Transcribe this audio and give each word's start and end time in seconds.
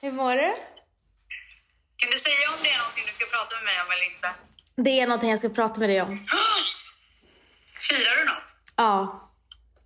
Hur 0.00 0.12
mår 0.12 0.34
du? 0.36 0.54
Kan 1.96 2.10
du 2.10 2.18
säga 2.18 2.34
om 2.48 2.54
det 2.62 2.68
är 2.70 2.78
någonting 2.78 3.04
du 3.06 3.12
ska 3.12 3.24
prata 3.36 3.54
med 3.56 3.64
mig 3.64 3.74
om 3.86 3.90
eller 3.92 4.14
inte? 4.14 4.34
Det 4.76 5.00
är 5.00 5.06
någonting 5.06 5.30
jag 5.30 5.38
ska 5.38 5.48
prata 5.48 5.80
med 5.80 5.88
dig 5.88 6.02
om. 6.02 6.08
Firar 7.80 8.16
du 8.16 8.24
något? 8.24 8.52
Ja. 8.76 9.30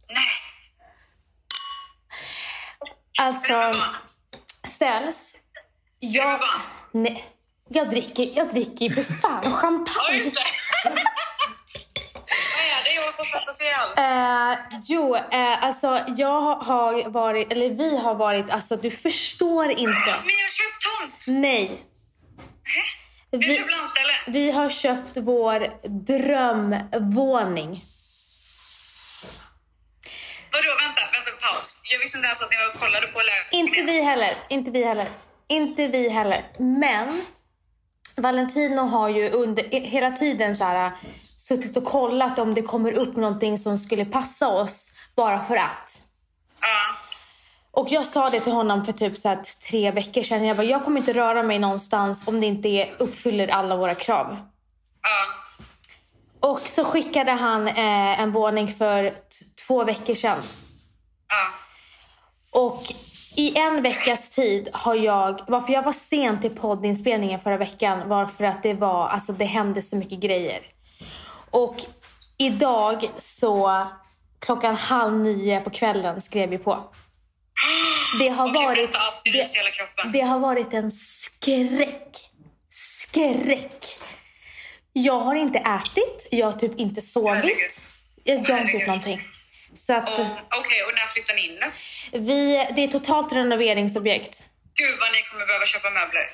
Nej. 0.08 0.32
Alltså, 3.18 3.72
ställs. 4.68 5.36
Jag... 5.98 6.40
Nej. 6.92 7.24
Jag 7.68 7.90
dricker, 7.90 8.36
jag 8.36 8.50
dricker 8.50 8.90
för 8.90 9.02
fan 9.02 9.52
champagne. 9.52 10.18
just 10.18 10.34
det. 10.34 10.42
Vad 10.84 10.92
är 12.64 12.84
det? 12.84 12.94
Jag 12.94 13.04
får 13.04 13.10
svettas 13.10 13.10
ihjäl. 13.10 13.11
Eh, 13.96 14.58
jo, 14.84 15.16
eh, 15.16 15.64
alltså 15.64 15.98
jag 16.16 16.40
har 16.40 17.08
varit, 17.08 17.52
eller 17.52 17.70
vi 17.70 17.96
har 17.98 18.14
varit, 18.14 18.50
alltså 18.50 18.76
du 18.76 18.90
förstår 18.90 19.70
inte. 19.70 19.82
Men 19.82 20.34
jag 20.38 20.44
har 20.44 20.50
köpt 20.50 20.82
tomt. 21.00 21.24
Nej. 21.26 21.82
Du 23.30 23.38
Vi, 23.38 23.56
köpt 23.56 23.70
landställe. 23.70 24.12
vi 24.26 24.50
har 24.50 24.68
köpt 24.70 25.16
vår 25.16 25.66
drömvåning. 25.88 27.82
Vadå, 30.52 30.68
vänta, 30.82 31.02
vänta, 31.12 31.30
paus. 31.40 31.80
Jag 31.92 31.98
visste 31.98 32.18
inte 32.18 32.26
ens 32.26 32.42
att 32.42 32.50
ni 32.50 32.56
var 32.56 32.68
och 32.74 32.80
kollade 32.80 33.06
på 33.06 33.18
lägenheten. 33.18 33.58
Inte 33.58 33.82
vi 33.92 34.02
heller, 34.02 34.34
inte 34.48 34.70
vi 34.70 34.84
heller. 34.84 35.06
Inte 35.48 35.86
vi 35.88 36.08
heller. 36.08 36.40
Men 36.58 37.24
Valentino 38.16 38.80
har 38.80 39.08
ju 39.08 39.30
under 39.30 39.62
hela 39.80 40.10
tiden 40.10 40.56
så 40.56 40.64
här, 40.64 40.90
suttit 41.42 41.76
och 41.76 41.84
kollat 41.84 42.38
om 42.38 42.54
det 42.54 42.62
kommer 42.62 42.92
upp 42.92 43.16
någonting 43.16 43.58
som 43.58 43.78
skulle 43.78 44.04
passa 44.04 44.48
oss 44.48 44.90
bara 45.16 45.40
för 45.40 45.56
att. 45.56 46.02
Ja. 46.60 46.96
Och 47.70 47.88
jag 47.90 48.06
sa 48.06 48.28
det 48.28 48.40
till 48.40 48.52
honom 48.52 48.84
för 48.84 48.92
typ 48.92 49.18
så 49.18 49.28
här 49.28 49.42
tre 49.68 49.90
veckor 49.90 50.22
sedan. 50.22 50.44
Jag 50.44 50.56
bara, 50.56 50.66
jag 50.66 50.84
kommer 50.84 51.00
inte 51.00 51.12
röra 51.12 51.42
mig 51.42 51.58
någonstans 51.58 52.22
om 52.26 52.40
det 52.40 52.46
inte 52.46 52.68
är, 52.68 52.94
uppfyller 52.98 53.48
alla 53.48 53.76
våra 53.76 53.94
krav. 53.94 54.36
Ja. 55.02 56.48
Och 56.50 56.60
så 56.60 56.84
skickade 56.84 57.32
han 57.32 57.68
eh, 57.68 58.20
en 58.20 58.32
våning 58.32 58.68
för 58.68 59.14
två 59.66 59.84
veckor 59.84 60.14
sedan. 60.14 60.38
Ja. 61.28 61.54
Och 62.60 62.82
i 63.36 63.58
en 63.58 63.82
veckas 63.82 64.30
tid 64.30 64.68
har 64.72 64.94
jag, 64.94 65.40
varför 65.48 65.72
jag 65.72 65.82
var 65.82 65.92
sen 65.92 66.40
till 66.40 66.56
poddinspelningen 66.56 67.40
förra 67.40 67.56
veckan 67.56 68.08
var 68.08 68.26
för 68.26 68.44
att 68.44 68.62
det 68.62 68.74
var, 68.74 69.08
alltså 69.08 69.32
det 69.32 69.44
hände 69.44 69.82
så 69.82 69.96
mycket 69.96 70.20
grejer. 70.20 70.60
Och 71.52 71.76
idag 72.38 73.10
så 73.16 73.86
klockan 74.40 74.76
halv 74.76 75.14
nio 75.16 75.60
på 75.60 75.70
kvällen 75.70 76.20
skrev 76.20 76.48
vi 76.50 76.58
på. 76.58 76.94
Det 78.20 78.28
har 78.28 78.48
Okej, 78.50 78.64
varit, 78.64 78.90
det 79.24 79.48
det, 80.12 80.20
har 80.20 80.38
varit 80.38 80.74
en 80.74 80.92
skräck. 80.92 82.30
Skräck. 82.70 83.84
Jag 84.92 85.18
har 85.18 85.34
inte 85.34 85.58
ätit, 85.58 86.28
jag 86.30 86.46
har 86.46 86.52
typ 86.52 86.78
inte 86.78 87.02
sovit. 87.02 87.82
Jag, 88.24 88.48
jag 88.48 88.54
har 88.56 88.60
inte 88.62 88.72
gjort 88.76 88.86
någonting. 88.86 89.22
Så 89.74 89.92
att 89.92 90.08
Och- 90.08 90.26
Okej, 90.60 90.82
och 90.86 90.94
när 90.94 91.06
flyttar 91.12 91.34
ni 91.34 91.46
in 91.46 91.58
vi, 92.26 92.68
det 92.76 92.84
är 92.84 92.88
totalt 92.88 93.32
renoveringsobjekt. 93.32 94.44
Gud 94.74 94.98
vad 95.00 95.12
ni 95.12 95.22
kommer 95.30 95.46
behöva 95.46 95.66
köpa 95.66 95.90
möbler. 95.90 96.26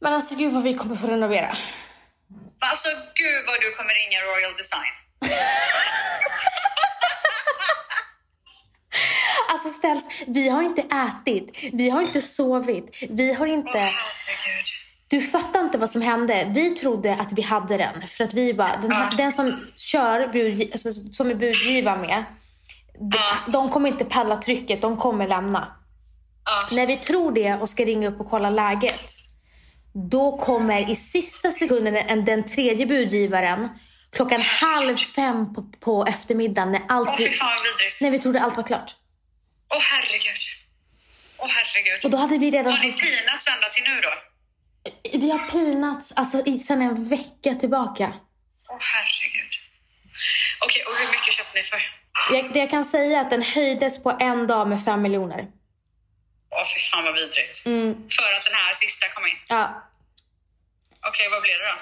Men 0.00 0.12
alltså 0.14 0.34
gud 0.36 0.52
vad 0.52 0.62
vi 0.62 0.74
kommer 0.74 0.96
få 0.96 1.06
renovera. 1.06 1.56
Alltså 2.70 2.88
gud 3.14 3.46
vad 3.46 3.60
du 3.60 3.68
kommer 3.76 3.94
ringa 3.94 4.18
Royal 4.20 4.54
Design. 4.56 4.92
Alltså 9.52 9.68
ställs, 9.68 10.08
vi 10.26 10.48
har 10.48 10.62
inte 10.62 10.82
ätit, 10.82 11.58
vi 11.72 11.90
har 11.90 12.00
inte 12.00 12.22
sovit, 12.22 13.02
vi 13.10 13.34
har 13.34 13.46
inte... 13.46 13.78
herregud. 13.78 14.66
Du 15.08 15.20
fattar 15.20 15.60
inte 15.60 15.78
vad 15.78 15.90
som 15.90 16.02
hände. 16.02 16.50
Vi 16.54 16.70
trodde 16.70 17.12
att 17.14 17.32
vi 17.32 17.42
hade 17.42 17.76
den. 17.76 18.08
För 18.08 18.24
att 18.24 18.34
vi 18.34 18.54
bara, 18.54 18.76
den, 18.76 18.90
Ja. 18.90 19.10
den 19.16 19.32
som 19.32 19.60
kör, 19.76 20.26
budgi, 20.26 20.70
alltså, 20.72 20.92
som 20.92 21.30
är 21.30 21.34
budgiva 21.34 21.96
med, 21.96 22.24
de, 22.98 23.52
de 23.52 23.70
kommer 23.70 23.88
inte 23.88 24.04
palla 24.04 24.36
trycket, 24.36 24.80
de 24.80 24.96
kommer 24.96 25.28
lämna. 25.28 25.76
Ja. 26.44 26.68
När 26.76 26.86
vi 26.86 26.96
tror 26.96 27.32
det 27.32 27.54
och 27.54 27.68
ska 27.68 27.84
ringa 27.84 28.08
upp 28.08 28.20
och 28.20 28.30
kolla 28.30 28.50
läget, 28.50 29.10
då 29.94 30.36
kommer 30.36 30.90
i 30.90 30.96
sista 30.96 31.50
sekunden 31.50 31.96
en, 31.96 32.24
den 32.24 32.44
tredje 32.44 32.86
budgivaren 32.86 33.68
klockan 34.12 34.40
halv 34.40 34.96
fem 34.96 35.54
på, 35.54 35.62
på 35.80 36.06
eftermiddagen 36.08 36.72
när, 36.72 36.82
allt 36.88 37.20
vi, 37.20 37.38
när 38.00 38.10
vi 38.10 38.18
trodde 38.18 38.40
allt 38.40 38.56
var 38.56 38.64
klart. 38.64 38.96
Åh 39.74 39.80
herregud. 39.80 40.42
Åh 41.38 41.48
herregud. 41.48 42.04
Och 42.04 42.10
då 42.10 42.16
hade 42.16 42.38
vi 42.38 42.50
redan... 42.50 42.72
Har 42.72 42.84
ni 42.84 42.92
pinats 42.92 43.46
ända 43.48 43.68
till 43.68 43.84
nu 43.84 44.00
då? 44.00 44.10
Vi 45.18 45.30
har 45.30 45.38
pinats 45.38 46.12
alltså, 46.16 46.42
i, 46.46 46.58
sedan 46.58 46.82
en 46.82 47.04
vecka 47.04 47.54
tillbaka. 47.54 48.12
Åh 48.68 48.78
herregud. 48.80 49.52
Okej, 50.64 50.82
och 50.84 50.92
hur 50.98 51.06
mycket 51.06 51.34
köpte 51.34 51.58
ni 51.58 51.64
för? 51.64 51.82
Jag, 52.32 52.52
det 52.52 52.58
jag 52.58 52.70
kan 52.70 52.84
säga 52.84 53.18
är 53.18 53.20
att 53.20 53.30
den 53.30 53.42
höjdes 53.42 54.02
på 54.02 54.16
en 54.20 54.46
dag 54.46 54.68
med 54.68 54.84
fem 54.84 55.02
miljoner. 55.02 55.46
Åh 56.56 56.64
fy 56.74 56.80
fan 56.90 57.04
vad 57.04 57.14
vidrigt. 57.14 57.66
Mm, 57.66 57.94
För 57.94 58.22
att 58.38 58.44
den 58.44 58.54
här 58.54 58.74
sista 58.74 59.08
kom 59.14 59.24
in. 59.26 59.38
ja. 59.48 59.82
Okej, 61.08 61.28
vad 61.30 61.42
blev 61.42 61.58
det 61.58 61.64
då? 61.72 61.78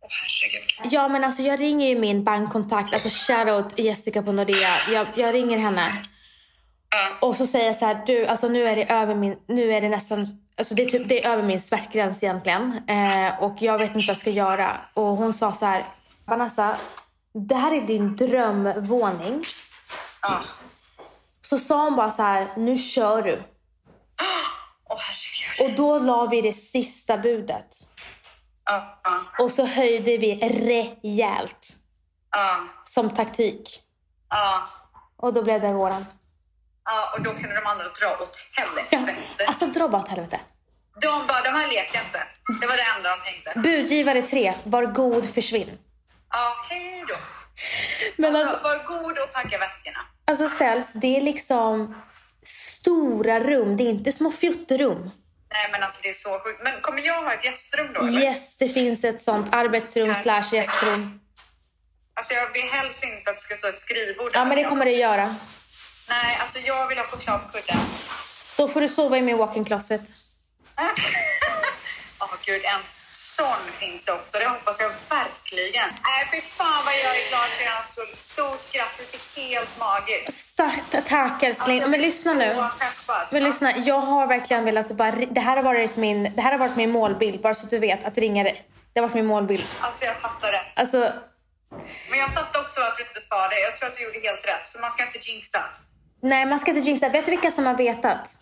Åh 0.00 0.10
herregud. 0.22 0.92
ja, 0.92 1.08
men 1.08 1.24
alltså 1.24 1.42
jag 1.42 1.60
ringer 1.60 1.88
ju 1.88 1.98
min 1.98 2.24
bankkontakt, 2.24 2.94
alltså 2.94 3.08
shoutout 3.32 3.78
Jessica 3.78 4.22
på 4.22 4.32
Nordea. 4.32 4.78
Jag, 4.90 5.06
jag 5.16 5.34
ringer 5.34 5.58
henne. 5.58 6.04
Ja. 6.90 7.28
Och 7.28 7.36
så 7.36 7.46
säger 7.46 7.66
jag 7.66 7.76
så 7.76 7.86
här, 7.86 8.02
du, 8.06 8.26
alltså 8.26 8.48
nu 8.48 8.64
är 8.64 8.76
det 8.76 8.90
över 8.92 9.14
min, 9.14 9.38
nu 9.46 9.72
är 9.72 9.80
det 9.80 9.88
nästan, 9.88 10.26
alltså 10.58 10.74
det 10.74 10.82
är, 10.82 10.86
typ, 10.90 11.08
det 11.08 11.24
är 11.24 11.30
över 11.32 11.42
min 11.42 11.60
smärtgräns 11.60 12.22
egentligen. 12.22 12.80
Eh, 12.88 13.42
och 13.42 13.56
jag 13.60 13.78
vet 13.78 13.88
inte 13.88 13.98
vad 13.98 14.08
jag 14.08 14.16
ska 14.16 14.30
göra. 14.30 14.76
Och 14.94 15.06
hon 15.06 15.32
sa 15.34 15.52
så 15.52 15.66
här, 15.66 15.84
Vanessa, 16.26 16.76
det 17.48 17.54
här 17.54 17.74
är 17.76 17.80
din 17.80 18.16
drömvåning. 18.16 19.44
Ja. 20.22 20.44
Så 21.44 21.58
sa 21.58 21.84
hon 21.84 21.96
bara 21.96 22.10
så 22.10 22.22
här, 22.22 22.52
nu 22.56 22.76
kör 22.76 23.22
du. 23.22 23.32
Herregud. 24.88 25.70
Och 25.70 25.76
då 25.76 25.98
la 25.98 26.26
vi 26.26 26.40
det 26.42 26.52
sista 26.52 27.18
budet. 27.18 27.66
Ja. 28.64 29.00
Ja. 29.04 29.44
Och 29.44 29.52
så 29.52 29.66
höjde 29.66 30.16
vi 30.16 30.34
rejält. 30.48 31.68
Ja. 32.30 32.60
Som 32.84 33.10
taktik. 33.10 33.80
Och 35.16 35.32
då 35.34 35.42
blev 35.42 35.60
det 35.60 35.72
våran. 35.72 36.06
Ja, 36.84 37.14
och 37.16 37.22
då 37.22 37.30
kunde 37.30 37.54
de 37.54 37.66
andra 37.66 37.84
dra 37.84 38.22
åt 38.22 38.38
Ja, 38.56 38.64
helvete. 38.90 39.44
alltså 39.46 39.66
dra 39.66 39.88
bara 39.88 40.02
åt 40.02 40.08
helvete. 40.08 40.40
De 41.00 41.26
bara, 41.26 41.40
de 41.42 41.48
här 41.48 41.68
leker 41.68 42.00
inte. 42.06 42.22
Det 42.60 42.66
var 42.66 42.76
det 42.76 42.82
enda 42.96 43.16
de 43.16 43.22
tänkte. 43.32 43.52
Budgivare 43.60 44.22
tre, 44.22 44.54
var 44.64 44.84
god 44.86 45.30
försvinn. 45.34 45.78
Ja, 46.34 46.56
hej 46.70 47.04
då. 47.08 47.14
Men 48.16 48.36
Alltså, 48.36 48.52
alltså, 48.54 48.68
var 48.68 48.84
god 49.00 49.18
och 49.18 49.32
packa 49.32 49.58
väskorna. 49.58 49.98
alltså 50.24 50.48
ställs, 50.48 50.92
det 50.92 51.16
är 51.16 51.20
liksom 51.20 51.94
stora 52.46 53.40
rum. 53.40 53.76
Det 53.76 53.84
är 53.84 53.88
inte 53.90 54.12
små 54.12 54.30
fjutterum. 54.32 55.10
Nej, 55.52 55.68
men 55.72 55.82
alltså 55.82 55.98
det 56.02 56.08
är 56.08 56.12
så 56.12 56.38
sjukt. 56.38 56.60
Men 56.64 56.80
kommer 56.80 57.00
jag 57.00 57.22
ha 57.22 57.32
ett 57.34 57.44
gästrum 57.44 57.92
då? 57.94 58.00
Eller? 58.00 58.20
Yes, 58.22 58.56
det 58.56 58.68
finns 58.68 59.04
ett 59.04 59.22
sånt 59.22 59.54
arbetsrum 59.54 60.14
slash 60.14 60.44
gästrum. 60.52 61.20
Alltså 62.14 62.34
jag 62.34 62.52
vill 62.52 62.70
helst 62.70 63.04
inte 63.04 63.30
att 63.30 63.36
det 63.36 63.42
ska 63.42 63.56
stå 63.56 63.66
ett 63.68 63.78
skrivbord 63.78 64.32
där. 64.32 64.38
Ja, 64.40 64.44
men 64.44 64.56
det 64.56 64.64
kommer 64.64 64.84
det 64.84 64.90
göra. 64.92 65.34
Nej, 66.08 66.38
alltså 66.40 66.58
jag 66.58 66.88
vill 66.88 66.98
ha 66.98 67.04
choklad 67.04 67.40
på 67.52 67.58
kudden. 67.58 67.76
Då 68.56 68.68
får 68.68 68.80
du 68.80 68.88
sova 68.88 69.18
i 69.18 69.22
min 69.22 69.36
walk-in 69.38 69.64
closet. 69.64 70.00
Åh 72.20 72.34
gud, 72.44 72.62
en 72.64 72.80
sån 73.36 73.62
finns 73.78 74.04
det 74.04 74.12
också. 74.12 74.38
Det 74.38 74.46
hoppas 74.48 74.76
jag 74.80 74.90
verkligen. 75.18 75.88
Nej, 76.08 76.20
fy 76.32 76.40
fan 76.40 76.82
vad 76.84 76.94
jag 76.94 77.12
är 77.20 77.28
glad 77.30 77.48
för 77.56 77.64
er 77.64 77.82
skull. 77.92 78.16
Stort 78.16 78.72
grattis, 78.72 79.32
det 79.34 79.40
är 79.40 79.48
helt 79.48 79.78
magiskt. 79.78 80.32
Starkt, 80.32 81.08
tack 81.08 81.42
älskling. 81.42 81.76
Alltså, 81.76 81.90
Men 81.90 82.00
lyssna 82.00 82.32
nu. 82.32 82.48
Peppad. 82.54 83.26
Men 83.30 83.44
lyssna, 83.44 83.76
jag 83.76 84.00
har 84.00 84.26
verkligen 84.26 84.64
velat 84.64 84.88
bara... 84.88 85.10
Det 85.12 85.40
här 85.40 85.56
har 85.56 85.62
varit 85.62 85.96
min, 85.96 86.32
det 86.36 86.42
här 86.42 86.52
har 86.52 86.58
varit 86.58 86.76
min 86.76 86.90
målbild, 86.90 87.40
bara 87.40 87.54
så 87.54 87.64
att 87.64 87.70
du 87.70 87.78
vet. 87.78 88.04
Att 88.04 88.18
ringa 88.18 88.42
dig. 88.44 88.64
Det 88.92 89.00
har 89.00 89.06
varit 89.08 89.14
min 89.14 89.26
målbild. 89.26 89.64
Alltså 89.80 90.04
jag 90.04 90.16
fattar 90.20 90.52
det. 90.52 90.62
Alltså, 90.76 91.12
Men 92.10 92.18
jag 92.18 92.34
fattar 92.34 92.60
också 92.60 92.80
varför 92.80 92.96
du 93.02 93.08
inte 93.08 93.20
sa 93.28 93.48
det. 93.48 93.60
Jag 93.60 93.76
tror 93.76 93.88
att 93.88 93.94
du 93.96 94.02
gjorde 94.04 94.20
helt 94.28 94.44
rätt. 94.46 94.68
Så 94.72 94.78
man 94.78 94.90
ska 94.90 95.06
inte 95.06 95.18
jinxa. 95.18 95.64
nej 96.22 96.46
man 96.46 96.58
ska 96.58 96.70
inte 96.70 96.86
jinxa. 96.88 97.08
Vet 97.08 97.24
du 97.24 97.30
vilka 97.30 97.50
som 97.50 97.66
har 97.66 97.74
vetat? 97.74 98.38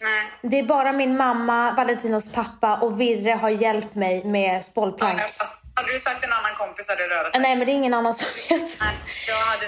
Nej. 0.00 0.32
Det 0.42 0.58
är 0.58 0.62
bara 0.62 0.92
min 0.92 1.16
mamma, 1.16 1.72
Valentinos 1.72 2.32
pappa 2.32 2.76
och 2.76 3.00
Virre 3.00 3.30
har 3.32 3.50
hjälpt 3.50 3.94
mig 3.94 4.24
med 4.24 4.56
Ja, 4.56 4.62
bollplank. 4.74 5.20
fattar. 5.20 5.56
Hade 5.76 5.92
du 5.92 5.98
sagt 5.98 6.24
en 6.24 6.32
annan 6.32 6.54
kompis 6.54 6.88
hade 6.88 7.08
det 7.08 7.14
rövat 7.14 7.32
sig. 7.34 7.42
Nej 7.42 7.56
men 7.56 7.66
det 7.66 7.72
är 7.72 7.74
ingen 7.74 7.94
annan 7.94 8.14
som 8.14 8.28
vet. 8.48 8.80
Nej, 8.80 8.94
jag 9.28 9.36
hade. 9.36 9.66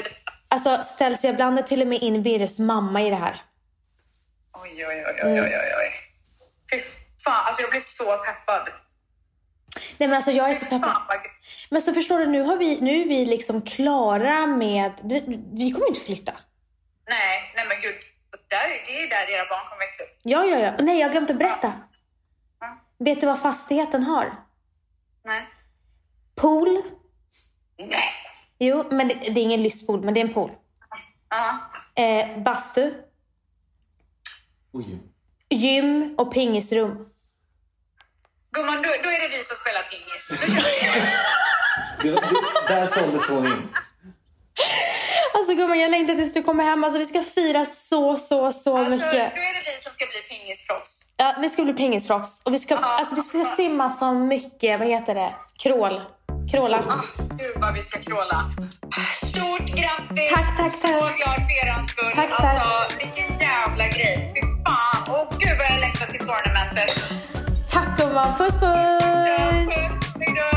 Alltså 0.49 0.82
ställs 0.82 1.25
jag 1.25 1.37
blandar 1.37 1.62
till 1.62 1.81
och 1.82 1.87
med 1.88 2.02
in 2.02 2.23
Virres 2.23 2.58
mamma 2.58 3.02
i 3.02 3.11
det 3.11 3.17
här. 3.17 3.37
Oj, 4.62 4.87
oj, 4.87 5.05
oj, 5.06 5.20
oj, 5.25 5.40
oj, 5.40 5.75
oj. 5.79 5.93
Fy 6.70 6.81
fan, 7.25 7.44
alltså 7.46 7.62
jag 7.62 7.70
blir 7.70 7.81
så 7.81 8.05
peppad. 8.05 8.69
Nej 9.99 10.08
men 10.08 10.17
alltså 10.17 10.31
jag 10.31 10.50
är 10.50 10.55
så 10.55 10.64
peppad. 10.67 11.20
Men 11.70 11.82
så 11.82 11.94
förstår 11.94 12.19
du, 12.19 12.26
nu, 12.26 12.43
har 12.43 12.56
vi, 12.56 12.81
nu 12.81 13.02
är 13.02 13.08
vi 13.08 13.26
liksom 13.26 13.62
klara 13.62 14.46
med... 14.46 14.93
Vi, 15.05 15.20
vi 15.55 15.70
kommer 15.73 15.88
inte 15.88 16.00
flytta. 16.00 16.32
Nej, 17.08 17.52
nej 17.56 17.67
men 17.69 17.81
gud. 17.81 17.94
Där, 18.56 18.69
det 18.87 19.02
är 19.02 19.08
där 19.08 19.31
era 19.31 19.49
barn 19.49 19.64
kommer 19.69 19.82
växa 19.87 20.02
upp. 20.02 20.19
Ja, 20.22 20.44
ja, 20.44 20.58
ja. 20.58 20.72
Nej, 20.78 20.99
jag 20.99 21.06
har 21.08 21.12
glömt 21.12 21.31
att 21.31 21.38
berätta. 21.38 21.72
Ja. 22.60 22.78
Vet 22.99 23.20
du 23.20 23.26
vad 23.26 23.40
fastigheten 23.40 24.02
har? 24.02 24.32
Nej. 25.25 25.49
Pool. 26.34 26.82
Nej. 27.78 28.12
Jo, 28.58 28.84
men 28.90 29.08
det, 29.08 29.14
det 29.14 29.40
är 29.40 29.44
ingen 29.44 29.62
lystpool, 29.62 30.02
men 30.02 30.14
det 30.14 30.20
är 30.20 30.25
en 30.25 30.34
pool. 30.34 30.50
Ja. 31.28 31.70
Eh, 32.02 32.38
bastu, 32.38 32.94
Oj. 34.72 34.98
gym 35.48 36.14
och 36.19 36.32
pingisrum. 36.34 37.08
Gumman, 38.50 38.76
då, 38.76 38.88
då 39.02 39.08
är 39.10 39.20
det 39.20 39.37
vi 39.37 39.44
som 39.44 39.56
spelar 39.56 39.82
pingis. 39.82 40.28
Det, 42.02 42.10
det, 42.10 42.20
där 42.69 42.87
såldes 42.87 43.28
hon 43.28 43.46
in. 43.46 43.69
Alltså 45.42 45.54
gumman, 45.54 45.78
jag 45.78 45.90
längtar 45.90 46.14
tills 46.14 46.34
du 46.34 46.42
kommer 46.42 46.64
hem. 46.64 46.84
Alltså 46.84 46.98
vi 46.98 47.06
ska 47.06 47.22
fira 47.22 47.64
så, 47.64 48.16
så, 48.16 48.52
så 48.52 48.76
Alltså, 48.78 48.90
då 48.90 48.90
mycket. 48.90 49.14
är 49.14 49.54
det 49.54 49.62
vi 49.76 49.82
som 49.82 49.92
ska 49.92 50.04
bli 50.06 50.36
pingisproffs. 50.38 51.02
Ja, 51.16 51.34
vi 51.40 51.48
ska 51.48 51.62
bli 51.64 51.72
pingisproffs. 51.72 52.42
Och 52.44 52.54
vi 52.54 52.58
ska, 52.58 52.74
Ja. 52.74 52.80
alltså, 52.98 53.14
vi 53.14 53.20
ska 53.20 53.44
simma 53.44 53.90
så 53.90 54.12
mycket, 54.12 54.78
vad 54.78 54.88
heter 54.88 55.14
det? 55.14 55.34
Krål. 55.58 56.00
Kråla. 56.52 56.78
Ah, 56.88 57.22
gud 57.38 57.56
vad 57.56 57.74
vi 57.74 57.82
ska 57.82 57.98
kråla. 58.00 58.50
Stort 59.14 59.66
grattis! 59.66 60.30
Tack, 60.34 60.56
tack, 60.56 60.72
tack. 60.82 60.90
Så 60.90 60.98
glad 60.98 61.36
för 61.36 61.66
er 61.66 61.82
skull. 61.88 62.12
Tack, 62.14 62.30
tack. 62.30 62.60
Alltså, 62.60 62.98
vilken 62.98 63.38
jävla 63.40 63.84
grej. 63.88 64.32
Fy 64.34 64.40
fan. 64.64 65.14
Åh 65.16 65.38
gud 65.38 65.58
vad 65.58 65.66
jag 65.70 65.80
längtar 65.80 66.06
till 66.06 66.18
tournamentet. 66.18 66.90
Tack 67.72 67.98
gumman, 67.98 68.36
puss 68.38 68.60
puss! 68.60 69.72
Hej 70.20 70.34
då! 70.36 70.52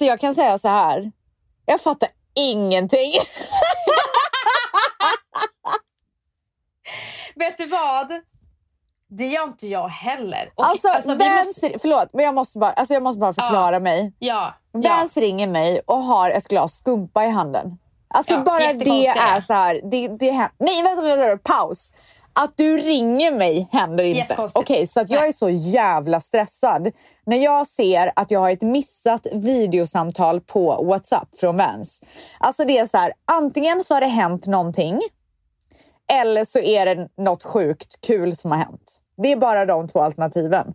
Alltså 0.00 0.08
jag 0.08 0.20
kan 0.20 0.34
säga 0.34 0.58
så 0.58 0.68
här. 0.68 1.12
Jag 1.66 1.80
fattar 1.80 2.08
ingenting. 2.34 3.12
Vet 7.36 7.58
du 7.58 7.66
vad? 7.66 8.08
Det 9.08 9.26
gör 9.26 9.44
inte 9.44 9.66
jag 9.66 9.88
heller. 9.88 10.52
Och, 10.54 10.64
Alltså, 10.66 10.88
vi 11.04 11.14
Vans, 11.14 11.46
måste- 11.46 11.78
förlåt, 11.78 12.08
men 12.12 12.24
jag 12.24 12.34
måste 12.34 12.58
bara, 12.58 12.72
alltså 12.72 12.94
jag 12.94 13.02
måste 13.02 13.20
bara 13.20 13.32
förklara 13.34 13.80
mig. 13.80 14.12
Ja, 14.18 14.54
ja. 14.72 14.80
Vans 14.80 15.16
ringer 15.16 15.46
mig 15.46 15.80
och 15.86 16.02
har 16.02 16.30
ett 16.30 16.48
glas 16.48 16.74
skumpa 16.76 17.24
i 17.24 17.28
handen. 17.28 17.78
Alltså 18.08 18.32
Ja, 18.32 18.40
bara 18.40 18.72
det 18.72 19.06
är 19.08 19.40
så 19.40 19.52
här. 19.52 19.80
Det, 19.90 20.08
det 20.08 20.30
händer. 20.30 20.52
Nej, 20.58 20.82
vänta, 20.82 21.02
vänta, 21.02 21.26
vänta, 21.26 21.52
paus. 21.52 21.92
Att 22.32 22.52
du 22.56 22.78
ringer 22.78 23.32
mig 23.32 23.68
händer 23.72 24.04
inte. 24.04 24.20
Okej, 24.20 24.40
Jättekonstigt. 24.50 24.92
så 24.92 25.00
att 25.00 25.10
jag 25.10 25.28
är 25.28 25.32
så 25.32 25.50
jävla 25.50 26.20
stressad. 26.20 26.92
När 27.26 27.36
jag 27.36 27.66
ser 27.66 28.12
att 28.16 28.30
jag 28.30 28.40
har 28.40 28.50
ett 28.50 28.62
missat 28.62 29.26
videosamtal 29.32 30.40
på 30.40 30.84
WhatsApp 30.84 31.28
från 31.40 31.56
Vans. 31.56 32.02
Alltså 32.38 32.64
det 32.64 32.78
är 32.78 32.86
så 32.86 32.96
här, 32.96 33.12
antingen 33.24 33.84
så 33.84 33.94
har 33.94 34.00
det 34.00 34.06
hänt 34.06 34.46
någonting 34.46 35.00
eller 36.12 36.44
så 36.44 36.58
är 36.58 36.86
det 36.86 37.08
något 37.16 37.42
sjukt 37.42 38.00
kul 38.00 38.36
som 38.36 38.50
har 38.50 38.58
hänt. 38.58 39.00
Det 39.16 39.32
är 39.32 39.36
bara 39.36 39.66
de 39.66 39.88
två 39.88 40.00
alternativen. 40.00 40.74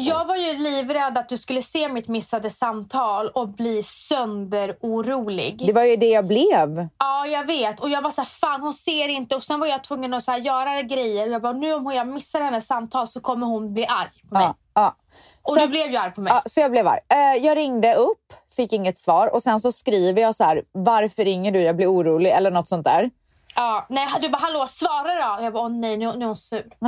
Jag 0.00 0.24
var 0.24 0.36
ju 0.36 0.54
livrädd 0.54 1.18
att 1.18 1.28
du 1.28 1.36
skulle 1.38 1.62
se 1.62 1.88
mitt 1.88 2.08
missade 2.08 2.50
samtal 2.50 3.28
och 3.28 3.48
bli 3.48 3.82
sönderorolig. 3.82 5.66
Det 5.66 5.72
var 5.72 5.82
ju 5.84 5.96
det 5.96 6.06
jag 6.06 6.26
blev. 6.26 6.88
Ja, 6.98 7.26
jag 7.26 7.46
vet. 7.46 7.80
Och 7.80 7.88
jag 7.90 8.02
var 8.02 8.10
så 8.10 8.20
här, 8.20 8.28
fan 8.28 8.60
hon 8.60 8.74
ser 8.74 9.08
inte. 9.08 9.36
Och 9.36 9.42
sen 9.42 9.60
var 9.60 9.66
jag 9.66 9.84
tvungen 9.84 10.14
att 10.14 10.22
så 10.24 10.30
här, 10.30 10.38
göra 10.38 10.82
grejer. 10.82 11.26
Och 11.26 11.32
jag 11.32 11.42
bara, 11.42 11.52
nu 11.52 11.74
om 11.74 11.92
jag 11.92 12.08
missar 12.08 12.40
hennes 12.40 12.66
samtal 12.66 13.08
så 13.08 13.20
kommer 13.20 13.46
hon 13.46 13.72
bli 13.74 13.86
arg 13.86 14.22
på 14.28 14.34
mig. 14.34 14.42
Ja, 14.44 14.54
ja. 14.74 14.94
Och 15.42 15.52
Så 15.52 15.58
du 15.58 15.64
att- 15.64 15.70
blev 15.70 15.90
ju 15.90 15.96
arg 15.96 16.12
på 16.14 16.20
mig. 16.20 16.32
Ja, 16.34 16.42
så 16.46 16.60
jag 16.60 16.70
blev 16.70 16.88
arg. 16.88 17.00
Eh, 17.08 17.44
jag 17.44 17.56
ringde 17.56 17.94
upp, 17.94 18.32
fick 18.56 18.72
inget 18.72 18.98
svar 18.98 19.34
och 19.34 19.42
sen 19.42 19.60
så 19.60 19.72
skriver 19.72 20.22
jag 20.22 20.34
så 20.34 20.44
här, 20.44 20.62
varför 20.72 21.24
ringer 21.24 21.52
du? 21.52 21.60
Jag 21.60 21.76
blir 21.76 21.86
orolig 21.92 22.30
eller 22.30 22.50
något 22.50 22.68
sånt 22.68 22.84
där. 22.84 23.10
Ja, 23.54 23.86
nej, 23.88 24.08
du 24.20 24.28
bara, 24.28 24.38
hallå 24.38 24.66
svara 24.66 25.36
då. 25.36 25.44
Jag 25.44 25.52
bara, 25.52 25.62
åh 25.64 25.70
nej, 25.70 25.96
nu, 25.96 26.12
nu 26.16 26.24
är 26.24 26.26
hon 26.26 26.36
sur. 26.36 26.66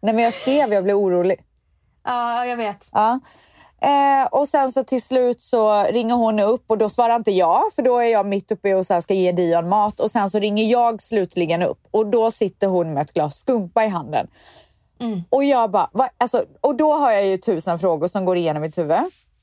Nej 0.00 0.14
men 0.14 0.18
jag 0.18 0.34
skrev, 0.34 0.72
jag 0.72 0.84
blev 0.84 0.96
orolig. 0.96 1.40
Ja, 2.04 2.46
jag 2.46 2.56
vet. 2.56 2.88
Ja. 2.92 3.20
Eh, 3.80 4.26
och 4.30 4.48
sen 4.48 4.72
så 4.72 4.84
till 4.84 5.02
slut 5.02 5.40
så 5.40 5.82
ringer 5.82 6.14
hon 6.14 6.40
upp 6.40 6.64
och 6.66 6.78
då 6.78 6.88
svarar 6.88 7.16
inte 7.16 7.30
jag 7.30 7.62
för 7.74 7.82
då 7.82 7.98
är 7.98 8.12
jag 8.12 8.26
mitt 8.26 8.52
uppe 8.52 8.74
och 8.74 8.86
så 8.86 9.00
ska 9.00 9.14
ge 9.14 9.32
Dion 9.32 9.68
mat 9.68 10.00
och 10.00 10.10
sen 10.10 10.30
så 10.30 10.38
ringer 10.38 10.64
jag 10.64 11.02
slutligen 11.02 11.62
upp 11.62 11.78
och 11.90 12.06
då 12.06 12.30
sitter 12.30 12.66
hon 12.66 12.94
med 12.94 13.02
ett 13.02 13.12
glas 13.12 13.38
skumpa 13.38 13.84
i 13.84 13.88
handen. 13.88 14.26
Och 15.30 15.44
jag 15.44 15.70
bara, 15.70 15.88
va? 15.92 16.08
Alltså, 16.18 16.44
och 16.60 16.74
då 16.76 16.92
har 16.92 17.12
jag 17.12 17.26
ju 17.26 17.36
tusen 17.36 17.78
frågor 17.78 18.08
som 18.08 18.24
går 18.24 18.36
igenom 18.36 18.62
mitt 18.62 18.78
huvud. 18.78 18.98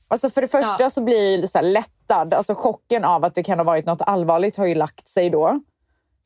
Alltså 0.08 0.30
för 0.30 0.40
det 0.40 0.48
första 0.48 0.76
Ja. 0.82 0.90
så 0.90 1.00
blir 1.00 1.40
jag 1.40 1.50
så 1.50 1.60
lättad, 1.60 2.34
alltså 2.34 2.54
chocken 2.54 3.04
av 3.04 3.24
att 3.24 3.34
det 3.34 3.42
kan 3.42 3.58
ha 3.58 3.64
varit 3.64 3.86
något 3.86 4.02
allvarligt 4.02 4.56
har 4.56 4.66
ju 4.66 4.74
lagt 4.74 5.08
sig 5.08 5.30
då. 5.30 5.60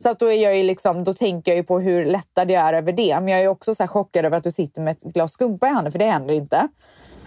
Så 0.02 0.08
att 0.08 0.18
då, 0.18 0.26
är 0.32 0.42
jag 0.42 0.56
ju 0.56 0.62
liksom, 0.62 1.04
då 1.04 1.14
tänker 1.14 1.50
jag 1.50 1.56
ju 1.56 1.62
på 1.64 1.80
hur 1.80 2.04
lättad 2.04 2.50
jag 2.50 2.62
är 2.62 2.72
över 2.72 2.92
det. 2.92 3.14
Men 3.20 3.28
jag 3.28 3.40
är 3.40 3.48
också 3.48 3.74
så 3.74 3.86
chockad 3.88 4.24
över 4.24 4.36
att 4.38 4.44
du 4.44 4.52
sitter 4.52 4.80
med 4.82 4.92
ett 4.92 5.02
glas 5.02 5.32
skumpa 5.32 5.66
i 5.66 5.70
handen, 5.70 5.92
för 5.92 5.98
det 5.98 6.04
händer 6.10 6.34
inte. 6.34 6.68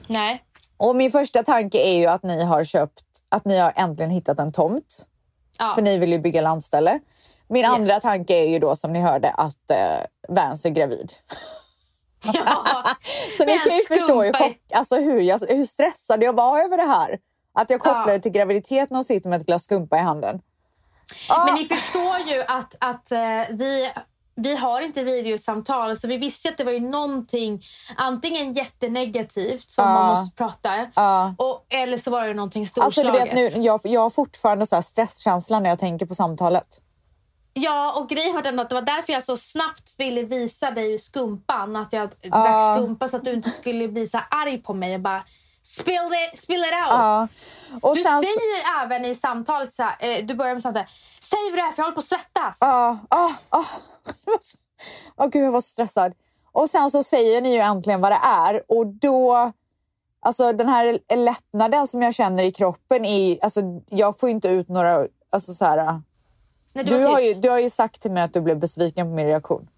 Nej. 0.07 0.43
Och 0.77 0.95
min 0.95 1.11
första 1.11 1.43
tanke 1.43 1.77
är 1.77 1.97
ju 1.97 2.05
att 2.05 2.23
ni 2.23 2.43
har 2.43 2.63
köpt, 2.63 3.03
att 3.29 3.45
ni 3.45 3.57
har 3.57 3.73
äntligen 3.75 4.09
hittat 4.11 4.39
en 4.39 4.51
tomt. 4.51 5.05
Ja. 5.59 5.71
För 5.75 5.81
ni 5.81 5.97
vill 5.97 6.11
ju 6.11 6.19
bygga 6.19 6.41
landställe. 6.41 6.99
Min 7.47 7.61
Yes. 7.63 7.71
andra 7.73 7.99
tanke 7.99 8.33
är 8.33 8.47
ju 8.47 8.59
då 8.59 8.75
som 8.75 8.93
ni 8.93 8.99
hörde 8.99 9.29
att 9.29 9.71
eh, 9.71 10.05
Vans 10.29 10.65
är 10.65 10.69
gravid. 10.69 11.11
Ja. 12.23 12.43
Så 13.37 13.45
ni 13.45 13.57
kan 13.59 13.77
ju 13.77 13.83
förstå 13.83 14.23
hur, 14.23 14.35
alltså 14.73 14.95
hur, 14.95 15.19
jag, 15.21 15.39
hur 15.49 15.65
stressad 15.65 16.23
jag 16.23 16.33
var 16.35 16.59
över 16.59 16.77
det 16.77 16.83
här. 16.83 17.19
Att 17.53 17.69
jag 17.69 17.79
kopplade 17.79 18.13
Ja. 18.13 18.19
till 18.19 18.31
graviditeten 18.31 18.97
och 18.97 19.05
sitter 19.05 19.29
med 19.29 19.41
ett 19.41 19.45
glas 19.47 19.63
skumpa 19.63 19.97
i 19.97 19.99
handen. 19.99 20.41
Ah, 21.29 21.45
Men 21.45 21.55
ni 21.55 21.65
förstår 21.65 22.17
ju 22.27 22.41
att, 22.47 22.75
att 22.79 23.11
eh, 23.11 23.19
vi, 23.49 23.91
vi 24.35 24.55
har 24.55 24.81
inte 24.81 25.03
videosamtal. 25.03 25.99
Så 25.99 26.07
vi 26.07 26.17
visste 26.17 26.49
att 26.49 26.57
det 26.57 26.63
var 26.63 26.71
ju 26.71 26.79
någonting 26.79 27.63
antingen 27.97 28.53
jättenegativt 28.53 29.71
som 29.71 29.85
Ja. 29.85 29.93
man 29.93 30.07
måste 30.09 30.35
prata. 30.35 30.69
ja. 30.95 31.35
Och, 31.37 31.65
eller 31.69 31.97
så 31.97 32.11
var 32.11 32.27
det 32.27 32.33
någonting 32.33 32.61
Alltså 32.61 32.81
du 32.81 32.91
storslaget. 32.91 33.27
vet 33.27 33.55
nu, 33.55 33.61
jag, 33.61 33.79
jag 33.83 34.01
har 34.01 34.09
fortfarande 34.09 34.65
så 34.65 34.75
här 34.75 34.81
stresskänsla 34.81 35.59
när 35.59 35.69
jag 35.69 35.79
tänker 35.79 36.05
på 36.05 36.15
samtalet. 36.15 36.81
Ja, 37.53 37.93
och 37.93 38.09
grejen 38.09 38.35
var 38.35 38.41
den 38.41 38.59
att 38.59 38.69
det 38.69 38.75
var 38.75 38.81
därför 38.81 39.13
jag 39.13 39.23
så 39.23 39.37
snabbt 39.37 39.95
ville 39.97 40.23
visa 40.23 40.71
dig 40.71 40.99
skumpan. 40.99 41.75
Att 41.75 41.93
jag 41.93 42.09
Ja. 42.21 42.29
drack 42.37 42.77
skumpa 42.79 43.07
så 43.07 43.17
att 43.17 43.25
du 43.25 43.33
inte 43.33 43.49
skulle 43.49 43.87
bli 43.87 44.07
så 44.07 44.19
arg 44.31 44.57
på 44.57 44.73
mig 44.73 44.93
och 44.95 45.01
bara 45.01 45.23
spill 45.77 46.09
it, 46.33 46.43
spill 46.43 46.59
it 46.59 46.73
out. 46.73 46.89
Ja. 46.89 47.27
Och 47.81 47.95
Du 47.95 48.01
sen 48.01 48.23
säger 48.23 48.83
även 48.83 49.05
i 49.05 49.15
samtalet, 49.15 49.73
så 49.73 49.83
här, 49.83 49.95
eh, 49.99 50.25
du 50.25 50.35
börjar 50.35 50.53
med 50.53 50.61
samtalet, 50.61 50.89
säg 51.21 51.39
vad 51.49 51.59
det 51.59 51.61
är 51.61 51.71
för 51.71 51.79
jag 51.81 51.85
håller 51.85 51.95
på 51.95 51.99
att 51.99 52.07
svettas. 52.07 52.57
Ja, 52.61 52.97
ja, 53.09 53.33
ja. 53.51 53.65
Åh 55.17 55.27
gud, 55.27 55.45
jag 55.45 55.51
var 55.51 55.61
stressad. 55.61 56.13
Och 56.51 56.69
sen 56.69 56.91
så 56.91 57.03
säger 57.03 57.41
ni 57.41 57.53
ju 57.53 57.59
äntligen 57.59 58.01
vad 58.01 58.11
det 58.11 58.19
är 58.23 58.63
och 58.67 58.87
då... 58.87 59.51
Alltså 60.21 60.53
den 60.53 60.69
här 60.69 60.99
lättnaden 61.15 61.87
som 61.87 62.01
jag 62.01 62.13
känner 62.15 62.43
i 62.43 62.51
kroppen 62.51 63.05
är... 63.05 63.43
Alltså, 63.43 63.61
jag 63.89 64.19
får 64.19 64.29
inte 64.29 64.47
ut 64.49 64.69
några... 64.69 65.07
Alltså 65.31 65.53
så 65.53 65.65
här, 65.65 66.01
Nej, 66.73 66.85
Du 66.85 67.05
har, 67.05 67.19
ju, 67.19 67.33
du 67.33 67.49
har 67.49 67.59
ju 67.59 67.69
sagt 67.69 68.01
till 68.01 68.11
mig 68.11 68.23
att 68.23 68.33
du 68.33 68.41
blev 68.41 68.59
besviken 68.59 69.07
på 69.07 69.11
min 69.13 69.25
reaktion. 69.25 69.69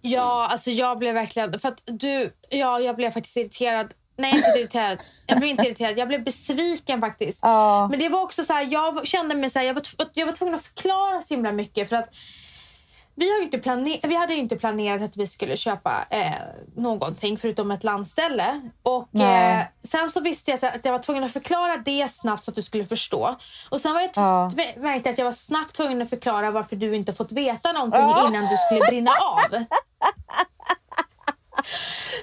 Ja, 0.00 0.48
alltså 0.50 0.70
jag 0.70 0.98
blev 0.98 1.14
verkligen... 1.14 1.58
För 1.58 1.68
att 1.68 1.82
du... 1.84 2.32
Ja, 2.48 2.80
jag 2.80 2.96
blev 2.96 3.10
faktiskt 3.10 3.36
irriterad. 3.36 3.94
Nej, 4.16 4.36
inte 4.36 4.58
irriterad. 4.58 4.98
Jag 5.26 5.38
blev 5.38 5.50
inte 5.50 5.64
irriterad. 5.64 5.98
Jag 5.98 6.08
blev 6.08 6.24
besviken 6.24 7.00
faktiskt. 7.00 7.38
Ja. 7.42 7.88
Men 7.90 7.98
det 7.98 8.08
var 8.08 8.22
också 8.22 8.44
så 8.44 8.52
här, 8.52 8.68
jag 8.70 9.06
kände 9.06 9.34
mig 9.34 9.50
så 9.50 9.58
här, 9.58 9.66
jag 9.66 9.74
var, 9.74 9.82
jag 10.14 10.26
var 10.26 10.32
tvungen 10.32 10.54
att 10.54 10.62
förklara 10.64 11.22
så 11.22 11.34
himla 11.34 11.52
mycket 11.52 11.88
för 11.88 11.96
att 11.96 12.08
vi, 13.18 13.32
har 13.32 13.42
inte 13.42 13.58
vi 14.08 14.14
hade 14.16 14.34
ju 14.34 14.40
inte 14.40 14.56
planerat 14.56 15.02
att 15.02 15.16
vi 15.16 15.26
skulle 15.26 15.56
köpa 15.56 16.04
eh, 16.10 16.32
någonting 16.76 17.38
förutom 17.38 17.70
ett 17.70 17.84
landställe. 17.84 18.70
Och 18.82 19.14
eh, 19.20 19.62
sen 19.82 20.10
så 20.10 20.20
visste 20.20 20.50
jag 20.50 20.60
så 20.60 20.66
att 20.66 20.84
jag 20.84 20.92
var 20.92 20.98
tvungen 20.98 21.24
att 21.24 21.32
förklara 21.32 21.76
det 21.76 22.08
snabbt 22.10 22.42
så 22.42 22.50
att 22.50 22.54
du 22.54 22.62
skulle 22.62 22.84
förstå. 22.84 23.36
Och 23.70 23.80
sen 23.80 23.92
var 23.94 24.00
jag 24.00 24.10
Ja. 24.14 24.50
märkte 24.76 25.10
att 25.10 25.18
jag 25.18 25.24
var 25.24 25.32
snabbt 25.32 25.74
tvungen 25.74 26.02
att 26.02 26.10
förklara 26.10 26.50
varför 26.50 26.76
du 26.76 26.96
inte 26.96 27.12
fått 27.12 27.32
veta 27.32 27.72
någonting 27.72 28.00
Ja. 28.00 28.28
innan 28.28 28.42
du 28.42 28.56
skulle 28.56 28.80
brinna 28.90 29.10
av. 29.10 29.64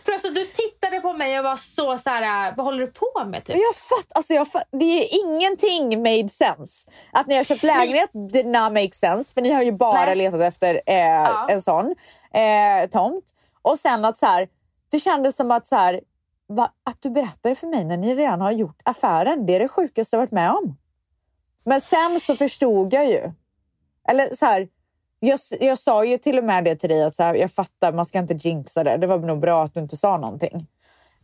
För 0.05 0.12
alltså 0.13 0.29
du 0.29 0.45
tittade 0.45 1.00
på 1.00 1.13
mig 1.13 1.39
och 1.39 1.43
var 1.43 1.57
så 1.57 1.97
så 1.97 2.09
här, 2.09 2.53
vad 2.57 2.65
håller 2.65 2.79
du 2.79 2.91
på 2.91 3.25
med? 3.25 3.45
Typ? 3.45 3.55
Jag 3.55 3.75
fatt, 3.75 4.12
alltså 4.15 4.33
jag 4.33 4.51
fatt, 4.51 4.67
det 4.71 4.85
är 4.85 5.25
ingenting 5.25 6.03
made 6.03 6.29
sense. 6.29 6.91
Att 7.12 7.27
ni 7.27 7.38
har 7.38 7.43
köpt 7.43 7.63
lägenhet 7.63 8.09
did 8.33 8.45
not 8.45 8.71
make 8.71 8.91
sense. 8.93 9.33
För 9.33 9.41
ni 9.41 9.51
har 9.51 9.62
ju 9.62 9.71
bara 9.71 10.05
Nej. 10.05 10.15
letat 10.15 10.41
efter 10.41 10.81
eh, 10.85 11.45
en 11.50 11.62
sån 11.62 11.95
eh, 12.33 12.89
tomt. 12.89 13.25
Och 13.62 13.79
sen 13.79 14.05
att 14.05 14.17
så 14.17 14.25
här, 14.25 14.47
det 14.91 15.00
kändes 15.00 15.35
som 15.35 15.51
att 15.51 15.67
så 15.67 15.75
här, 15.75 16.01
va, 16.47 16.71
att 16.83 17.01
du 17.01 17.09
berättade 17.09 17.55
för 17.55 17.67
mig 17.67 17.85
när 17.85 17.97
ni 17.97 18.15
redan 18.15 18.41
har 18.41 18.51
gjort 18.51 18.81
affären. 18.83 19.45
Det 19.45 19.55
är 19.55 19.59
det 19.59 19.67
sjukaste 19.67 20.15
jag 20.15 20.21
varit 20.21 20.31
med 20.31 20.51
om. 20.51 20.77
Men 21.65 21.81
sen 21.81 22.19
så 22.19 22.35
förstod 22.35 22.93
jag 22.93 23.05
ju. 23.05 23.31
Eller 24.09 24.35
så 24.35 24.45
här, 24.45 24.67
jag, 25.27 25.39
jag 25.59 25.79
sa 25.79 26.05
ju 26.05 26.17
till 26.17 26.37
och 26.37 26.43
med 26.43 26.63
det 26.63 26.75
till 26.75 26.89
dig 26.89 27.03
att 27.03 27.15
så 27.15 27.23
här, 27.23 27.35
jag 27.35 27.51
fattar, 27.51 27.93
man 27.93 28.05
ska 28.05 28.19
inte 28.19 28.33
jinxa 28.33 28.83
det. 28.83 28.97
Det 28.97 29.07
var 29.07 29.19
nog 29.19 29.39
bra 29.39 29.63
att 29.63 29.73
du 29.73 29.79
inte 29.79 29.97
sa 29.97 30.17
någonting. 30.17 30.67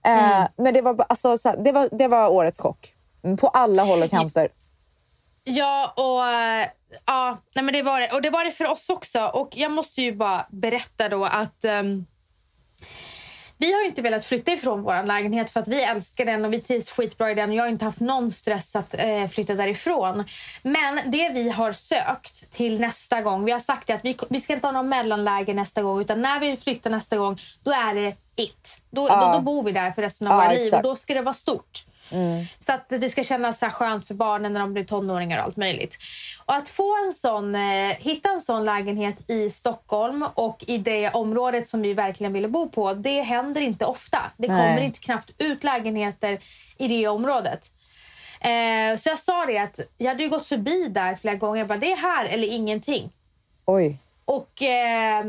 Eh, 0.05 0.47
men 0.57 0.73
det 0.73 0.81
var, 0.81 1.05
alltså, 1.09 1.37
så 1.37 1.49
här, 1.49 1.57
det, 1.57 1.71
var, 1.71 1.89
det 1.91 2.07
var 2.07 2.29
årets 2.29 2.59
chock. 2.59 2.93
Mm, 3.23 3.37
På 3.37 3.47
alla 3.47 3.83
håll 3.83 4.03
och 4.03 4.09
kanter. 4.09 4.49
Ja, 5.43 5.93
och 5.97 6.27
eh, 6.27 6.67
ja, 7.05 7.37
nej 7.55 7.65
men 7.65 7.73
det 7.73 7.81
var 7.81 7.99
det. 7.99 8.11
Och 8.11 8.21
det 8.21 8.29
var 8.29 8.45
det 8.45 8.51
för 8.51 8.71
oss 8.71 8.89
också. 8.89 9.25
Och 9.25 9.57
jag 9.57 9.71
måste 9.71 10.01
ju 10.01 10.15
bara 10.15 10.45
berätta 10.49 11.09
då 11.09 11.25
att 11.25 11.65
ehm, 11.65 12.05
vi 13.61 13.73
har 13.73 13.85
inte 13.85 14.01
velat 14.01 14.25
flytta 14.25 14.51
ifrån 14.51 14.81
vår 14.81 15.05
lägenhet 15.07 15.49
för 15.49 15.59
att 15.59 15.67
vi 15.67 15.83
älskar 15.83 16.25
den 16.25 16.45
och 16.45 16.53
vi 16.53 16.59
trivs 16.61 16.89
skitbra 16.91 17.31
i 17.31 17.35
den. 17.35 17.53
Jag 17.53 17.63
har 17.63 17.69
inte 17.69 17.85
haft 17.85 17.99
någon 17.99 18.31
stress 18.31 18.75
att 18.75 18.93
eh, 18.93 19.27
flytta 19.27 19.53
därifrån. 19.55 20.23
Men 20.61 20.99
det 21.11 21.29
vi 21.29 21.49
har 21.49 21.73
sökt 21.73 22.51
till 22.51 22.79
nästa 22.79 23.21
gång, 23.21 23.45
vi 23.45 23.51
har 23.51 23.59
sagt 23.59 23.89
att 23.89 23.99
vi, 24.05 24.17
vi 24.29 24.39
ska 24.39 24.53
inte 24.53 24.67
ha 24.67 24.71
någon 24.71 24.89
mellanläge 24.89 25.53
nästa 25.53 25.81
gång 25.81 26.01
utan 26.01 26.21
när 26.21 26.39
vi 26.39 26.57
flyttar 26.57 26.89
nästa 26.89 27.17
gång, 27.17 27.41
då 27.63 27.71
är 27.71 27.95
det 27.95 28.15
it. 28.35 28.81
Då, 28.89 29.07
Ja. 29.07 29.25
då, 29.25 29.33
då 29.33 29.41
bor 29.41 29.63
vi 29.63 29.71
där 29.71 29.91
för 29.91 30.01
resten 30.01 30.27
av 30.27 30.33
Ja, 30.33 30.37
våra 30.37 30.51
liv 30.51 30.61
exakt. 30.61 30.85
och 30.85 30.89
då 30.89 30.95
ska 30.95 31.13
det 31.13 31.21
vara 31.21 31.33
stort. 31.33 31.85
Så 32.59 32.73
att 32.73 32.89
det 32.89 33.09
ska 33.09 33.23
kännas 33.23 33.59
så 33.59 33.69
skönt 33.69 34.07
för 34.07 34.15
barnen 34.15 34.53
när 34.53 34.59
de 34.59 34.73
blir 34.73 34.83
tonåringar 34.83 35.37
och 35.37 35.43
allt 35.43 35.57
möjligt. 35.57 35.97
Och 36.45 36.55
att 36.55 36.69
få 36.69 37.05
en 37.05 37.13
sån, 37.13 37.55
eh, 37.55 37.89
hitta 37.99 38.29
en 38.29 38.41
sån 38.41 38.65
lägenhet 38.65 39.29
i 39.29 39.49
Stockholm 39.49 40.25
och 40.33 40.63
i 40.67 40.77
det 40.77 41.09
området 41.09 41.67
som 41.67 41.81
vi 41.81 41.93
verkligen 41.93 42.33
ville 42.33 42.47
bo 42.47 42.69
på, 42.69 42.93
det 42.93 43.21
händer 43.21 43.61
inte 43.61 43.85
ofta. 43.85 44.31
Det 44.37 44.47
Nej. 44.47 44.69
kommer 44.69 44.85
inte 44.85 44.99
knappt 44.99 45.31
ut 45.37 45.63
lägenheter 45.63 46.39
i 46.77 46.87
det 46.87 47.07
området. 47.07 47.71
Eh, 48.41 48.97
så 48.97 49.09
jag 49.09 49.19
sa 49.19 49.45
det 49.45 49.57
att 49.57 49.79
jag 49.97 50.07
hade 50.07 50.27
gått 50.27 50.45
förbi 50.45 50.87
där 50.87 51.15
flera 51.15 51.35
gånger. 51.35 51.59
Jag 51.59 51.67
bara, 51.67 51.77
det 51.77 51.91
är 51.91 51.97
här 51.97 52.25
eller 52.25 52.47
ingenting. 52.47 53.11
Oj. 53.65 53.97
Och 54.25 54.61
eh, 54.61 55.25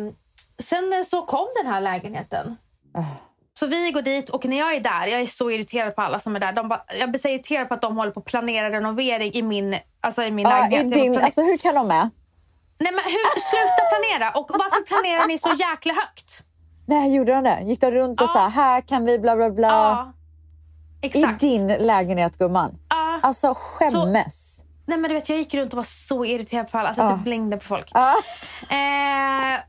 sen 0.58 1.04
så 1.04 1.22
kom 1.22 1.48
den 1.62 1.72
här 1.72 1.80
lägenheten. 1.80 2.56
Ah. 2.94 3.29
Så 3.60 3.66
vi 3.66 3.90
går 3.90 4.02
dit 4.02 4.30
och 4.30 4.44
när 4.44 4.58
jag 4.58 4.74
är 4.74 4.80
där, 4.80 5.06
jag 5.06 5.20
är 5.20 5.26
så 5.26 5.50
irriterad 5.50 5.96
på 5.96 6.02
alla 6.02 6.18
som 6.20 6.36
är 6.36 6.40
där. 6.40 6.52
De 6.52 6.68
bara, 6.68 6.82
jag 7.00 7.10
blir 7.10 7.20
så 7.20 7.28
irriterad 7.28 7.68
på 7.68 7.74
att 7.74 7.82
de 7.82 7.96
håller 7.96 8.12
på 8.12 8.20
att 8.20 8.26
planera 8.26 8.70
renovering 8.70 9.32
i 9.34 9.42
min, 9.42 9.76
alltså 10.00 10.22
i 10.22 10.30
min 10.30 10.46
Ja, 10.48 10.50
lägenhet. 10.58 10.96
i 10.96 11.00
din, 11.00 11.18
alltså, 11.18 11.40
hur 11.42 11.56
kan 11.58 11.74
de 11.74 11.88
med? 11.88 12.10
Nej 12.78 12.92
men 12.92 13.04
hur, 13.04 13.40
sluta 13.40 13.82
planera! 13.90 14.30
Och 14.30 14.50
varför 14.50 14.82
planerar 14.82 15.28
ni 15.28 15.38
så 15.38 15.48
jäkla 15.48 15.94
högt? 15.94 16.42
Nej, 16.86 17.14
gjorde 17.16 17.32
de 17.34 17.44
det? 17.44 17.60
Gick 17.62 17.80
de 17.80 17.90
runt 17.90 18.20
och 18.20 18.28
Ja. 18.28 18.32
sa 18.32 18.48
här 18.48 18.80
kan 18.80 19.04
vi 19.04 19.18
bla 19.18 19.36
bla 19.36 19.50
bla? 19.50 19.68
Ja. 19.68 20.12
I 21.02 21.06
Exakt. 21.06 21.40
din 21.40 21.66
lägenhet 21.68 22.38
gumman. 22.38 22.78
Ja. 22.88 23.20
Alltså 23.22 23.54
skämmes. 23.56 24.62
Nej 24.86 24.98
men 24.98 25.08
du 25.08 25.14
vet 25.14 25.28
jag 25.28 25.38
gick 25.38 25.54
runt 25.54 25.72
och 25.72 25.76
var 25.76 25.84
så 25.84 26.24
irriterad 26.24 26.70
på 26.70 26.78
alla. 26.78 26.88
Alltså 26.88 27.02
jag 27.02 27.10
Ja. 27.12 27.16
typ 27.16 27.24
blängde 27.24 27.56
på 27.56 27.64
folk. 27.64 27.88
Ja. 27.94 28.14
Eh, 28.70 29.60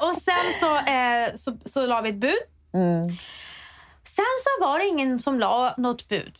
och 0.08 0.14
sen 0.14 0.34
så, 0.60 0.76
eh, 0.76 1.34
så, 1.34 1.56
så 1.64 1.86
la 1.86 2.00
vi 2.00 2.08
ett 2.10 2.16
bud. 2.16 2.32
Mm. 2.74 3.08
Sen 4.04 4.24
så 4.44 4.66
var 4.66 4.78
det 4.78 4.86
ingen 4.86 5.18
som 5.20 5.38
la 5.40 5.74
något 5.78 6.08
bud. 6.08 6.36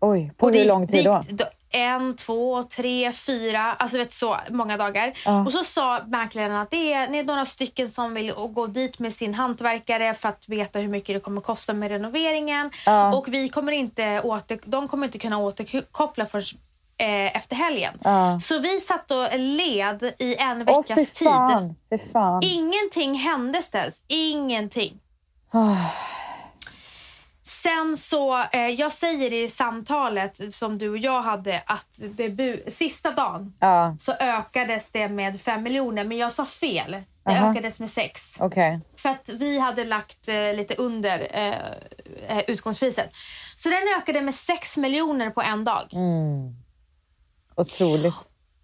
Oj, 0.00 0.32
på 0.36 0.46
Och 0.46 0.52
hur 0.52 0.58
det- 0.58 0.68
lång 0.68 0.86
tid 0.88 1.04
då? 1.04 1.22
det- 1.30 1.50
En, 1.70 2.16
två, 2.16 2.62
tre, 2.62 3.12
fyra, 3.12 3.60
alltså 3.72 3.98
vet 3.98 4.12
så 4.12 4.36
många 4.50 4.76
dagar. 4.76 5.12
Ja. 5.24 5.44
Och 5.44 5.52
så 5.52 5.64
sa 5.64 6.00
mäklaren 6.06 6.56
att 6.56 6.70
det 6.70 6.92
är, 6.92 7.08
det 7.08 7.18
är 7.18 7.24
några 7.24 7.44
stycken 7.44 7.90
som 7.90 8.14
vill 8.14 8.32
gå 8.32 8.66
dit 8.66 8.98
med 8.98 9.12
sin 9.12 9.34
hantverkare 9.34 10.14
för 10.14 10.28
att 10.28 10.48
veta 10.48 10.78
hur 10.78 10.88
mycket 10.88 11.16
det 11.16 11.20
kommer 11.20 11.40
kosta 11.40 11.72
med 11.72 11.90
renoveringen. 11.90 12.70
Ja. 12.86 13.16
Och 13.16 13.28
vi 13.28 13.48
kommer 13.48 13.72
inte 13.72 14.20
åter, 14.20 14.58
de 14.64 14.88
kommer 14.88 15.06
inte 15.06 15.18
kunna 15.18 15.38
återkoppla 15.38 16.26
för 16.26 16.38
eh, 16.98 17.36
efter 17.36 17.56
helgen. 17.56 17.92
Ja. 18.04 18.40
Så 18.42 18.58
vi 18.58 18.80
satt 18.80 19.10
och 19.10 19.26
led 19.38 20.12
i 20.18 20.36
en 20.36 20.64
veckas 20.64 20.86
fy 20.86 21.04
tid. 21.06 21.28
fan. 21.28 21.74
Fy 21.90 21.98
fan. 21.98 22.42
Ingenting 22.44 23.14
hände 23.14 23.62
ställs. 23.62 24.02
Ingenting. 24.08 24.98
Ah. 25.50 25.92
Sen 27.42 27.96
så, 27.96 28.42
eh, 28.52 28.68
jag 28.68 28.92
säger 28.92 29.32
i 29.32 29.48
samtalet 29.48 30.54
som 30.54 30.78
du 30.78 30.88
och 30.88 30.98
jag 30.98 31.22
hade 31.22 31.62
att 31.66 32.00
det 32.16 32.74
sista 32.74 33.10
dagen 33.10 33.54
Ja, 33.60 33.96
så 34.00 34.12
ökades 34.12 34.90
det 34.90 35.08
med 35.08 35.40
5 35.40 35.62
miljoner 35.62 36.04
men 36.04 36.18
jag 36.18 36.32
sa 36.32 36.46
fel. 36.46 36.96
Det 37.24 37.32
Aha. 37.32 37.50
ökades 37.50 37.80
med 37.80 37.90
6. 37.90 38.40
okej. 38.40 38.80
För 38.96 39.08
att 39.08 39.28
vi 39.28 39.58
hade 39.58 39.84
lagt 39.84 40.28
eh, 40.28 40.54
lite 40.54 40.74
under 40.74 41.28
eh, 41.30 42.38
eh, 42.38 42.44
utgångspriset. 42.46 43.10
Så 43.56 43.68
den 43.68 43.82
ökade 43.98 44.22
med 44.22 44.34
6 44.34 44.76
miljoner 44.76 45.30
på 45.30 45.42
en 45.42 45.64
dag. 45.64 45.88
Mm. 45.92 46.54
Otroligt. 47.56 48.14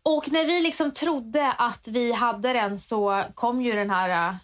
Och 0.03 0.33
när 0.33 0.47
vi 0.47 0.63
liksom 0.63 0.93
trodde 0.93 1.53
att 1.53 1.89
vi 1.89 2.13
hade 2.13 2.53
den 2.53 2.79
så 2.79 3.25
kom 3.35 3.63
ju 3.63 3.73
den 3.73 3.91
här 3.91 4.31
uh, 4.31 4.37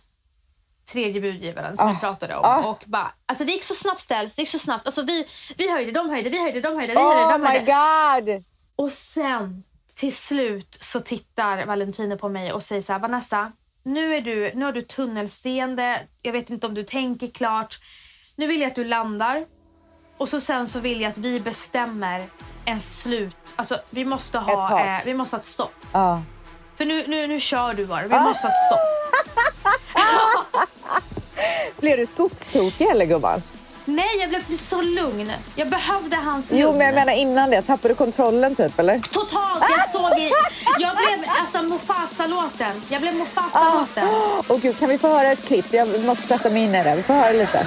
tredje 0.92 1.21
budgivaren 1.21 1.76
som 1.76 1.87
Ah. 1.88 1.92
vi 1.92 1.99
pratade 1.99 2.37
om. 2.37 2.45
Ah. 2.45 2.68
Och 2.71 2.85
bara, 2.87 3.12
alltså 3.26 3.45
det 3.45 3.52
gick 3.52 3.64
så 3.64 3.75
snabbt 3.75 4.00
ställs, 4.00 4.37
det 4.37 4.42
gick 4.42 4.49
så 4.49 4.59
snabbt. 4.59 4.87
Alltså 4.87 5.02
vi, 5.02 5.26
vi 5.57 5.71
höjde, 5.73 5.90
de 5.92 6.11
höjde, 6.11 6.30
vi 6.30 6.42
höjde, 6.42 6.61
de 6.61 6.76
höjde, 6.76 6.92
vi 6.92 6.99
höjde, 7.00 7.25
Oh 7.25 7.33
de 7.33 7.40
my 7.42 7.49
höjde. 7.49 7.64
god! 8.35 8.45
Och 8.76 8.92
sen 8.92 9.62
till 9.97 10.16
slut 10.16 10.78
så 10.80 11.00
tittar 11.00 11.66
Valentino 11.66 12.18
på 12.18 12.28
mig 12.28 12.52
och 12.52 12.62
säger 12.62 12.83
så 12.83 12.92
här, 12.92 13.00
Vanessa, 13.00 13.52
nu, 13.83 14.14
är 14.14 14.21
du, 14.21 14.50
nu 14.54 14.64
har 14.64 14.73
du 14.73 14.83
tunnelseende, 14.83 16.00
jag 16.23 16.33
vet 16.33 16.50
inte 16.50 16.66
om 16.66 16.75
du 16.75 16.83
tänker 16.85 17.26
klart. 17.26 17.78
Nu 18.37 18.47
vill 18.47 18.61
jag 18.61 18.68
att 18.68 18.75
du 18.75 18.85
landar 18.85 19.45
och 20.18 20.28
så 20.28 20.40
sen 20.40 20.68
så 20.68 20.80
vill 20.80 21.00
jag 21.00 21.11
att 21.11 21.18
vi 21.18 21.40
bestämmer 21.40 22.26
en 22.64 22.80
slut. 22.80 23.54
Alltså 23.57 23.78
vi 23.90 24.04
måste 24.04 24.38
ha, 24.38 24.80
eh, 24.80 25.00
vi 25.04 25.14
måste 25.14 25.37
ha 25.37 25.40
ett 25.40 25.47
stopp. 25.47 25.75
Ja. 25.92 26.23
För 26.76 26.85
nu, 26.85 27.04
nu, 27.07 27.26
nu 27.26 27.40
kör 27.40 27.75
du 27.75 27.87
bara, 27.87 28.07
vi 28.07 28.14
Ah. 28.14 28.23
måste 28.23 28.47
ha 28.47 28.50
ett 28.52 28.66
stopp. 28.66 28.78
Blev 31.80 31.97
du 31.99 32.06
skogstokig 32.06 32.87
eller 32.87 33.04
gumman? 33.06 33.42
Nej, 33.85 34.16
jag 34.20 34.28
blev 34.28 34.42
så 34.70 34.82
lugn. 34.82 35.32
Jag 35.54 35.68
behövde 35.68 36.16
hans 36.16 36.50
lugn. 36.50 36.62
Jo, 36.62 36.73
men 36.73 36.87
jag 36.87 36.94
menar 36.94 37.12
innan 37.12 37.50
det. 37.50 37.62
Tappade 37.62 37.88
du 37.94 37.97
kontrollen 37.99 38.54
typ 38.54 38.78
eller? 38.78 38.99
Totalt, 39.12 39.64
jag 39.76 39.90
såg 39.92 40.18
i... 40.20 40.30
Jag 40.78 40.97
blev 40.97 41.28
alltså 41.40 41.62
Mufasa-låten. 41.62 42.82
Jag 42.88 43.00
blev 43.02 43.14
Mufasa-låten. 43.14 44.08
Åh 44.49 44.58
gud, 44.62 44.78
kan 44.78 44.88
vi 44.88 44.99
få 44.99 45.08
höra 45.08 45.28
ett 45.32 45.44
klipp? 45.44 45.66
Jag 45.73 46.04
måste 46.04 46.23
sätta 46.23 46.50
mig 46.50 46.62
in 46.62 46.75
i 46.75 46.85
det. 46.85 46.94
Vi 46.97 47.02
får 47.02 47.14
höra 47.14 47.32
lite. 47.32 47.66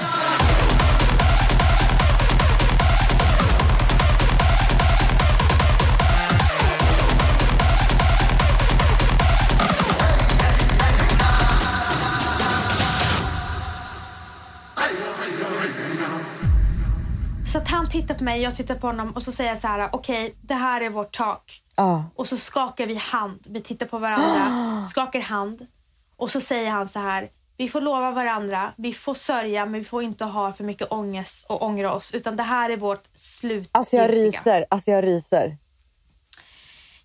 Tittar 18.02 18.16
på 18.16 18.24
mig, 18.24 18.42
jag 18.42 18.56
tittar 18.56 18.76
på 18.76 18.88
honom 18.88 19.12
och 19.12 19.24
så 19.24 19.32
säger 19.32 19.50
jag 19.50 19.58
så 19.58 19.68
här: 19.68 19.90
okej, 19.92 20.36
det 20.42 20.54
här 20.54 20.82
är 20.82 20.90
vårt 20.90 21.18
tak. 21.18 21.62
Ja. 21.76 22.06
Och 22.16 22.28
så 22.28 22.38
skakar 22.38 22.86
vi 22.86 22.96
hand. 22.96 23.48
Vi 23.50 23.62
tittar 23.62 23.86
på 23.86 23.98
varandra, 24.00 24.86
skakar 24.90 25.20
hand. 25.20 25.68
Och 26.16 26.32
så 26.32 26.42
säger 26.42 26.72
han 26.72 26.88
så 26.88 27.00
här. 27.00 27.30
Vi 27.58 27.70
får 27.70 27.82
lova 27.82 28.12
varandra, 28.12 28.74
vi 28.78 28.94
får 28.94 29.14
sörja 29.14 29.66
men 29.66 29.80
vi 29.80 29.86
får 29.86 30.04
inte 30.04 30.26
ha 30.26 30.54
för 30.54 30.64
mycket 30.64 30.92
ångest 30.92 31.46
och 31.50 31.64
ångra 31.64 31.94
oss. 31.94 32.14
Utan 32.14 32.36
det 32.36 32.44
här 32.44 32.70
är 32.70 32.78
vårt 32.78 33.04
slut. 33.14 33.70
Alltså 33.72 33.96
jag 33.96 34.14
ryser. 34.14 34.66
Alltså 34.70 34.92
jag 34.92 35.04
ryser. 35.04 35.58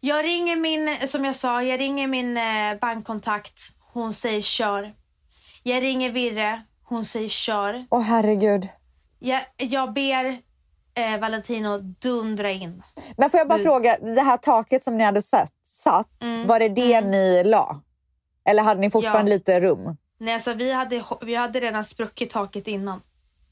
Jag 0.00 0.24
ringer 0.24 0.56
min, 0.56 1.08
som 1.08 1.24
jag 1.24 1.36
sa, 1.36 1.62
jag 1.62 1.80
ringer 1.80 2.06
min 2.06 2.36
eh, 2.36 2.78
bankkontakt. 2.80 3.60
Hon 3.92 4.12
säger 4.12 4.42
kör. 4.42 4.94
Jag 5.62 5.82
ringer 5.82 6.10
Virre. 6.10 6.62
Hon 6.82 7.04
säger 7.04 7.28
kör. 7.28 7.86
Åh 7.90 8.02
herregud. 8.02 8.68
Jag, 9.18 9.42
jag 9.56 9.92
ber 9.92 10.45
eh, 10.96 11.18
Valentino 11.20 11.78
dundra 11.78 12.50
in. 12.50 12.82
Men 13.16 13.30
får 13.30 13.38
jag 13.38 13.48
bara 13.48 13.58
Mm. 13.60 13.64
fråga, 13.72 13.96
det 14.14 14.20
här 14.20 14.36
taket 14.36 14.82
som 14.82 14.98
ni 14.98 15.04
hade 15.04 15.22
satt, 15.22 15.50
satt 15.64 16.22
Mm. 16.22 16.46
var 16.46 16.58
det 16.58 16.68
det 16.68 16.94
Mm. 16.94 17.10
ni 17.10 17.44
la? 17.44 17.80
Eller 18.48 18.62
hade 18.62 18.80
ni 18.80 18.90
fortfarande 18.90 19.30
Ja. 19.30 19.34
lite 19.36 19.60
rum? 19.60 19.96
Nej, 20.20 20.34
alltså, 20.34 20.52
vi, 20.54 20.72
hade, 20.72 21.04
vi 21.20 21.34
hade 21.34 21.60
redan 21.60 21.84
spruckit 21.84 22.30
taket 22.30 22.66
innan. 22.68 23.00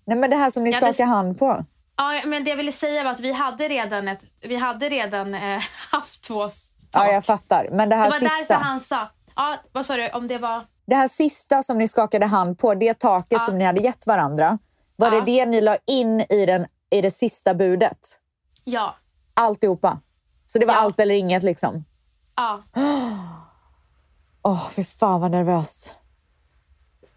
Nej 0.06 0.16
men 0.18 0.30
det 0.30 0.36
här 0.36 0.50
som 0.50 0.64
ni 0.64 0.72
hade- 0.72 0.86
skakar 0.94 1.06
hand 1.06 1.38
på. 1.38 1.64
Ja, 1.96 2.20
men 2.24 2.44
det 2.44 2.50
jag 2.50 2.56
ville 2.56 2.72
säga 2.72 3.04
var 3.04 3.10
att 3.10 3.20
vi 3.20 3.32
hade 3.32 3.68
redan, 3.68 4.08
ett, 4.08 4.20
vi 4.42 4.56
hade 4.56 4.88
redan 4.88 5.34
eh, 5.34 5.60
haft 5.90 6.22
två 6.22 6.48
tak. 6.48 7.06
Ja 7.06 7.12
jag 7.12 7.24
fattar. 7.24 7.68
Men 7.72 7.88
det 7.88 7.96
här 7.96 8.04
det 8.04 8.10
var 8.10 8.18
sista. 8.18 8.36
därför 8.48 8.54
han 8.64 8.80
sa... 8.80 9.10
Ja, 9.36 9.56
vad 9.72 9.86
sa 9.86 9.96
du? 9.96 10.08
Om 10.08 10.28
det 10.28 10.38
var... 10.38 10.66
Det 10.86 10.96
här 10.96 11.08
sista 11.08 11.62
som 11.62 11.78
ni 11.78 11.88
skakade 11.88 12.26
hand 12.26 12.58
på, 12.58 12.74
det 12.74 12.98
taket 12.98 13.38
Ja. 13.40 13.46
som 13.46 13.58
ni 13.58 13.64
hade 13.64 13.80
gett 13.80 14.06
varandra. 14.06 14.58
Var 14.96 15.12
Ja. 15.12 15.20
det 15.20 15.26
det 15.26 15.46
ni 15.46 15.60
la 15.60 15.76
in 15.86 16.20
i, 16.20 16.46
den, 16.46 16.66
i 16.94 17.00
det 17.00 17.10
sista 17.10 17.54
budet. 17.54 18.20
Ja. 18.64 18.94
Alltihopa. 19.34 20.00
Så 20.46 20.58
det 20.58 20.66
var 20.66 20.74
ja. 20.74 20.80
allt 20.80 21.00
eller 21.00 21.14
inget 21.14 21.42
liksom? 21.42 21.84
Ja. 22.36 22.62
Åh, 24.42 24.52
oh, 24.52 24.68
fy 24.68 24.84
fan 24.84 25.20
vad 25.20 25.30
nervöst. 25.30 25.94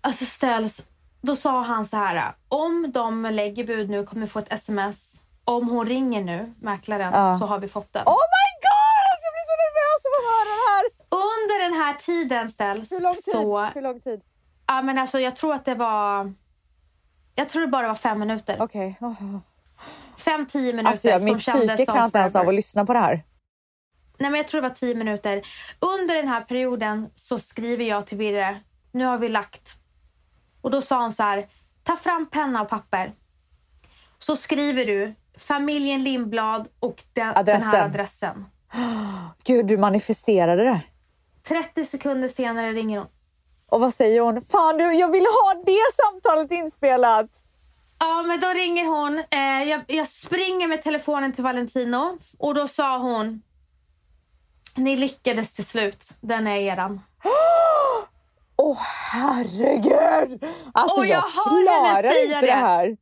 Alltså 0.02 0.26
ställs... 0.26 0.82
Då 1.22 1.36
sa 1.36 1.62
han 1.62 1.86
så 1.86 1.98
här. 1.98 2.36
Om 2.50 2.92
de 2.92 3.24
lägger 3.24 3.64
bud 3.64 3.90
nu 3.90 4.06
kommer 4.06 4.22
vi 4.22 4.28
få 4.28 4.40
ett 4.40 4.54
sms. 4.54 5.22
Om 5.44 5.70
hon 5.70 5.86
ringer 5.86 6.24
nu, 6.24 6.54
mäklaren, 6.62 7.14
ja. 7.14 7.38
så 7.38 7.46
har 7.46 7.60
vi 7.60 7.68
fått 7.68 7.94
den. 7.94 8.04
Oh 8.06 8.24
my 8.38 8.50
god! 8.68 9.04
Alltså, 9.12 9.26
jag 9.28 9.34
blir 9.36 9.48
så 9.52 9.56
nervös 9.66 10.02
av 10.08 10.12
att 10.18 10.26
höra 10.32 10.50
det 10.54 10.64
här. 10.70 10.84
Under 11.10 11.64
den 11.64 11.74
här 11.82 11.94
tiden 11.94 12.50
ställs 12.50 12.92
Hur 12.92 13.02
lång 13.02 13.14
tid? 13.14 13.24
så... 13.24 13.66
Hur 13.66 13.82
lång 13.82 14.00
tid? 14.00 14.22
Ja, 14.68 14.82
men 14.82 14.98
alltså, 14.98 15.20
jag 15.20 15.36
tror 15.36 15.54
att 15.54 15.66
det 15.66 15.76
var... 15.76 16.34
Jag 17.36 17.50
tror 17.50 17.62
det 17.62 17.68
bara 17.68 17.88
var 17.88 17.96
fem 17.96 18.20
minuter. 18.20 18.58
Okej. 18.60 18.98
Okay. 19.00 19.10
Oh. 19.10 19.40
5-10 20.28 20.58
minuter 20.62 20.92
alltså, 20.92 21.08
jag, 21.08 21.24
mitt 21.24 21.38
psyke 21.38 21.86
klarar 21.86 22.06
inte 22.06 22.20
ens 22.20 22.36
av 22.36 22.48
att 22.48 22.56
lyssna 22.56 22.86
på 22.86 22.94
det 22.94 23.00
här. 23.00 23.24
Nej, 24.18 24.32
men 24.32 24.38
jag 24.38 24.48
tror 24.48 24.62
det 24.62 24.68
var 24.68 24.76
tio 24.76 24.96
minuter. 24.96 25.42
Under 25.80 26.16
den 26.16 26.28
här 26.28 26.42
perioden 26.42 27.10
så 27.16 27.40
skriver 27.40 27.86
jag 27.86 28.08
till 28.08 28.18
Birre, 28.18 28.62
nu 28.92 29.06
har 29.06 29.18
vi 29.18 29.30
lagt. 29.30 29.70
Och 30.62 30.72
då 30.72 30.82
sa 30.82 31.02
hon 31.02 31.12
så 31.12 31.24
här, 31.24 31.50
ta 31.84 31.98
fram 31.98 32.30
penna 32.30 32.62
och 32.62 32.70
papper. 32.70 33.14
Så 34.20 34.36
skriver 34.36 34.86
du 34.86 35.16
familjen 35.38 36.04
Lindblad 36.04 36.68
och 36.80 37.04
den, 37.14 37.46
den 37.46 37.62
här 37.62 37.86
adressen. 37.86 38.46
Gud, 39.44 39.66
du 39.66 39.78
manifesterade 39.78 40.64
det. 40.64 40.82
30 41.48 41.86
sekunder 41.86 42.28
senare 42.28 42.74
ringer 42.74 43.00
hon. 43.00 43.08
Och 43.70 43.82
vad 43.82 43.94
säger 43.94 44.22
hon? 44.22 44.42
Fan 44.42 44.78
du, 44.78 44.94
jag 44.94 45.12
vill 45.12 45.26
ha 45.26 45.64
det 45.66 45.80
samtalet 45.96 46.52
inspelat! 46.52 47.30
Ja, 48.00 48.24
men 48.28 48.40
då 48.40 48.48
ringer 48.48 48.86
hon. 48.86 49.18
Eh, 49.18 49.70
jag, 49.70 49.82
jag 49.88 50.08
springer 50.08 50.68
med 50.68 50.82
telefonen 50.82 51.34
till 51.34 51.44
Valentino 51.44 52.18
och 52.38 52.54
då 52.54 52.68
sa 52.68 52.98
hon, 52.98 53.42
ni 54.76 54.96
lyckades 54.96 55.54
till 55.54 55.66
slut. 55.66 56.10
Den 56.22 56.48
är 56.48 56.58
eran. 56.58 57.02
Åh 58.56 58.78
herregud! 59.12 60.46
Alltså 60.74 61.00
Och 61.00 61.06
jag 61.06 61.24
jag, 61.24 61.32
klarar 61.34 62.02
säga 62.12 62.24
inte 62.24 62.36
det. 62.36 62.46
det 62.46 62.52
här. 62.52 62.98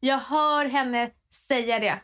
Jag 0.00 0.18
hör 0.18 0.64
henne 0.64 1.10
säga 1.48 1.78
det. 1.78 2.00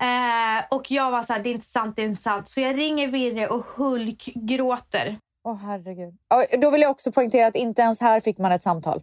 Eh, 0.00 0.64
och 0.70 0.90
jag 0.90 1.10
var 1.10 1.22
så 1.22 1.32
här, 1.32 1.40
det 1.40 1.48
är 1.48 1.54
inte 1.54 1.66
sant, 1.66 1.96
det 1.96 2.02
är 2.02 2.06
inte 2.06 2.22
sant. 2.22 2.48
Så 2.48 2.60
jag 2.60 2.78
ringer 2.78 3.08
Virre 3.08 3.48
och 3.48 3.64
Hulk 3.66 4.24
gråter. 4.34 5.18
Åh 5.44 5.56
herregud. 5.56 6.14
Ja, 6.28 6.44
Då 6.58 6.70
vill 6.70 6.80
jag 6.80 6.90
också 6.90 7.12
poängtera 7.12 7.46
att 7.46 7.56
inte 7.56 7.82
ens 7.82 8.00
här 8.00 8.20
fick 8.20 8.38
man 8.38 8.52
ett 8.52 8.62
samtal. 8.62 9.02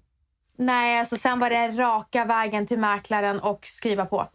Nej, 0.58 1.00
alltså 1.00 1.18
sen 1.18 1.40
var 1.40 1.50
det 1.50 1.68
raka 1.68 2.26
vägen 2.26 2.68
till 2.68 2.80
mäklaren 2.80 3.40
och 3.40 3.66
skriva 3.66 4.06
på. 4.06 4.28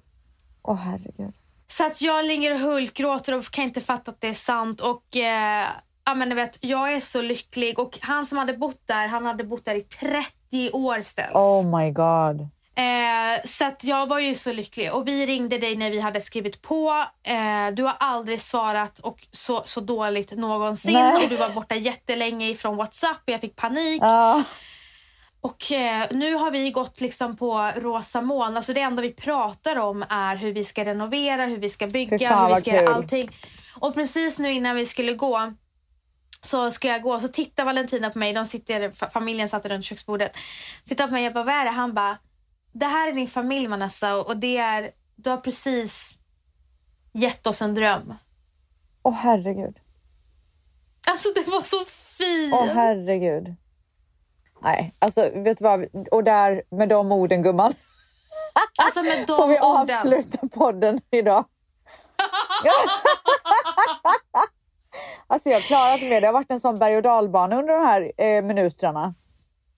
Åh 0.62 0.76
herregud. 0.76 1.34
Så 1.68 1.86
att 1.86 2.02
jag 2.02 2.24
ligger 2.24 2.54
och 2.54 2.60
hulkgråter 2.60 3.34
och 3.34 3.44
kan 3.44 3.64
inte 3.64 3.80
fatta 3.80 4.10
att 4.10 4.20
det 4.20 4.28
är 4.28 4.34
sant. 4.34 4.80
Och 4.80 5.16
eh, 5.16 5.66
ja, 6.04 6.14
men 6.14 6.28
du 6.28 6.34
vet, 6.34 6.58
jag 6.60 6.92
är 6.92 7.00
så 7.00 7.22
lycklig. 7.22 7.78
Och 7.78 7.98
han 8.00 8.26
som 8.26 8.38
hade 8.38 8.52
bott 8.52 8.82
där, 8.86 9.08
han 9.08 9.26
hade 9.26 9.44
bott 9.44 9.64
där 9.64 9.74
i 9.74 9.80
30 9.80 10.70
år 10.72 11.02
ställs. 11.02 11.34
Oh 11.34 11.78
my 11.78 11.90
god. 11.90 12.48
Eh, 12.74 13.42
så 13.44 13.64
att 13.64 13.84
jag 13.84 14.06
var 14.06 14.18
ju 14.18 14.34
så 14.34 14.52
lycklig. 14.52 14.92
Och 14.92 15.08
vi 15.08 15.26
ringde 15.26 15.58
dig 15.58 15.76
när 15.76 15.90
vi 15.90 16.00
hade 16.00 16.20
skrivit 16.20 16.62
på. 16.62 17.04
Eh, 17.22 17.74
du 17.74 17.82
har 17.82 17.96
aldrig 18.00 18.40
svarat 18.40 18.98
och 18.98 19.26
så, 19.30 19.62
så 19.64 19.80
dåligt 19.80 20.32
någonsin. 20.32 20.92
Nej. 20.92 21.14
Och 21.14 21.28
du 21.28 21.36
var 21.36 21.54
borta 21.54 21.74
jättelänge 21.74 22.48
ifrån 22.48 22.76
WhatsApp 22.76 23.16
och 23.26 23.32
jag 23.32 23.40
fick 23.40 23.56
panik. 23.56 24.02
Ja. 24.02 24.42
Och 25.40 25.72
eh, 25.72 26.06
nu 26.10 26.34
har 26.34 26.50
vi 26.50 26.70
gått 26.70 27.00
liksom 27.00 27.36
på 27.36 27.70
rosa 27.76 28.20
moln. 28.20 28.56
Alltså 28.56 28.72
det 28.72 28.80
enda 28.80 29.02
vi 29.02 29.12
pratar 29.12 29.76
om 29.76 30.04
är 30.08 30.36
hur 30.36 30.52
vi 30.52 30.64
ska 30.64 30.84
renovera, 30.84 31.46
hur 31.46 31.56
vi 31.56 31.68
ska 31.68 31.86
bygga, 31.86 32.18
fan, 32.28 32.38
hur 32.48 32.54
vi 32.54 32.60
ska 32.60 32.70
göra 32.70 32.94
allting. 32.94 33.30
Och 33.80 33.94
precis 33.94 34.38
nu 34.38 34.52
innan 34.52 34.76
vi 34.76 34.86
skulle 34.86 35.12
gå 35.14 35.52
så 36.42 36.70
ska 36.70 36.88
jag 36.88 37.02
gå 37.02 37.20
så 37.20 37.28
tittar 37.28 37.64
Valentina 37.64 38.10
på 38.10 38.18
mig. 38.18 38.32
De 38.32 38.46
sitter, 38.46 38.90
fa- 38.90 39.10
familjen 39.10 39.48
satt 39.48 39.66
runt 39.66 39.84
köksbordet. 39.84 40.36
Tittar 40.84 41.06
på 41.06 41.12
mig 41.12 41.20
och 41.22 41.26
jag 41.26 41.34
bara, 41.34 41.44
vad 41.44 41.54
är 41.54 41.64
det? 41.64 41.70
Han 41.70 41.94
bara, 41.94 42.18
det 42.72 42.86
här 42.86 43.08
är 43.08 43.12
din 43.12 43.28
familj 43.28 43.66
Vanessa 43.66 44.16
och 44.16 44.36
det 44.36 44.56
är, 44.56 44.90
du 45.16 45.30
har 45.30 45.36
precis 45.36 46.18
gett 47.12 47.46
oss 47.46 47.62
en 47.62 47.74
dröm. 47.74 48.14
Åh 49.02 49.14
herregud. 49.14 49.78
Alltså 51.06 51.28
det 51.34 51.50
var 51.50 51.62
så 51.62 51.84
fint. 51.84 52.54
Åh 52.54 52.66
herregud. 52.74 53.54
Nej, 54.62 54.94
alltså 54.98 55.20
vet 55.34 55.58
du 55.58 55.64
vad? 55.64 55.86
Och 56.10 56.24
där 56.24 56.62
med 56.70 56.88
de 56.88 57.12
orden 57.12 57.42
gumman 57.42 57.74
alltså 58.82 59.02
med 59.02 59.26
de 59.26 59.36
får 59.36 59.46
vi 59.46 59.58
orden. 59.60 59.96
avsluta 59.98 60.48
podden 60.48 61.00
idag. 61.10 61.44
alltså 65.26 65.48
jag 65.48 65.62
klarar 65.62 65.94
inte 65.94 66.06
mer. 66.08 66.20
Det 66.20 66.26
har 66.26 66.34
varit 66.34 66.50
en 66.50 66.60
sån 66.60 66.78
berg 66.78 66.96
och 66.96 67.02
dalbana 67.02 67.56
under 67.56 67.74
de 67.74 67.86
här 67.86 68.12
eh, 68.18 68.42
minuterna. 68.42 69.14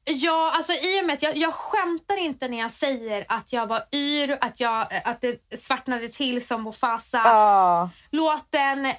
Ja, 0.04 0.52
alltså 0.54 0.72
i 0.72 1.00
och 1.00 1.04
med 1.06 1.14
att 1.14 1.22
jag, 1.22 1.36
jag 1.36 1.54
skämtar 1.54 2.16
inte 2.16 2.48
när 2.48 2.58
jag 2.58 2.70
säger 2.70 3.24
att 3.28 3.52
jag 3.52 3.66
var 3.66 3.82
yr, 3.94 4.38
att, 4.40 4.60
jag, 4.60 4.86
att 5.04 5.20
det 5.20 5.60
svartnade 5.60 6.08
till 6.08 6.46
som 6.46 6.62
Mufasa. 6.64 7.22
Ja. 7.24 7.90
Låten, 8.10 8.86
eh, 8.86 8.92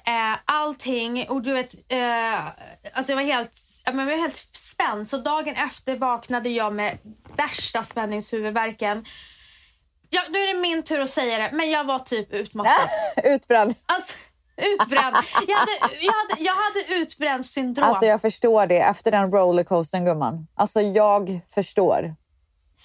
allting. 0.44 1.28
Och 1.28 1.42
du 1.42 1.52
vet, 1.54 1.74
eh, 1.92 2.46
alltså 2.92 3.12
jag 3.12 3.16
var 3.16 3.22
helt, 3.22 3.52
men 3.84 3.98
jag 3.98 4.06
var 4.06 4.22
helt 4.22 4.48
spänd. 4.56 5.08
Så 5.08 5.16
dagen 5.16 5.54
efter 5.54 5.96
vaknade 5.96 6.48
jag 6.48 6.74
med 6.74 6.98
värsta 7.36 7.82
spänningshuvudvärken. 7.82 9.04
Ja, 10.10 10.22
nu 10.28 10.38
är 10.38 10.54
det 10.54 10.60
min 10.60 10.82
tur 10.82 11.00
att 11.00 11.10
säga 11.10 11.38
det, 11.38 11.56
men 11.56 11.70
jag 11.70 11.84
var 11.84 11.98
typ 11.98 12.32
utmattad. 12.32 12.88
Utbränd. 13.24 13.74
Alltså, 13.86 14.14
utbränd. 14.56 15.16
Jag 15.48 15.56
hade, 15.56 15.72
jag, 16.00 16.12
hade, 16.12 16.42
jag 16.42 16.54
hade 16.54 17.02
utbränd 17.02 17.46
syndrom. 17.46 17.88
Alltså 17.88 18.04
jag 18.04 18.20
förstår 18.20 18.66
det 18.66 18.78
efter 18.80 19.10
den 19.10 19.30
rollercoastern 19.30 20.04
gumman. 20.04 20.46
Alltså 20.54 20.80
jag 20.80 21.40
förstår. 21.54 22.14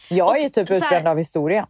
Jag 0.10 0.38
är 0.40 0.44
ju 0.44 0.50
typ 0.50 0.68
så 0.68 0.74
här- 0.74 0.82
utbränd 0.82 1.08
av 1.08 1.18
historien. 1.18 1.68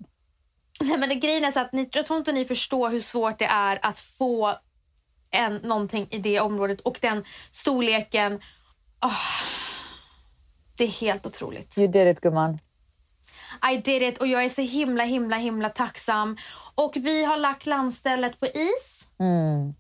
Nej, 0.82 0.98
men 0.98 1.10
det 1.10 1.16
grejen 1.16 1.44
är 1.44 1.52
så 1.52 1.60
att 1.60 1.74
ni, 1.74 1.90
jag 1.92 2.06
tror 2.06 2.20
inte 2.20 2.32
ni 2.32 2.46
förstår 2.46 2.90
hur 2.90 3.00
svårt 3.00 3.40
det 3.40 3.46
är 3.46 3.80
att 3.82 4.00
få 4.00 4.56
en, 5.32 5.56
någonting 5.56 6.08
i 6.12 6.18
det 6.18 6.40
området 6.40 6.82
och 6.82 6.98
den 7.02 7.24
storleken. 7.52 8.42
Ah, 9.00 9.12
det 10.78 10.84
är 10.84 10.88
helt 10.88 11.26
otroligt. 11.26 11.78
You 11.78 11.88
did 11.88 12.08
it 12.08 12.22
gumman. 12.22 12.60
I 13.72 13.78
did 13.78 14.04
it 14.04 14.18
och 14.18 14.28
jag 14.28 14.44
är 14.44 14.50
så 14.50 14.62
himla 14.62 15.04
himla 15.04 15.36
himla 15.36 15.70
tacksam. 15.70 16.38
Och 16.76 16.94
vi 16.96 17.26
har 17.26 17.38
lagt 17.38 17.66
landstället 17.66 18.40
på 18.40 18.46
is. 18.46 19.08
Mm. 19.20 19.74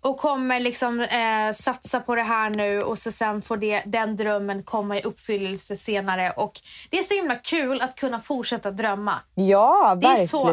Och 0.00 0.18
kommer 0.18 0.60
liksom 0.60 1.00
eh, 1.00 1.52
satsa 1.52 2.00
på 2.00 2.14
det 2.14 2.22
här 2.22 2.50
nu 2.50 2.80
och 2.80 2.98
så 2.98 3.10
sen 3.10 3.42
får 3.42 3.56
det, 3.56 3.82
den 3.86 4.16
drömmen 4.16 4.62
komma 4.62 4.98
i 4.98 5.02
uppfyllelse 5.02 5.76
senare. 5.76 6.30
Och 6.30 6.60
det 6.90 6.98
är 6.98 7.02
så 7.02 7.14
himla 7.14 7.36
kul 7.36 7.80
att 7.80 7.96
kunna 7.96 8.20
fortsätta 8.20 8.70
drömma. 8.70 9.14
Ja, 9.34 9.94
Det 10.00 10.06
är 10.06 10.26
så-. 10.26 10.52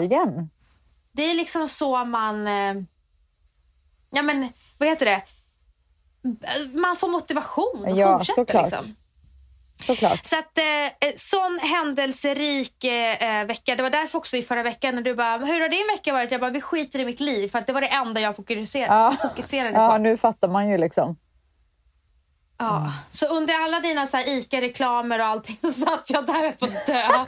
Det 1.12 1.24
är 1.24 1.34
liksom 1.34 1.68
så 1.68 2.06
man... 2.06 2.48
Eh, 2.48 2.76
ja 4.10 4.22
men, 4.22 4.50
vad 4.78 4.90
heter 4.90 5.06
det? 5.06 5.24
Man 6.74 6.96
får 6.96 7.08
motivation 7.08 7.86
att 7.88 7.98
Ja, 7.98 8.18
fortsätta. 8.18 8.36
såklart. 8.36 8.72
Liksom. 8.72 8.96
Såklart. 9.86 10.26
Så 10.26 10.40
att, 10.40 10.58
eh, 10.58 10.66
eh, 10.86 10.92
sån 11.18 11.60
händelserik 11.60 12.84
eh, 12.84 13.24
eh, 13.40 13.46
vecka. 13.48 13.76
Det 13.76 13.84
var 13.84 13.90
därför 13.90 14.18
också 14.18 14.38
i 14.38 14.42
förra 14.42 14.64
veckan 14.64 14.96
när 14.96 15.02
du 15.02 15.16
bara, 15.16 15.38
hur 15.38 15.62
har 15.62 15.70
din 15.70 15.88
vecka 15.88 16.14
varit? 16.14 16.32
Jag 16.32 16.42
bara, 16.42 16.52
vi 16.52 16.62
skiter 16.62 17.00
i 17.00 17.06
mitt 17.06 17.20
liv. 17.20 17.48
För 17.48 17.60
att 17.60 17.68
det 17.68 17.74
var 17.74 17.82
det 17.82 17.88
enda 17.88 18.22
jag 18.22 18.36
fokuserade, 18.36 18.94
Ja. 18.94 19.16
fokuserade 19.30 19.70
Ja, 19.80 19.92
på. 19.92 19.98
nu 19.98 20.18
fattar 20.18 20.48
man 20.48 20.70
ju 20.70 20.78
liksom. 20.78 21.16
Ja. 22.58 22.94
Så 23.10 23.28
under 23.28 23.54
alla 23.64 23.80
dina 23.80 24.08
så 24.08 24.18
ICA-reklamer 24.18 25.20
och 25.20 25.26
allting 25.26 25.58
så 25.62 25.72
satt 25.72 26.10
jag 26.10 26.26
där 26.26 26.56
och 26.62 26.68
dö. 26.88 27.04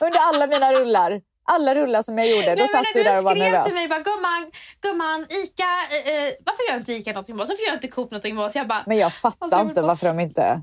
Under 0.00 0.18
alla 0.34 0.46
mina 0.46 0.72
rullar. 0.72 1.20
Alla 1.46 1.74
rullar 1.74 2.02
som 2.02 2.18
jag 2.18 2.28
gjorde. 2.30 2.54
Då 2.54 2.62
Nej, 2.62 2.68
satt 2.68 2.86
du 2.94 3.02
där 3.02 3.18
och 3.18 3.24
var 3.24 3.34
skrev 3.34 3.44
till 3.44 3.52
nervös. 3.52 3.74
mig 3.74 3.88
bara 3.88 4.00
gumman, 4.00 4.50
gumman, 4.80 5.26
Ica, 5.30 5.62
eh, 5.90 6.14
eh, 6.14 6.32
varför 6.44 6.70
gör 6.70 6.76
inte 6.76 6.92
Ica 6.92 7.10
någonting 7.12 7.36
med 7.36 7.42
oss? 7.42 7.48
Varför 7.48 7.64
gör 7.64 7.74
inte 7.74 7.88
Coop 7.88 8.10
någonting 8.10 8.34
med 8.34 8.44
oss? 8.44 8.54
Jag 8.54 8.68
bara, 8.68 8.82
Men 8.86 8.98
jag 8.98 9.12
fattar 9.14 9.46
Alltså, 9.46 9.58
jag 9.58 9.66
inte 9.68 9.82
varför 9.82 10.06
de 10.06 10.20
inte... 10.20 10.62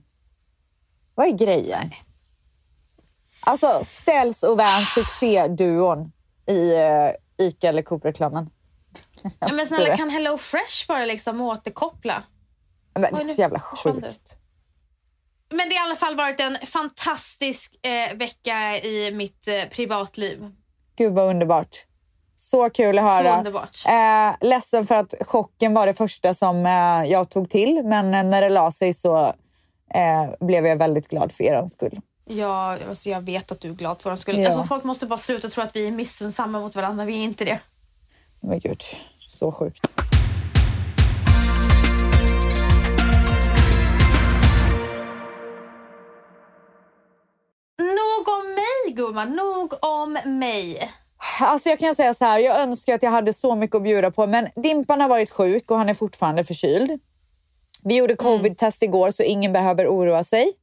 Vad 1.15 1.28
är 1.28 1.32
grejen? 1.32 1.91
Alltså, 3.39 3.82
Ställs 3.84 4.43
och 4.43 4.58
Vans 4.58 4.93
succéduon 4.93 6.12
i 6.48 6.74
uh, 6.74 7.48
Ica 7.48 7.69
eller 7.69 7.82
Coop-reklamen. 7.82 8.50
Nej, 9.39 9.52
men 9.54 9.67
snälla 9.67 9.98
kan 9.98 10.10
Hello 10.10 10.38
Fresh 10.38 10.88
bara 10.88 11.06
liksom 11.06 11.41
återkoppla? 11.41 12.24
Men 12.93 13.02
det 13.02 13.22
är 13.22 13.26
så 13.26 13.41
jävla 13.41 13.62
du. 13.84 13.91
sjukt. 13.91 14.38
Men 15.50 15.69
det 15.69 15.76
har 15.76 15.88
i 15.88 15.89
alla 15.89 15.96
fall 15.96 16.15
varit 16.15 16.39
en 16.39 16.58
fantastisk 16.65 17.86
eh, 17.86 18.17
vecka 18.17 18.82
i 18.82 19.12
mitt 19.12 19.48
eh, 19.48 19.69
privatliv. 19.69 20.52
Gud 20.95 21.13
vad 21.13 21.29
underbart. 21.29 21.86
Så 22.36 22.69
kul 22.69 22.99
att 22.99 23.03
Så 23.06 23.08
höra. 23.23 23.38
underbart. 23.38 23.77
Eh, 23.88 24.47
ledsen 24.47 24.88
för 24.88 24.95
att 24.95 25.13
chocken 25.21 25.73
var 25.73 25.88
det 25.88 25.93
första 25.93 26.34
som 26.34 26.65
eh, 26.65 27.12
jag 27.12 27.29
tog 27.29 27.49
till. 27.49 27.82
Men 27.86 28.13
eh, 28.13 28.23
när 28.23 28.41
det 28.41 28.49
la 28.49 28.71
sig 28.71 28.93
så 28.93 29.25
eh, 29.93 30.45
blev 30.45 30.65
jag 30.65 30.77
väldigt 30.77 31.08
glad 31.08 31.32
för 31.32 31.43
er 31.43 31.67
skull. 31.67 32.01
Ja, 32.25 32.77
alltså 32.89 33.10
jag 33.10 33.21
vet 33.21 33.51
att 33.51 33.60
du 33.62 33.69
är 33.69 33.73
glad 33.73 34.01
för 34.01 34.10
vår 34.10 34.17
skull. 34.17 34.39
Ja. 34.39 34.45
Alltså, 34.45 34.63
folk 34.63 34.84
måste 34.84 35.06
bara 35.06 35.17
sluta 35.19 35.49
tro 35.49 35.63
att 35.63 35.75
vi 35.75 35.88
är 35.88 35.91
missunnsamma 35.91 36.60
mot 36.60 36.75
varandra. 36.75 37.06
Vi 37.06 37.13
är 37.13 37.23
inte 37.23 37.45
det. 37.45 37.60
Men 38.39 38.60
gud, 38.60 38.82
så 39.19 39.51
sjukt. 39.51 40.12
Mig 48.86 48.93
gumman, 48.93 49.36
nog 49.36 49.74
om 49.82 50.17
mig. 50.26 50.91
Alltså 51.41 51.69
jag 51.69 51.80
kan 51.80 51.96
säga 51.96 52.13
så 52.13 52.26
här, 52.26 52.39
jag 52.39 52.60
önskar 52.60 52.96
att 52.96 53.04
jag 53.04 53.12
hade 53.12 53.34
så 53.34 53.56
mycket 53.56 53.76
att 53.76 53.84
bjuda 53.84 54.12
på, 54.12 54.28
men 54.28 54.48
Dimpan 54.56 55.02
har 55.02 55.10
varit 55.10 55.32
sjuk 55.32 55.72
och 55.72 55.78
han 55.78 55.89
är 55.89 55.93
fortfarande 55.93 56.43
förkyld. 56.43 57.00
Vi 57.84 57.98
gjorde 57.98 58.15
covid-test 58.15 58.84
igår 58.84 59.12
så 59.12 59.24
ingen 59.24 59.54
behöver 59.54 59.88
oroa 59.88 60.24
sig. 60.24 60.54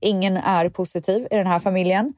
Ingen 0.00 0.36
är 0.36 0.68
positiv 0.68 1.26
i 1.30 1.36
den 1.36 1.46
här 1.46 1.58
familjen. 1.58 2.14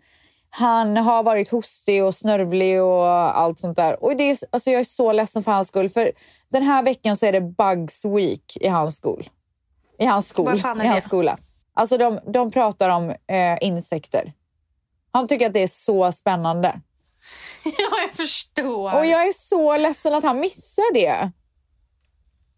Han 0.50 0.96
har 0.96 1.22
varit 1.22 1.50
hostig 1.50 2.04
och 2.04 2.14
snörvlig 2.14 2.82
och 2.82 3.06
allt 3.38 3.58
sånt 3.58 3.76
där. 3.76 4.04
Och 4.04 4.16
det 4.16 4.30
är, 4.30 4.38
alltså 4.50 4.70
jag 4.70 4.80
är 4.80 4.84
så 4.84 5.12
ledsen 5.12 5.42
för 5.42 5.52
hans 5.52 5.68
skull. 5.68 5.88
För 5.88 6.12
den 6.48 6.62
här 6.62 6.82
veckan 6.82 7.16
så 7.16 7.26
är 7.26 7.32
det 7.32 7.40
Bugs 7.40 8.04
Week 8.04 8.56
i 8.60 8.68
hans 8.68 8.96
skol. 8.96 9.28
I 9.98 10.04
hans 10.04 10.28
skol. 10.28 10.44
Vad 10.44 10.60
fan 10.60 10.80
är 10.80 10.84
I 10.84 10.88
hans 10.88 11.04
det? 11.04 11.08
skola. 11.08 11.38
Alltså 11.74 11.98
de, 11.98 12.18
de 12.32 12.50
pratar 12.50 12.90
om 12.90 13.10
eh, 13.10 13.58
insekter. 13.60 14.32
Han 15.12 15.28
tycker 15.28 15.46
att 15.46 15.52
det 15.52 15.62
är 15.62 15.66
så 15.66 16.12
spännande. 16.12 16.80
ja, 17.64 18.00
jag 18.06 18.14
förstår. 18.16 18.94
Och 18.94 19.06
jag 19.06 19.28
är 19.28 19.32
så 19.32 19.76
ledsen 19.76 20.14
att 20.14 20.24
han 20.24 20.40
missar 20.40 20.94
det. 20.94 21.30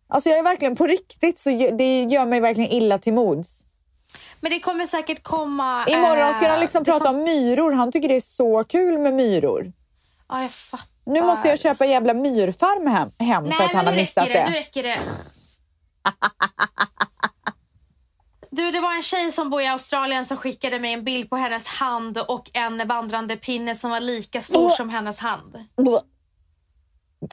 Alltså 0.08 0.28
jag 0.28 0.38
är 0.38 0.42
verkligen 0.42 0.76
på 0.76 0.86
riktigt 0.86 1.38
så 1.38 1.50
det 1.50 2.02
gör 2.02 2.26
mig 2.26 2.40
verkligen 2.40 2.70
illa 2.70 2.98
till 2.98 3.12
mods. 3.12 3.64
Men 4.40 4.50
det 4.50 4.60
kommer 4.60 4.86
säkert 4.86 5.22
komma... 5.22 5.86
Imorgon 5.88 6.34
ska 6.34 6.44
eh, 6.44 6.50
han 6.50 6.60
liksom 6.60 6.82
det 6.84 6.90
prata 6.90 7.04
kom- 7.04 7.16
om 7.16 7.22
myror. 7.24 7.72
Han 7.72 7.92
tycker 7.92 8.08
det 8.08 8.16
är 8.16 8.20
så 8.20 8.64
kul 8.64 8.98
med 8.98 9.14
myror. 9.14 9.72
Ja, 10.28 10.42
jag 10.42 10.52
fattar. 10.52 10.88
Nu 11.06 11.22
måste 11.22 11.48
jag 11.48 11.58
köpa 11.58 11.86
jävla 11.86 12.14
myrfarm 12.14 12.86
hem, 12.86 13.10
hem 13.18 13.44
Nej, 13.44 13.52
för 13.56 13.64
att 13.64 13.74
han 13.74 13.86
har 13.86 13.94
missat 13.94 14.26
räcker 14.26 14.34
det. 14.34 14.44
det. 14.44 14.50
Nu 14.50 14.56
räcker 14.56 14.82
det. 14.82 14.98
Du, 18.56 18.70
det 18.70 18.80
var 18.80 18.94
en 18.96 19.02
tjej 19.02 19.32
som 19.32 19.50
bor 19.50 19.62
i 19.62 19.66
Australien 19.66 20.24
som 20.24 20.36
skickade 20.36 20.80
mig 20.80 20.92
en 20.92 21.04
bild 21.04 21.30
på 21.30 21.36
hennes 21.36 21.66
hand 21.66 22.18
och 22.18 22.50
en 22.52 22.88
vandrande 22.88 23.36
pinne 23.36 23.74
som 23.74 23.90
var 23.90 24.00
lika 24.00 24.42
stor 24.42 24.70
som 24.70 24.90
hennes 24.90 25.18
hand. 25.18 25.56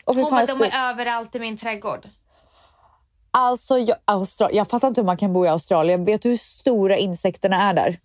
Och 0.06 0.16
Hon 0.16 0.32
bara, 0.32 0.46
de 0.46 0.62
är 0.62 0.90
överallt 0.90 1.36
i 1.36 1.40
min 1.40 1.58
trädgård. 1.58 2.10
Alltså, 3.32 3.78
jag, 3.78 3.98
Austra- 4.06 4.50
jag 4.52 4.70
fattar 4.70 4.88
inte 4.88 5.02
hur 5.02 5.06
man 5.06 5.18
kan 5.18 5.34
bo 5.34 5.46
i 5.46 5.48
Australien. 5.48 6.06
Vet 6.06 6.22
du 6.22 6.30
hur 6.30 6.38
stora 6.38 6.98
insekterna 6.98 7.56
är 7.56 7.74
där? 7.74 8.00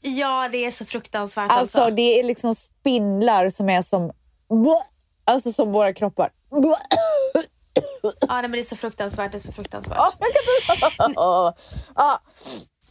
Ja, 0.00 0.48
det 0.52 0.64
är 0.64 0.70
så 0.70 0.86
fruktansvärt 0.86 1.52
Alltså, 1.52 1.78
alltså. 1.78 1.94
det 1.94 2.20
är 2.20 2.24
liksom 2.24 2.54
spindlar 2.54 3.50
som 3.50 3.68
är 3.68 3.82
som... 3.82 4.12
Alltså 5.24 5.52
som 5.52 5.72
våra 5.72 5.92
kroppar. 5.94 6.30
Ja, 8.28 8.42
men 8.42 8.50
det 8.52 8.58
är 8.58 8.62
så 8.62 8.76
fruktansvärt. 8.76 9.32
Det 9.32 9.38
är 9.38 9.40
så 9.40 9.52
fruktansvärt. 9.52 9.98
Ja. 11.14 11.54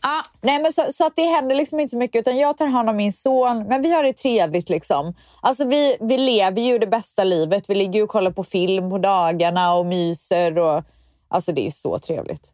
Ja, 0.04 0.24
Nej, 0.42 0.62
men 0.62 0.74
så, 0.74 0.86
så 0.92 1.06
att 1.06 1.16
det 1.16 1.26
händer 1.26 1.56
liksom 1.56 1.80
inte 1.80 1.90
så 1.90 1.98
mycket. 1.98 2.20
Utan 2.20 2.38
jag 2.38 2.58
tar 2.58 2.68
hand 2.68 2.90
om 2.90 2.96
min 2.98 3.14
son, 3.14 3.64
men 3.68 3.82
vi 3.82 3.92
har 3.92 4.04
det 4.04 4.14
trevligt. 4.14 4.70
liksom. 4.70 5.14
Alltså 5.42 5.68
vi, 5.68 5.98
vi 6.02 6.18
lever 6.18 6.62
ju 6.62 6.78
det 6.78 6.88
bästa 6.88 7.24
livet. 7.24 7.70
Vi 7.70 7.76
ligger 7.76 7.94
ju 7.94 8.04
och 8.04 8.10
kollar 8.10 8.32
på 8.32 8.44
film 8.44 8.90
på 8.90 8.98
dagarna 8.98 9.74
och 9.74 9.86
myser. 9.86 10.58
Och, 10.60 10.84
alltså 11.28 11.52
det 11.52 11.68
är 11.68 11.72
så 11.72 12.00
trevligt. 12.00 12.52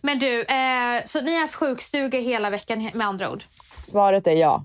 men 0.00 0.18
du, 0.18 0.40
eh, 0.42 1.04
så 1.04 1.20
ni 1.20 1.34
har 1.34 1.40
haft 1.40 1.54
sjukstuga 1.54 2.18
hela 2.20 2.50
veckan 2.50 2.90
med 2.94 3.06
andra 3.06 3.30
ord? 3.30 3.42
Svaret 3.86 4.26
är 4.26 4.32
ja. 4.32 4.64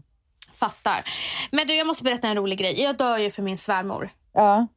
Fattar. 0.54 1.04
Men 1.52 1.68
du, 1.68 1.76
jag 1.76 1.88
måste 1.88 2.04
berätta 2.04 2.28
en 2.28 2.36
rolig 2.36 2.58
grej. 2.60 2.82
Jag 2.82 2.98
dör 2.98 3.18
ju 3.18 3.32
för 3.32 3.42
min 3.42 3.58
svärmor. 3.58 4.10
Ja. 4.34 4.68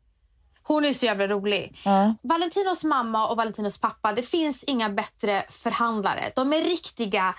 Hon 0.69 0.85
är 0.85 0.93
så 0.93 1.07
jävla 1.07 1.27
rolig. 1.27 1.79
Ja. 1.85 2.15
Valentinos 2.23 2.85
mamma 2.85 3.29
och 3.29 3.37
Valentinos 3.37 3.79
pappa, 3.79 4.13
det 4.13 4.23
finns 4.23 4.65
inga 4.65 4.91
bättre 4.91 5.43
förhandlare. 5.51 6.25
De 6.35 6.53
är 6.53 6.63
riktiga 6.63 7.35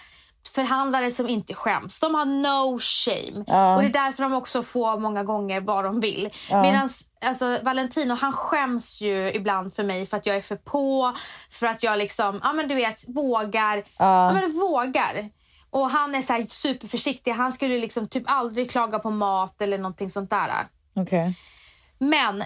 förhandlare 0.56 1.12
som 1.12 1.28
inte 1.28 1.54
skäms. 1.54 2.00
De 2.00 2.16
har 2.16 2.26
no 2.26 2.80
shame. 2.80 3.44
Ja. 3.48 3.76
Och 3.76 3.82
Det 3.82 3.88
är 3.88 3.94
därför 3.94 4.24
de 4.24 4.34
också 4.34 4.64
får 4.64 5.00
många 5.00 5.24
gånger 5.24 5.62
vad 5.62 5.84
de 5.84 6.00
vill. 6.00 6.30
Medan 6.52 6.90
alltså, 7.26 7.60
Valentino 7.64 8.14
han 8.14 8.34
skäms 8.34 9.02
ju 9.02 9.32
ibland 9.34 9.74
för 9.74 9.84
mig 9.84 10.06
för 10.06 10.18
att 10.18 10.26
jag 10.26 10.36
är 10.36 10.42
för 10.42 10.56
på. 10.56 11.14
För 11.50 11.68
att 11.68 11.84
jag 11.84 11.98
liksom, 11.98 12.40
ja 12.44 12.54
men 12.54 12.68
du 12.68 12.76
vet, 12.76 13.10
vågar. 13.10 13.84
Ja. 13.98 14.34
men 14.34 14.52
vågar. 14.52 15.30
Och 15.70 15.90
han 15.90 16.16
är 16.16 16.22
så 16.22 16.34
här 16.34 16.46
superförsiktig. 16.50 17.32
Han 17.32 17.54
skulle 17.54 17.80
liksom 17.80 18.08
typ 18.08 18.24
aldrig 18.28 18.72
klaga 18.72 19.00
på 19.00 19.10
mat 19.10 19.62
eller 19.62 19.78
någonting 19.78 20.10
sånt 20.10 20.30
där. 20.30 20.50
Okej. 20.96 21.34
Men 21.98 22.44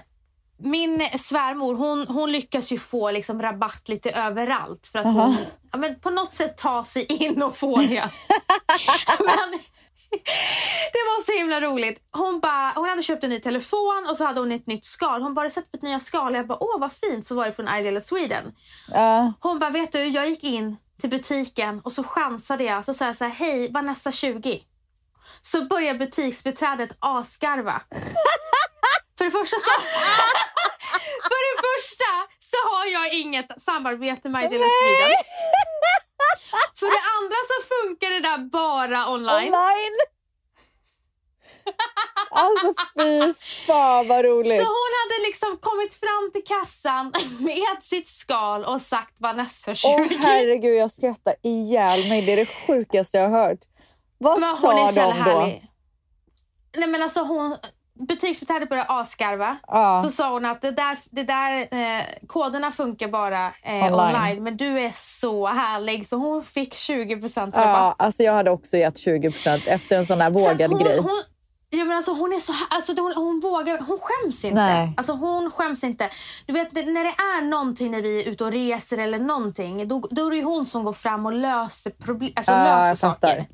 min 0.64 1.10
svärmor 1.18 1.76
hon, 1.76 2.08
hon 2.08 2.32
lyckas 2.32 2.72
ju 2.72 2.78
få 2.80 3.12
liksom 3.12 3.42
rabatt 3.42 3.90
lite 3.90 4.12
överallt 4.12 4.88
för 4.88 5.00
att 5.00 5.06
hon 5.06 5.36
ja, 5.72 5.78
men 5.78 6.00
på 6.00 6.10
något 6.10 6.34
sätt 6.34 6.58
ta 6.58 6.84
sig 6.86 7.06
in 7.06 7.44
och 7.44 7.58
få 7.58 7.78
det. 7.78 8.04
men, 9.20 9.60
det 10.94 11.00
var 11.00 11.24
så 11.24 11.32
himla 11.32 11.62
roligt. 11.62 12.00
Hon, 12.12 12.40
bara, 12.40 12.74
hon 12.76 12.90
hade 12.90 13.04
köpt 13.04 13.24
en 13.24 13.30
ny 13.30 13.40
telefon 13.40 14.08
och 14.10 14.18
så 14.18 14.26
hade 14.26 14.40
hon 14.40 14.52
ett 14.52 14.68
nytt 14.68 14.86
skal. 14.86 15.22
Hon 15.22 15.34
bara, 15.34 15.42
"Har 15.42 15.46
du 15.46 15.54
sett 15.54 15.70
mitt 15.74 15.82
nya 15.82 16.00
skal? 16.00 16.34
Jag 16.34 16.48
bara, 16.48 16.58
åh 16.64 16.80
vad 16.80 16.92
fint. 16.94 17.26
Så 17.26 17.36
var 17.36 17.46
det 17.46 17.52
från 17.52 17.68
Ideal 17.68 18.02
Sweden. 18.02 18.54
Ja. 18.92 19.34
Hon 19.40 19.60
bara, 19.60 19.70
vet 19.70 19.92
du, 19.92 20.04
jag 20.04 20.30
gick 20.30 20.44
in 20.44 20.78
till 21.02 21.10
butiken 21.10 21.80
och 21.80 21.94
så 21.94 22.04
chansade 22.04 22.64
jag. 22.64 22.86
Så 22.86 22.94
sa 22.94 23.06
jag 23.06 23.16
så 23.16 23.24
här, 23.24 23.32
hej 23.32 23.72
Vanessa 23.72 24.12
20. 24.12 24.64
Så 25.42 25.66
börjar 25.66 25.94
butiksbeträdet 25.94 26.98
asgarva. 27.00 27.82
För 29.18 29.26
det 29.26 29.32
första 29.32 29.58
så... 29.60 29.82
för 31.30 31.40
det 31.48 31.58
första 31.68 32.12
så 32.40 32.58
har 32.72 32.86
jag 32.86 33.14
inget 33.14 33.62
samarbete 33.62 34.30
med 34.30 34.44
Ideal 34.46 34.70
Sweden. 34.80 35.18
För 36.80 36.86
det 36.86 37.04
andra 37.18 37.38
så 37.50 37.58
funkar 37.76 38.10
det 38.10 38.20
där 38.20 38.38
bara 38.38 39.10
online. 39.10 39.54
Online! 39.54 39.98
Alltså 42.30 42.74
fy 43.00 43.34
fan 43.68 44.08
vad 44.08 44.26
roligt. 44.26 44.62
Så 44.62 44.64
hon 44.64 44.92
hade 45.02 45.26
liksom 45.28 45.58
kommit 45.58 45.94
fram 45.94 46.32
till 46.34 46.44
kassan 46.44 47.06
med 47.40 47.84
sitt 47.84 48.08
skal 48.08 48.66
och 48.66 48.82
sagt 48.82 49.22
Vanessa 49.22 49.76
20. 49.76 49.88
Åh 49.88 50.08
herregud, 50.20 50.76
jag 50.76 50.92
skrattar 50.92 51.36
ihjäl 51.44 52.10
mig. 52.10 52.22
Det 52.22 52.32
är 52.32 52.38
det 52.38 52.46
sjukaste 52.46 53.18
jag 53.18 53.30
har 53.30 53.48
hört. 53.48 53.60
Vad 54.18 54.40
Men 54.40 54.58
sa 54.58 54.68
hon 54.74 54.88
är 54.88 54.92
så 54.92 55.00
de 55.00 55.06
då? 55.06 55.12
härlig. 55.12 55.68
Nej 56.78 56.88
men 56.88 57.04
alltså 57.04 57.22
hon, 57.24 57.58
butiksbiträdet 58.00 58.70
började 58.70 58.90
asgarva. 58.90 59.58
Ja. 59.68 60.00
Så 60.04 60.10
sa 60.10 60.34
hon 60.34 60.46
att 60.46 60.62
det 60.62 60.72
där, 60.72 60.98
det 61.10 61.24
där 61.24 61.68
eh, 61.72 62.06
koderna 62.28 62.72
funkar 62.72 63.08
bara 63.08 63.46
eh, 63.46 63.74
Online. 63.74 63.94
online. 63.94 64.44
Men 64.44 64.58
du 64.58 64.80
är 64.80 64.92
så 64.96 65.48
härlig. 65.48 66.08
Så 66.08 66.18
hon 66.18 66.44
fick 66.44 66.74
20% 66.74 67.40
rabatt. 67.40 67.54
Ja, 67.56 67.96
alltså 67.98 68.24
jag 68.24 68.34
hade 68.34 68.52
också 68.52 68.78
gett 68.78 68.96
20% 68.96 69.68
efter 69.68 69.98
en 69.98 70.06
sån 70.06 70.22
här 70.22 70.34
Så 70.34 70.40
vågad 70.40 70.72
hon, 70.72 70.80
grej. 70.84 71.00
Hon, 71.00 71.24
ja, 71.70 71.86
men 71.86 71.98
alltså 71.98 72.14
hon 72.14 72.34
är 72.34 72.40
så 72.40 72.54
alltså 72.70 73.02
hon, 73.02 73.14
hon 73.16 73.40
vågar, 73.40 73.78
hon 73.88 73.98
skäms 74.02 74.46
inte. 74.46 74.62
Nej. 74.62 74.94
Alltså 74.98 75.14
hon 75.14 75.52
skäms 75.52 75.84
inte. 75.84 76.10
Du 76.46 76.54
vet 76.54 76.74
när 76.74 77.04
det 77.04 77.16
är 77.38 77.42
någonting 77.42 77.92
när 77.92 78.02
vi 78.02 78.22
är 78.22 78.30
ute 78.30 78.46
och 78.46 78.52
reser 78.52 78.98
eller 78.98 79.20
någonting. 79.20 79.88
Då, 79.88 80.08
då 80.12 80.26
är 80.26 80.30
det 80.30 80.38
ju 80.38 80.44
hon 80.44 80.66
som 80.66 80.84
går 80.84 80.94
fram 80.94 81.26
och 81.26 81.34
löser, 81.34 81.92
problem, 81.92 82.32
alltså 82.36 82.52
Ja, 82.52 82.64
löser 82.64 82.90
jag 82.90 83.00
fattar. 83.00 83.46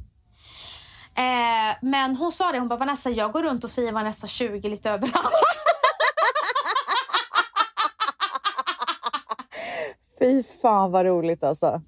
Men 1.81 2.15
hon 2.15 2.31
sa 2.31 2.51
det, 2.51 2.59
hon 2.59 2.67
bara 2.67 2.79
Vanessa 2.79 3.09
jag 3.09 3.31
går 3.31 3.43
runt 3.43 3.63
och 3.63 3.71
säger 3.71 3.91
Vanessa 3.91 4.27
20 4.27 4.69
lite 4.69 4.89
överallt. 4.89 5.15
Fy 10.19 10.43
fan 10.61 10.91
vad 10.91 11.05
roligt 11.05 11.43
alltså. 11.43 11.65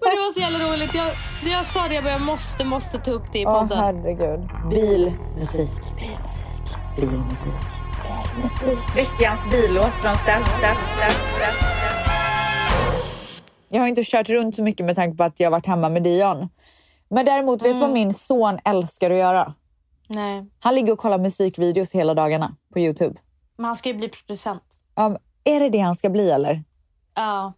men 0.00 0.10
det 0.14 0.20
var 0.20 0.32
så 0.32 0.40
jävla 0.40 0.58
roligt. 0.58 0.94
Jag, 0.94 1.10
jag 1.52 1.66
sa 1.66 1.88
det, 1.88 1.94
jag 1.94 2.04
bara, 2.04 2.12
jag 2.12 2.20
måste, 2.22 2.64
måste 2.64 2.98
ta 2.98 3.10
upp 3.10 3.32
det 3.32 3.38
i 3.38 3.46
Åh 3.46 3.60
podden. 3.60 3.78
herregud. 3.78 4.40
Bilmusik. 4.70 5.70
Bilmusik. 5.96 6.48
Bilmusik. 6.96 7.52
Musik. 8.42 8.78
Veckans 8.96 9.40
billåt 9.50 9.92
från 10.02 10.14
Steff, 10.16 10.48
Steff, 10.58 10.78
Steff, 10.96 11.36
Steff. 11.36 11.74
Jag 13.68 13.80
har 13.80 13.86
inte 13.88 14.02
kört 14.04 14.28
runt 14.28 14.56
så 14.56 14.62
mycket 14.62 14.86
med 14.86 14.96
tanke 14.96 15.16
på 15.16 15.24
att 15.24 15.40
jag 15.40 15.50
varit 15.50 15.66
hemma 15.66 15.88
med 15.88 16.02
Dion. 16.02 16.48
Men 17.10 17.24
däremot, 17.26 17.62
vet 17.62 17.76
du 17.76 17.80
vad 17.80 17.90
min 17.90 18.14
son 18.14 18.58
älskar 18.64 19.10
att 19.10 19.16
göra? 19.16 19.54
Nej. 20.08 20.46
Han 20.60 20.74
ligger 20.74 20.92
och 20.92 20.98
kollar 20.98 21.18
musikvideos 21.18 21.92
hela 21.92 22.14
dagarna 22.14 22.56
på 22.72 22.78
Youtube. 22.78 23.20
Men 23.56 23.64
han 23.64 23.76
ska 23.76 23.88
ju 23.88 23.94
bli 23.94 24.08
producent. 24.08 24.62
Um, 24.96 25.16
är 25.44 25.60
det 25.60 25.68
det 25.68 25.78
han 25.78 25.94
ska 25.96 26.10
bli 26.10 26.30
eller? 26.30 26.64
Ja. 27.14 27.52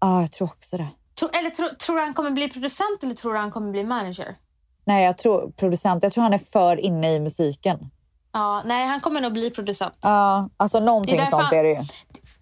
Ja, 0.00 0.20
jag 0.20 0.32
tror 0.32 0.48
också 0.48 0.76
det. 0.76 0.88
Tro, 1.18 1.28
eller 1.28 1.50
tro, 1.50 1.66
tror 1.78 1.96
du 1.96 2.02
han 2.02 2.14
kommer 2.14 2.30
bli 2.30 2.48
producent 2.50 3.02
eller 3.02 3.14
tror 3.14 3.32
du 3.32 3.38
han 3.38 3.50
kommer 3.50 3.70
bli 3.70 3.84
manager? 3.84 4.36
Nej, 4.84 5.04
jag 5.04 5.18
tror 5.18 5.50
producent. 5.56 6.02
Jag 6.02 6.12
tror 6.12 6.22
han 6.22 6.34
är 6.34 6.38
för 6.38 6.80
inne 6.80 7.14
i 7.14 7.20
musiken. 7.20 7.90
Ja, 8.32 8.62
nej, 8.64 8.86
han 8.86 9.00
kommer 9.00 9.20
nog 9.20 9.32
bli 9.32 9.50
producent. 9.50 9.98
Ja, 10.02 10.48
alltså 10.56 10.80
någonting 10.80 11.16
är 11.16 11.24
sånt 11.24 11.42
han- 11.42 11.54
är 11.58 11.62
det 11.64 11.70
ju. 11.70 11.84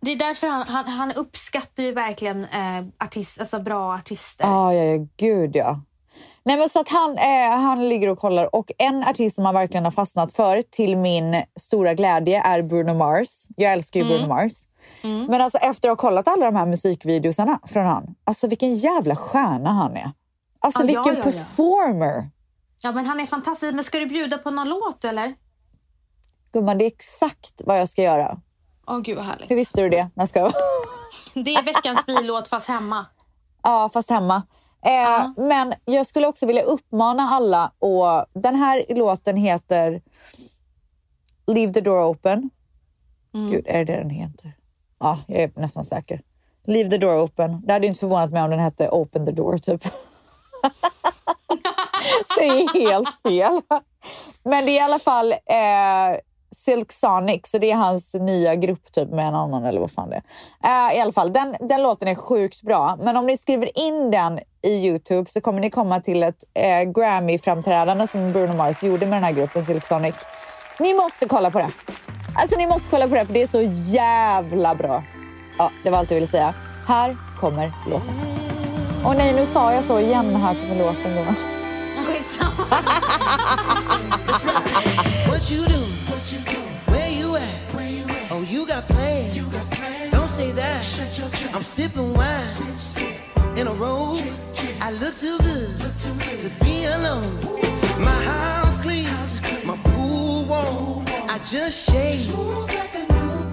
Det 0.00 0.12
är 0.12 0.16
därför 0.16 0.46
han, 0.46 0.62
han, 0.62 0.88
han 0.88 1.12
uppskattar 1.12 1.82
ju 1.82 1.92
verkligen 1.92 2.44
eh, 2.44 2.84
artist, 3.04 3.40
alltså 3.40 3.58
bra 3.62 3.94
artister. 3.94 4.46
Ja, 4.46 4.74
ja, 4.74 4.82
ja, 4.84 5.06
gud 5.16 5.56
ja. 5.56 5.80
Nej, 6.44 6.56
men 6.56 6.68
så 6.68 6.80
att 6.80 6.88
han, 6.88 7.18
eh, 7.18 7.50
han 7.50 7.88
ligger 7.88 8.08
och 8.08 8.18
kollar 8.18 8.54
och 8.54 8.72
en 8.78 9.04
artist 9.04 9.36
som 9.36 9.44
han 9.44 9.54
verkligen 9.54 9.84
har 9.84 9.90
fastnat 9.90 10.32
för 10.32 10.62
till 10.62 10.96
min 10.96 11.42
stora 11.60 11.94
glädje 11.94 12.42
är 12.42 12.62
Bruno 12.62 12.94
Mars. 12.94 13.46
Jag 13.56 13.72
älskar 13.72 14.00
ju 14.00 14.06
Bruno 14.06 14.26
Mars. 14.26 14.52
Men 15.02 15.40
alltså 15.40 15.58
efter 15.58 15.88
att 15.88 16.00
ha 16.02 16.08
kollat 16.08 16.28
alla 16.28 16.46
de 16.46 16.56
här 16.56 16.66
musikvideosarna 16.66 17.58
från 17.66 17.86
han, 17.86 18.14
alltså 18.24 18.46
vilken 18.46 18.74
jävla 18.74 19.16
stjärna 19.16 19.70
han 19.70 19.96
är. 19.96 20.10
Alltså 20.60 20.82
Ja, 20.82 20.92
ja, 20.92 21.02
vilken 21.02 21.14
ja, 21.14 21.22
ja. 21.26 21.32
performer. 21.32 22.30
Ja, 22.82 22.92
men 22.92 23.06
han 23.06 23.20
är 23.20 23.26
fantastisk. 23.26 23.74
Men 23.74 23.84
ska 23.84 23.98
du 23.98 24.06
bjuda 24.06 24.38
på 24.38 24.50
någon 24.50 24.68
låt 24.68 25.04
eller? 25.04 25.34
Gumman, 26.52 26.78
det 26.78 26.84
är 26.84 26.86
exakt 26.86 27.62
vad 27.64 27.78
jag 27.78 27.88
ska 27.88 28.02
göra. 28.02 28.40
Åh 28.86 28.98
gud 29.00 29.16
vad 29.16 29.24
härligt. 29.26 29.50
Hur 29.50 29.56
visste 29.56 29.80
du 29.80 29.88
det? 29.88 30.10
Jag 30.14 30.28
ska... 30.28 30.52
Det 31.34 31.54
är 31.54 31.62
veckans 31.62 32.06
billåt 32.06 32.48
fast 32.48 32.68
hemma. 32.68 33.06
Ja, 33.62 33.90
fast 33.92 34.10
hemma. 34.10 34.42
Eh, 34.86 35.30
Men 35.36 35.74
jag 35.84 36.06
skulle 36.06 36.26
också 36.26 36.46
vilja 36.46 36.62
uppmana 36.62 37.22
alla 37.22 37.72
och 37.78 38.26
Den 38.34 38.54
här 38.54 38.84
låten 38.88 39.36
heter 39.36 40.02
Leave 41.46 41.72
the 41.72 41.80
door 41.80 42.04
open. 42.10 42.50
Gud, 43.32 43.66
är 43.66 43.78
det 43.78 43.84
det 43.84 43.98
den 43.98 44.10
heter? 44.10 44.52
Ja, 45.00 45.18
jag 45.26 45.42
är 45.42 45.50
nästan 45.56 45.84
säker. 45.84 46.22
Leave 46.66 46.90
the 46.90 46.98
door 46.98 47.24
open. 47.24 47.62
Det 47.66 47.72
hade 47.72 47.86
inte 47.86 48.00
förvånat 48.00 48.30
mig 48.30 48.42
om 48.42 48.50
den 48.50 48.58
hette 48.58 48.88
Open 48.88 49.26
the 49.26 49.32
door, 49.32 49.58
typ. 49.58 49.84
Säger 52.38 52.80
helt 52.80 53.22
fel. 53.22 53.60
Men 54.42 54.66
det 54.66 54.70
är 54.70 54.76
i 54.76 54.80
alla 54.80 54.98
fall 54.98 55.32
eh, 55.32 56.18
Silk 56.56 56.92
Sonic, 56.92 57.40
så 57.44 57.58
det 57.58 57.70
är 57.70 57.76
hans 57.76 58.14
nya 58.14 58.54
grupp 58.54 58.92
typ 58.92 59.10
med 59.10 59.28
en 59.28 59.34
annan 59.34 59.64
eller 59.64 59.80
vad 59.80 59.90
fan 59.90 60.10
det 60.10 60.22
är. 60.62 60.90
Uh, 60.90 60.98
I 60.98 61.00
alla 61.00 61.12
fall, 61.12 61.32
den, 61.32 61.56
den 61.60 61.82
låten 61.82 62.08
är 62.08 62.14
sjukt 62.14 62.62
bra. 62.62 62.98
Men 63.00 63.16
om 63.16 63.26
ni 63.26 63.36
skriver 63.36 63.78
in 63.78 64.10
den 64.10 64.40
i 64.62 64.86
Youtube 64.86 65.30
så 65.30 65.40
kommer 65.40 65.60
ni 65.60 65.70
komma 65.70 66.00
till 66.00 66.22
ett 66.22 66.44
uh, 66.58 66.92
Grammy-framträdande 66.92 68.06
som 68.06 68.32
Bruno 68.32 68.54
Mars 68.54 68.82
gjorde 68.82 69.06
med 69.06 69.16
den 69.16 69.24
här 69.24 69.32
gruppen 69.32 69.64
Silk 69.64 69.86
Sonic. 69.86 70.14
Ni 70.80 70.94
måste 70.94 71.28
kolla 71.28 71.50
på 71.50 71.58
det. 71.58 71.70
Alltså 72.36 72.56
ni 72.56 72.66
måste 72.66 72.90
kolla 72.90 73.08
på 73.08 73.14
det 73.14 73.26
för 73.26 73.34
det 73.34 73.42
är 73.42 73.46
så 73.46 73.62
jävla 73.92 74.74
bra. 74.74 75.02
Ja, 75.58 75.70
det 75.82 75.90
var 75.90 75.98
allt 75.98 76.10
jag 76.10 76.14
ville 76.14 76.26
säga. 76.26 76.54
Här 76.86 77.16
kommer 77.40 77.72
låten. 77.90 78.42
Åh 79.04 79.14
nej, 79.16 79.34
nu 79.34 79.46
sa 79.46 79.72
jag 79.72 79.84
så 79.84 80.00
igen. 80.00 80.36
Här 80.36 80.54
kommer 80.54 80.78
låten. 80.78 81.16
då. 81.16 81.34
Skitsamma. 82.12 82.66
What 86.32 86.48
you 86.48 86.54
do? 86.54 86.60
Where 86.92 87.10
you 87.10 87.36
at? 87.36 88.30
Oh, 88.30 88.40
you 88.48 88.66
got 88.66 88.88
plans. 88.88 89.36
Don't 90.10 90.28
say 90.28 90.50
that. 90.52 90.82
I'm 91.54 91.62
sipping 91.62 92.14
wine 92.14 92.40
in 93.58 93.66
a 93.66 93.74
robe. 93.74 94.18
I 94.80 94.92
look 94.92 95.14
too 95.14 95.36
good 95.38 95.68
look 95.82 95.94
too 95.98 96.14
to 96.38 96.64
be 96.64 96.86
alone. 96.86 97.38
My 98.00 98.18
house 98.24 98.78
clean, 98.78 99.04
my 99.66 99.76
pool 99.84 100.46
warm. 100.46 101.04
I 101.28 101.38
just 101.50 101.90
shaved. 101.90 102.30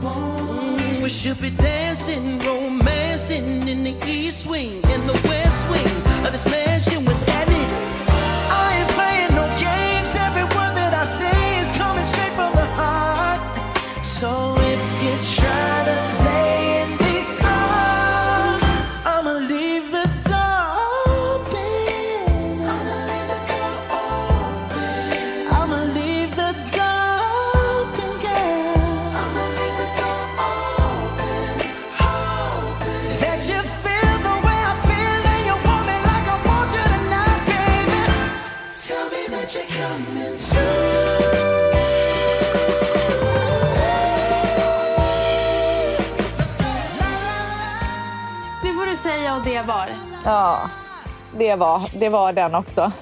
Mm, 0.02 1.04
we 1.04 1.10
should 1.10 1.42
be 1.42 1.50
dancing, 1.50 2.40
romancing 2.40 3.68
in 3.68 3.84
the 3.84 3.98
east 4.08 4.48
wing, 4.48 4.82
in 4.94 5.06
the 5.06 5.20
west 5.28 5.70
wing 5.70 6.26
of 6.26 6.32
this 6.32 6.46
mansion 6.46 7.09
det 49.60 49.68
var. 49.68 49.90
Ja, 50.26 50.70
det 51.38 51.56
var, 51.56 52.00
det 52.00 52.10
var 52.10 52.34
den 52.34 52.56
också. 52.56 52.92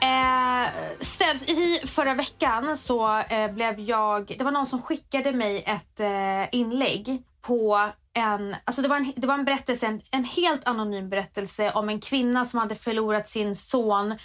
Eh, 0.00 0.68
ställs, 1.00 1.42
I 1.42 1.86
förra 1.86 2.14
veckan 2.14 2.76
så 2.76 3.18
eh, 3.18 3.52
blev 3.52 3.80
jag... 3.80 4.34
Det 4.38 4.44
var 4.44 4.50
någon 4.50 4.66
som 4.66 4.82
skickade 4.82 5.32
mig 5.32 5.62
ett 5.66 6.00
eh, 6.00 6.58
inlägg 6.58 7.22
på 7.42 7.88
en... 8.14 8.56
Alltså 8.64 8.82
det, 8.82 8.88
var 8.88 8.96
en 8.96 9.12
det 9.16 9.26
var 9.26 9.34
en 9.34 9.44
berättelse, 9.44 9.86
en, 9.86 10.00
en 10.10 10.24
helt 10.24 10.68
anonym 10.68 11.08
berättelse 11.08 11.72
om 11.72 11.88
en 11.88 12.00
kvinna 12.00 12.44
som 12.44 12.58
hade 12.58 12.74
förlorat 12.74 13.28
sin 13.28 13.56
son 13.56 14.18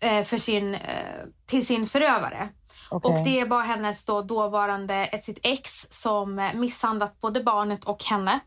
eh, 0.00 0.24
för 0.24 0.38
sin, 0.38 0.74
eh, 0.74 0.80
till 1.46 1.66
sin 1.66 1.86
förövare. 1.86 2.48
Okej. 2.92 3.18
Och 3.18 3.24
det 3.24 3.44
var 3.44 3.62
hennes 3.62 4.04
då 4.04 4.22
dåvarande, 4.22 4.94
ett, 4.94 5.24
sitt 5.24 5.38
ex 5.42 5.86
som 5.90 6.38
eh, 6.38 6.54
misshandlat 6.54 7.20
både 7.20 7.42
barnet 7.42 7.84
och 7.84 8.04
henne. 8.04 8.40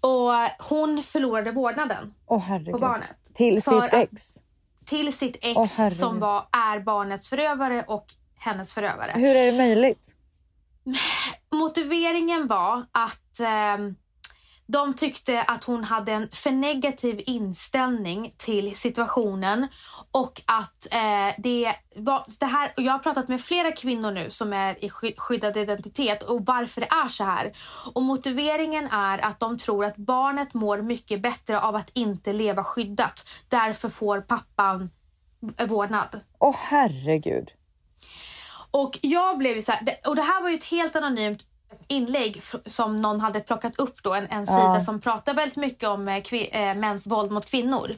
Och 0.00 0.32
hon 0.68 1.02
förlorade 1.02 1.52
vårdnaden 1.52 2.14
Åh 2.26 2.58
på 2.70 2.78
barnet. 2.78 3.34
Till 3.34 3.62
För 3.62 3.82
sitt 3.82 3.94
ex. 3.94 4.38
till 4.84 5.12
sitt 5.12 5.36
ex 5.40 5.78
herregud. 5.78 5.98
som 5.98 6.20
var, 6.20 6.44
är 6.52 6.80
barnets 6.80 7.28
förövare 7.28 7.84
och 7.88 8.06
hennes 8.38 8.74
förövare. 8.74 9.12
Hur 9.14 9.36
är 9.36 9.52
det 9.52 9.58
möjligt? 9.58 10.14
Motiveringen 11.50 12.46
var 12.46 12.86
att 12.92 13.40
ehm, 13.40 13.94
de 14.70 14.94
tyckte 14.94 15.42
att 15.42 15.64
hon 15.64 15.84
hade 15.84 16.12
en 16.12 16.28
för 16.32 16.50
negativ 16.50 17.22
inställning 17.26 18.34
till 18.36 18.76
situationen 18.76 19.68
och 20.10 20.42
att 20.46 20.94
eh, 20.94 21.34
det 21.38 21.74
var 21.96 22.24
det 22.40 22.46
här. 22.46 22.72
Och 22.76 22.82
jag 22.82 22.92
har 22.92 22.98
pratat 22.98 23.28
med 23.28 23.40
flera 23.40 23.72
kvinnor 23.72 24.10
nu 24.10 24.30
som 24.30 24.52
är 24.52 24.84
i 24.84 24.90
sky- 24.90 25.14
skyddad 25.16 25.56
identitet 25.56 26.22
och 26.22 26.46
varför 26.46 26.80
det 26.80 26.86
är 26.86 27.08
så 27.08 27.24
här. 27.24 27.52
Och 27.94 28.02
motiveringen 28.02 28.88
är 28.90 29.24
att 29.24 29.40
de 29.40 29.58
tror 29.58 29.84
att 29.84 29.96
barnet 29.96 30.54
mår 30.54 30.82
mycket 30.82 31.22
bättre 31.22 31.60
av 31.60 31.76
att 31.76 31.90
inte 31.92 32.32
leva 32.32 32.64
skyddat. 32.64 33.28
Därför 33.48 33.88
får 33.88 34.20
pappan 34.20 34.90
eh, 35.56 35.66
vårdnad. 35.66 36.20
Åh 36.38 36.56
herregud. 36.58 37.50
Och 38.70 38.98
jag 39.02 39.38
blev 39.38 39.60
så 39.60 39.72
här, 39.72 39.96
och 40.06 40.16
det 40.16 40.22
här 40.22 40.42
var 40.42 40.48
ju 40.48 40.56
ett 40.56 40.64
helt 40.64 40.96
anonymt 40.96 41.49
inlägg 41.88 42.42
som 42.66 42.96
någon 42.96 43.20
hade 43.20 43.40
plockat 43.40 43.78
upp 43.78 44.02
då, 44.02 44.14
en, 44.14 44.26
en 44.30 44.46
sida 44.46 44.80
som 44.80 45.00
pratar 45.00 45.34
väldigt 45.34 45.56
mycket 45.56 45.88
om 45.88 46.08
eh, 46.08 46.32
eh, 46.32 46.76
mäns 46.76 47.06
våld 47.06 47.30
mot 47.32 47.46
kvinnor. 47.46 47.96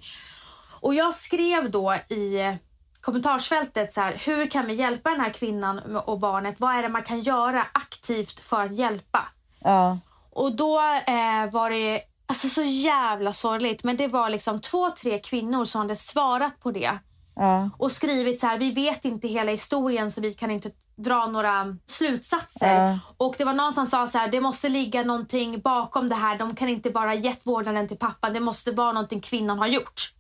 Och 0.71 0.95
jag 0.95 1.15
skrev 1.15 1.71
då 1.71 1.95
i 1.95 2.57
kommentarsfältet 3.01 3.93
så 3.93 4.01
här, 4.01 4.15
hur 4.25 4.47
kan 4.47 4.67
vi 4.67 4.75
hjälpa 4.75 5.11
den 5.11 5.21
här 5.21 5.31
kvinnan 5.31 5.79
och 5.97 6.19
barnet? 6.19 6.61
Vad 6.61 6.75
är 6.75 6.83
det 6.83 6.89
man 6.89 7.03
kan 7.03 7.21
göra 7.21 7.67
aktivt 7.73 8.41
för 8.41 8.65
att 8.65 8.75
hjälpa? 8.75 9.29
Ja. 9.59 9.99
Och 10.31 10.57
då 10.57 10.81
eh, 11.07 11.51
var 11.53 11.71
det 11.71 12.01
alltså 12.27 12.49
så 12.49 12.63
jävla 12.63 13.33
sorgligt, 13.33 13.85
men 13.85 13.97
det 13.97 14.09
var 14.09 14.31
liksom 14.31 14.61
två, 14.61 14.91
tre 14.91 15.19
kvinnor 15.19 15.65
som 15.65 15.81
hade 15.81 15.97
svarat 15.97 16.61
på 16.61 16.71
det 16.71 16.99
Ja. 17.35 17.71
och 17.79 17.93
skrivit 17.93 18.41
så 18.41 18.47
här, 18.47 18.59
vi 18.59 18.71
vet 18.71 19.05
inte 19.05 19.29
hela 19.29 19.51
historien 19.51 20.11
så 20.11 20.21
vi 20.21 20.35
kan 20.35 20.51
inte 20.51 20.71
dra 20.97 21.27
några 21.27 21.77
slutsatser. 21.87 22.75
Ja. 22.75 22.99
Och 23.17 23.35
det 23.39 23.45
var 23.45 23.53
någon 23.53 23.73
som 23.73 23.87
sa 23.87 24.07
så 24.07 24.19
här, 24.19 24.29
det 24.29 24.41
måste 24.41 24.69
ligga 24.69 25.05
någonting 25.05 25.61
bakom 25.61 26.09
det 26.09 26.15
här. 26.15 26.39
De 26.39 26.55
kan 26.55 26.69
inte 26.69 26.91
bara 26.91 27.15
gett 27.15 27.47
vårdnaden 27.47 27.89
till 27.89 27.97
pappan. 27.97 28.33
Det 28.33 28.41
måste 28.41 28.73
vara 28.73 28.93
någonting 28.93 29.21
kvinnan 29.21 29.59
har 29.59 29.67
gjort. 29.67 30.13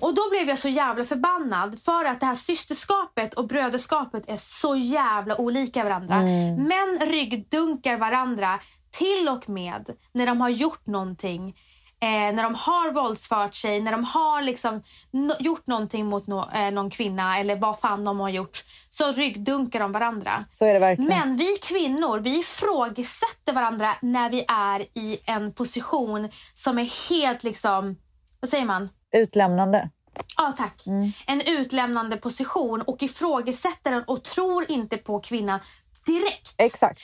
Och 0.00 0.14
då 0.14 0.30
blev 0.30 0.48
jag 0.48 0.58
så 0.58 0.68
jävla 0.68 1.04
förbannad 1.04 1.78
för 1.82 2.04
att 2.04 2.20
det 2.20 2.26
här 2.26 2.34
systerskapet 2.34 3.34
och 3.34 3.46
bröderskapet 3.46 4.24
är 4.26 4.36
så 4.36 4.76
jävla 4.76 5.40
olika 5.40 5.84
varandra. 5.84 6.20
Män 6.58 6.98
ryggdunkar 7.00 7.96
varandra 7.96 8.60
till 8.90 9.28
och 9.28 9.48
med 9.48 9.90
när 10.12 10.26
de 10.26 10.40
har 10.40 10.48
gjort 10.48 10.86
någonting. 10.86 11.56
Eh, 12.00 12.08
när 12.34 12.42
de 12.42 12.54
har 12.54 12.92
våldsfört 12.92 13.54
sig, 13.54 13.80
när 13.80 13.92
de 13.92 14.04
har 14.04 14.42
liksom 14.42 14.82
no- 15.12 15.36
gjort 15.42 15.66
någonting 15.66 16.06
mot 16.06 16.26
no- 16.26 16.66
eh, 16.66 16.70
någon 16.72 16.90
kvinna 16.90 17.38
eller 17.38 17.56
vad 17.56 17.78
fan 17.78 18.04
de 18.04 18.20
har 18.20 18.28
gjort. 18.28 18.64
Så 18.90 19.12
ryggdunkar 19.12 19.80
de 19.80 19.92
varandra. 19.92 20.44
Så 20.50 20.64
är 20.64 20.74
det 20.74 20.80
verkligen. 20.80 21.10
Men 21.18 21.36
vi 21.36 21.56
kvinnor, 21.62 22.18
vi 22.18 22.38
ifrågasätter 22.38 23.52
varandra 23.52 23.94
när 24.02 24.30
vi 24.30 24.44
är 24.48 24.80
i 24.80 25.18
en 25.26 25.52
position 25.52 26.28
som 26.54 26.78
är 26.78 27.10
helt 27.10 27.42
liksom, 27.44 27.96
vad 28.40 28.50
säger 28.50 28.64
man? 28.64 28.88
Utlämnande. 29.16 29.90
Ja, 30.36 30.52
tack. 30.56 30.82
En 31.26 31.40
utlämnande 31.46 32.16
position 32.16 32.82
och 32.82 33.02
ifrågasätter 33.02 33.90
den 33.90 34.04
och 34.06 34.22
tror 34.22 34.70
inte 34.70 34.96
på 34.96 35.20
kvinnan 35.20 35.60
direkt. 36.06 36.54
Exakt. 36.58 37.00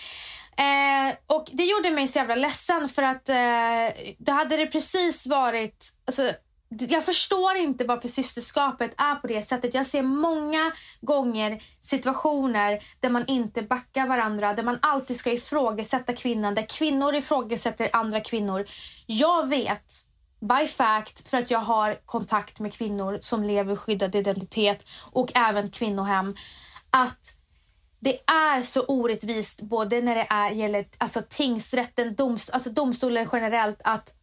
Eh, 0.57 1.17
och 1.27 1.49
det 1.53 1.65
gjorde 1.65 1.91
mig 1.91 2.09
så 2.09 2.19
jävla 2.19 2.35
ledsen 2.35 2.89
för 2.89 3.03
att 3.03 3.29
eh, 3.29 4.15
då 4.19 4.33
hade 4.33 4.57
det 4.57 4.67
precis 4.67 5.27
varit... 5.27 5.89
Alltså, 6.05 6.33
jag 6.89 7.05
förstår 7.05 7.57
inte 7.57 7.85
varför 7.85 8.09
systerskapet 8.09 8.95
är 8.97 9.15
på 9.15 9.27
det 9.27 9.43
sättet. 9.43 9.75
Jag 9.75 9.87
ser 9.87 10.03
många 10.03 10.73
gånger 11.01 11.63
situationer 11.81 12.83
där 13.01 13.11
man 13.11 13.27
inte 13.27 13.63
backar 13.63 14.07
varandra, 14.07 14.55
där 14.55 14.63
man 14.63 14.79
alltid 14.83 15.17
ska 15.17 15.33
ifrågasätta 15.33 16.13
kvinnan, 16.13 16.55
där 16.55 16.67
kvinnor 16.69 17.15
ifrågasätter 17.15 17.91
andra 17.93 18.21
kvinnor. 18.21 18.67
Jag 19.07 19.49
vet 19.49 19.93
by 20.41 20.67
fact, 20.67 21.29
för 21.29 21.39
att 21.39 21.51
jag 21.51 21.59
har 21.59 21.95
kontakt 22.07 22.59
med 22.59 22.73
kvinnor 22.73 23.19
som 23.21 23.45
lever 23.45 23.77
skyddad 23.77 24.15
identitet 24.15 24.89
och 25.13 25.31
även 25.35 25.71
kvinnohem, 25.71 26.37
att 26.91 27.40
det 28.01 28.19
är 28.27 28.63
så 28.63 28.85
orättvist 28.85 29.61
både 29.61 30.01
när 30.01 30.15
det 30.15 30.27
är, 30.31 30.51
gäller 30.51 30.87
alltså 30.99 31.23
tingsrätten, 31.29 32.15
doms, 32.15 32.51
alltså 32.51 32.71
domstolen 32.71 33.29
generellt, 33.33 33.81
att 33.85 34.15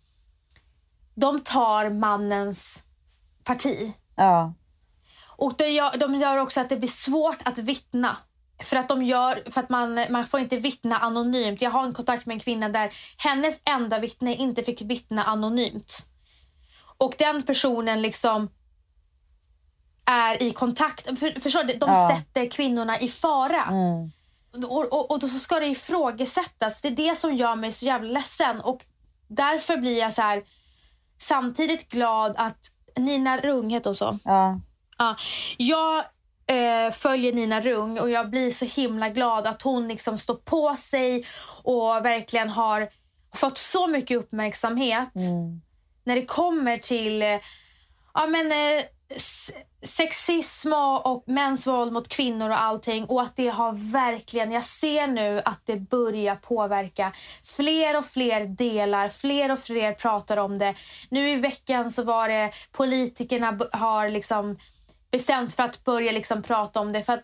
de 1.15 1.39
tar 1.39 1.89
mannens 1.89 2.83
parti. 3.43 3.93
Ja. 4.15 4.53
Och 5.25 5.53
det 5.57 5.67
gör, 5.67 5.97
de 5.97 6.15
gör 6.15 6.37
också 6.37 6.61
att 6.61 6.69
det 6.69 6.77
blir 6.77 6.89
svårt 6.89 7.37
att 7.45 7.57
vittna. 7.57 8.17
För 8.63 8.77
att, 8.77 8.89
de 8.89 9.03
gör, 9.03 9.51
för 9.51 9.61
att 9.61 9.69
man, 9.69 10.05
man 10.09 10.27
får 10.27 10.39
inte 10.39 10.57
vittna 10.57 10.97
anonymt. 10.97 11.61
Jag 11.61 11.71
har 11.71 11.85
en 11.85 11.93
kontakt 11.93 12.25
med 12.25 12.33
en 12.33 12.39
kvinna 12.39 12.69
där 12.69 12.93
hennes 13.17 13.61
enda 13.65 13.99
vittne 13.99 14.35
inte 14.35 14.63
fick 14.63 14.81
vittna 14.81 15.23
anonymt. 15.23 16.05
Och 16.97 17.15
den 17.17 17.43
personen 17.43 18.01
liksom 18.01 18.49
är 20.07 20.43
i 20.43 20.51
kontakt. 20.51 21.19
För, 21.19 21.39
förstår 21.39 21.63
du? 21.63 21.73
De 21.73 21.89
Ja. 21.89 22.11
sätter 22.15 22.49
kvinnorna 22.49 22.99
i 22.99 23.07
fara. 23.09 23.63
Mm. 23.63 24.11
Och, 24.69 24.93
och, 24.93 25.11
och 25.11 25.19
då 25.19 25.27
ska 25.27 25.59
det 25.59 25.65
ifrågasättas. 25.67 26.81
Det 26.81 26.87
är 26.87 26.91
det 26.91 27.15
som 27.15 27.35
gör 27.35 27.55
mig 27.55 27.71
så 27.71 27.85
jävla 27.85 28.09
ledsen. 28.11 28.61
Och 28.61 28.85
därför 29.27 29.77
blir 29.77 29.99
jag 29.99 30.13
så 30.13 30.21
här 30.21 30.43
samtidigt 31.17 31.89
glad 31.89 32.33
att 32.37 32.59
Nina 32.95 33.37
Rung 33.37 33.69
heter 33.69 33.89
hon 33.89 33.95
så? 33.95 34.19
Ja. 34.23 34.59
Ja, 34.97 35.15
jag 35.57 35.97
eh, 36.47 36.91
följer 36.91 37.33
Nina 37.33 37.61
Rung 37.61 37.99
och 37.99 38.09
jag 38.09 38.29
blir 38.29 38.51
så 38.51 38.65
himla 38.65 39.09
glad 39.09 39.47
att 39.47 39.61
hon 39.61 39.87
liksom 39.87 40.17
står 40.17 40.35
på 40.35 40.75
sig 40.79 41.25
och 41.63 42.05
verkligen 42.05 42.49
har 42.49 42.89
fått 43.33 43.57
så 43.57 43.87
mycket 43.87 44.17
uppmärksamhet 44.17 45.09
när 46.03 46.15
det 46.15 46.25
kommer 46.25 46.77
till 46.77 47.21
eh, 47.21 47.39
ja, 48.13 48.27
men, 48.27 48.51
eh, 48.51 48.83
sexism 49.83 50.73
och, 51.03 51.23
mäns 51.27 51.67
våld 51.67 51.93
mot 51.93 52.07
kvinnor 52.07 52.49
och 52.49 52.61
allting. 52.61 53.05
Och 53.05 53.21
att 53.21 53.35
det 53.35 53.47
har 53.47 53.91
verkligen, 53.91 54.51
jag 54.51 54.65
ser 54.65 55.07
nu 55.07 55.41
att 55.45 55.61
det 55.65 55.75
börjar 55.75 56.35
påverka. 56.35 57.13
Fler 57.43 57.97
och 57.97 58.05
fler 58.05 58.45
delar, 58.45 59.09
fler 59.09 59.51
och 59.51 59.59
fler 59.59 59.93
pratar 59.93 60.37
om 60.37 60.59
det. 60.59 60.73
Nu 61.09 61.29
i 61.29 61.35
veckan 61.35 61.91
så 61.91 62.03
var 62.03 62.29
det 62.29 62.51
politikerna 62.71 63.59
har 63.71 64.09
liksom 64.09 64.57
bestämt 65.11 65.53
för 65.53 65.63
att 65.63 65.83
börja 65.83 66.11
liksom 66.11 66.43
prata 66.43 66.79
om 66.79 66.93
det. 66.93 67.03
För 67.03 67.13
att 67.13 67.23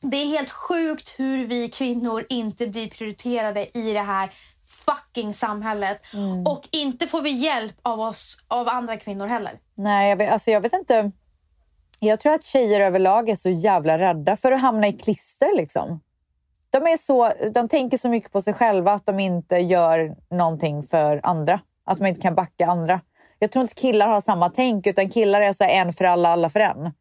det 0.00 0.16
är 0.16 0.26
helt 0.26 0.50
sjukt 0.50 1.14
hur 1.16 1.46
vi 1.46 1.68
kvinnor 1.68 2.24
inte 2.28 2.66
blir 2.66 2.90
prioriterade 2.90 3.78
i 3.78 3.92
det 3.92 4.00
här 4.00 4.30
fucking 4.86 5.34
samhället. 5.34 6.00
Och 6.46 6.68
inte 6.70 7.06
får 7.06 7.22
vi 7.22 7.30
hjälp 7.30 7.76
av 7.82 8.00
oss, 8.00 8.44
av 8.48 8.68
andra 8.68 8.96
kvinnor 8.96 9.26
heller. 9.26 9.58
Nej, 9.74 10.10
jag 10.10 10.16
vet, 10.16 10.32
alltså 10.32 10.50
jag 10.50 10.60
vet 10.60 10.72
inte. 10.72 11.12
Jag 12.04 12.20
tror 12.20 12.34
att 12.34 12.44
tjejer 12.44 12.80
överlag 12.80 13.28
är 13.28 13.34
så 13.34 13.48
jävla 13.48 13.98
rädda 13.98 14.36
för 14.36 14.52
att 14.52 14.60
hamna 14.60 14.86
i 14.86 14.92
klister. 14.92 15.56
Liksom. 15.56 16.00
De, 16.70 16.86
är 16.86 16.96
så, 16.96 17.30
de 17.54 17.68
tänker 17.68 17.96
så 17.96 18.08
mycket 18.08 18.32
på 18.32 18.40
sig 18.40 18.54
själva 18.54 18.92
att 18.92 19.06
de 19.06 19.20
inte 19.20 19.56
gör 19.56 20.16
någonting 20.30 20.82
för 20.82 21.20
andra. 21.22 21.60
Att 21.84 21.98
de 21.98 22.06
inte 22.06 22.20
kan 22.20 22.34
backa 22.34 22.66
andra. 22.66 23.00
Jag 23.38 23.50
tror 23.50 23.62
inte 23.62 23.74
killar 23.74 24.08
har 24.08 24.20
samma 24.20 24.50
tänk, 24.50 24.86
utan 24.86 25.10
killar 25.10 25.40
är 25.40 25.52
så 25.52 25.64
en 25.64 25.92
för 25.92 26.04
alla, 26.04 26.28
alla 26.28 26.50
för 26.50 26.60
en. 26.60 26.92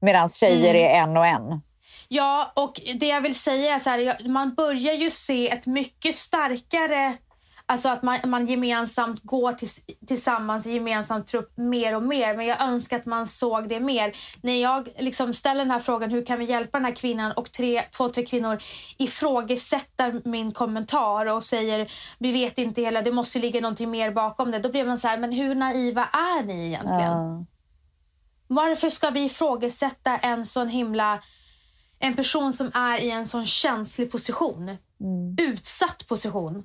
Medan 0.00 0.28
tjejer 0.28 0.74
är 0.74 1.02
en 1.02 1.16
och 1.16 1.26
en. 1.26 1.60
Ja, 2.08 2.52
och 2.56 2.80
det 2.94 3.06
jag 3.06 3.20
vill 3.20 3.34
säga 3.34 3.74
är 3.74 3.78
så 3.78 3.90
här, 3.90 4.28
man 4.28 4.54
börjar 4.54 4.92
ju 4.92 5.10
se 5.10 5.50
ett 5.50 5.66
mycket 5.66 6.16
starkare 6.16 7.16
Alltså 7.66 7.88
att 7.88 8.02
man, 8.02 8.18
man 8.24 8.46
gemensamt 8.46 9.22
går 9.22 9.52
tills, 9.52 9.80
tillsammans 10.06 10.66
i 10.66 10.72
gemensam 10.72 11.24
trupp 11.24 11.56
mer 11.56 11.96
och 11.96 12.02
mer. 12.02 12.36
Men 12.36 12.46
jag 12.46 12.60
önskar 12.60 12.96
att 12.96 13.06
man 13.06 13.26
såg 13.26 13.68
det 13.68 13.80
mer. 13.80 14.16
När 14.42 14.62
jag 14.62 14.88
liksom 14.98 15.34
ställer 15.34 15.60
den 15.60 15.70
här 15.70 15.78
frågan, 15.78 16.10
hur 16.10 16.26
kan 16.26 16.38
vi 16.38 16.44
hjälpa 16.44 16.78
den 16.78 16.84
här 16.84 16.94
kvinnan? 16.94 17.32
Och 17.32 17.52
tre, 17.52 17.82
två, 17.96 18.08
tre 18.08 18.26
kvinnor 18.26 18.58
ifrågasätter 18.98 20.22
min 20.24 20.52
kommentar 20.52 21.26
och 21.26 21.44
säger, 21.44 21.92
vi 22.18 22.32
vet 22.32 22.58
inte 22.58 22.82
hela, 22.82 23.02
det 23.02 23.12
måste 23.12 23.38
ligga 23.38 23.60
någonting 23.60 23.90
mer 23.90 24.10
bakom 24.10 24.50
det. 24.50 24.58
Då 24.58 24.68
blir 24.68 24.84
man 24.84 24.98
så 24.98 25.08
här, 25.08 25.18
men 25.18 25.32
hur 25.32 25.54
naiva 25.54 26.04
är 26.04 26.42
ni 26.42 26.66
egentligen? 26.66 27.12
Ja. 27.12 27.44
Varför 28.46 28.90
ska 28.90 29.10
vi 29.10 29.24
ifrågasätta 29.24 30.16
en 30.16 30.46
sån 30.46 30.68
himla... 30.68 31.22
En 31.98 32.16
person 32.16 32.52
som 32.52 32.70
är 32.74 32.98
i 32.98 33.10
en 33.10 33.26
sån 33.26 33.46
känslig 33.46 34.12
position. 34.12 34.76
Utsatt 35.40 36.08
position. 36.08 36.64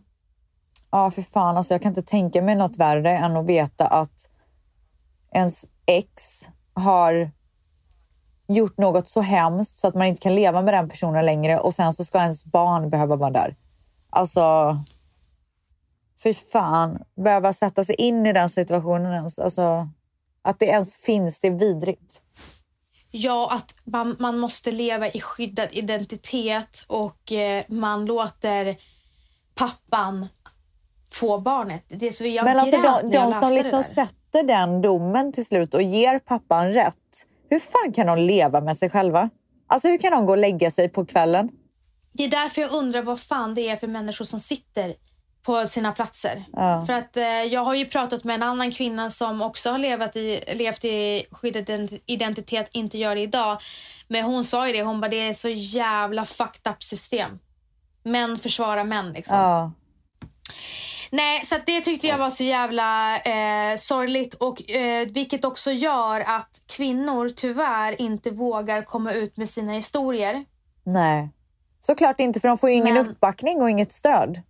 Ja, 0.91 1.11
för 1.11 1.21
fan. 1.21 1.57
Alltså, 1.57 1.73
jag 1.73 1.81
kan 1.81 1.91
inte 1.91 2.01
tänka 2.01 2.41
mig 2.41 2.55
något 2.55 2.77
värre 2.77 3.17
än 3.17 3.37
att 3.37 3.45
veta 3.45 3.87
att 3.87 4.29
ens 5.31 5.65
ex 5.85 6.41
har 6.73 7.31
gjort 8.47 8.77
något 8.77 9.09
så 9.09 9.21
hemskt 9.21 9.77
så 9.77 9.87
att 9.87 9.95
man 9.95 10.07
inte 10.07 10.21
kan 10.21 10.35
leva 10.35 10.61
med 10.61 10.73
den 10.73 10.89
personen 10.89 11.25
längre 11.25 11.59
och 11.59 11.75
sen 11.75 11.93
så 11.93 12.05
ska 12.05 12.19
ens 12.19 12.45
barn 12.45 12.89
behöva 12.89 13.15
vara 13.15 13.31
där. 13.31 13.55
Alltså, 14.09 14.77
fy 16.23 16.33
fan. 16.33 17.03
Behöva 17.15 17.53
sätta 17.53 17.83
sig 17.83 17.95
in 17.95 18.25
i 18.25 18.33
den 18.33 18.49
situationen 18.49 19.13
ens. 19.13 19.39
Alltså, 19.39 19.89
att 20.41 20.59
det 20.59 20.65
ens 20.65 20.95
finns, 20.95 21.39
det 21.39 21.47
är 21.47 21.59
vidrigt. 21.59 22.23
Ja, 23.11 23.49
att 23.51 23.73
man, 23.83 24.15
man 24.19 24.37
måste 24.37 24.71
leva 24.71 25.09
i 25.09 25.21
skyddad 25.21 25.67
identitet 25.71 26.85
och 26.87 27.31
eh, 27.31 27.63
man 27.67 28.05
låter 28.05 28.77
pappan 29.55 30.27
få 31.13 31.39
barnet. 31.39 31.83
Det 31.87 32.13
så 32.13 32.27
jag 32.27 32.45
Men 32.45 32.59
alltså 32.59 32.81
de, 32.81 33.11
de 33.11 33.31
som 33.33 33.53
liksom 33.53 33.83
sätter 33.83 34.43
den 34.43 34.81
domen 34.81 35.33
till 35.33 35.45
slut 35.45 35.73
och 35.73 35.81
ger 35.81 36.19
pappan 36.19 36.73
rätt. 36.73 37.25
Hur 37.49 37.59
fan 37.59 37.93
kan 37.93 38.07
de 38.07 38.19
leva 38.19 38.61
med 38.61 38.77
sig 38.77 38.89
själva? 38.89 39.29
Alltså 39.67 39.87
hur 39.87 39.97
kan 39.97 40.11
de 40.11 40.25
gå 40.25 40.31
och 40.31 40.37
lägga 40.37 40.71
sig 40.71 40.89
på 40.89 41.05
kvällen? 41.05 41.49
Det 42.13 42.23
är 42.23 42.29
därför 42.29 42.61
jag 42.61 42.71
undrar 42.71 43.01
vad 43.01 43.19
fan 43.19 43.55
det 43.55 43.69
är 43.69 43.75
för 43.75 43.87
människor 43.87 44.25
som 44.25 44.39
sitter 44.39 44.95
på 45.41 45.67
sina 45.67 45.91
platser. 45.91 46.45
Ja. 46.53 46.83
För 46.85 46.93
att 46.93 47.17
eh, 47.17 47.23
jag 47.23 47.61
har 47.61 47.73
ju 47.73 47.85
pratat 47.85 48.23
med 48.23 48.35
en 48.35 48.43
annan 48.43 48.71
kvinna 48.71 49.09
som 49.09 49.41
också 49.41 49.71
har 49.71 49.77
levat 49.77 50.15
i, 50.15 50.43
levt 50.53 50.85
i 50.85 51.25
skyddad 51.31 51.69
ident- 51.69 52.01
identitet, 52.05 52.69
inte 52.71 52.97
gör 52.97 53.15
det 53.15 53.21
idag. 53.21 53.57
Men 54.07 54.23
hon 54.23 54.43
sa 54.43 54.67
ju 54.67 54.73
det, 54.73 54.83
hon 54.83 55.01
bara 55.01 55.09
det 55.09 55.27
är 55.27 55.33
så 55.33 55.49
jävla 55.49 56.25
fucked 56.25 56.71
up 56.71 56.83
system. 56.83 57.39
Män 58.03 58.37
försvarar 58.37 58.83
män 58.83 59.13
liksom. 59.13 59.35
Ja. 59.35 59.71
Nej, 61.11 61.45
så 61.45 61.55
det 61.65 61.81
tyckte 61.81 62.07
jag 62.07 62.17
var 62.17 62.29
så 62.29 62.43
jävla 62.43 63.17
eh, 63.19 63.77
sorgligt. 63.77 64.33
Och, 64.33 64.71
eh, 64.71 65.07
vilket 65.07 65.45
också 65.45 65.71
gör 65.71 66.19
att 66.19 66.61
kvinnor 66.67 67.29
tyvärr 67.29 68.01
inte 68.01 68.31
vågar 68.31 68.81
komma 68.81 69.13
ut 69.13 69.37
med 69.37 69.49
sina 69.49 69.73
historier. 69.73 70.45
Nej. 70.83 71.29
Såklart 71.79 72.19
inte, 72.19 72.39
för 72.39 72.47
de 72.47 72.57
får 72.57 72.69
ju 72.69 72.75
ingen 72.75 72.93
Men- 72.95 73.07
uppbackning 73.07 73.61
och 73.61 73.69
inget 73.69 73.91
stöd. 73.91 74.41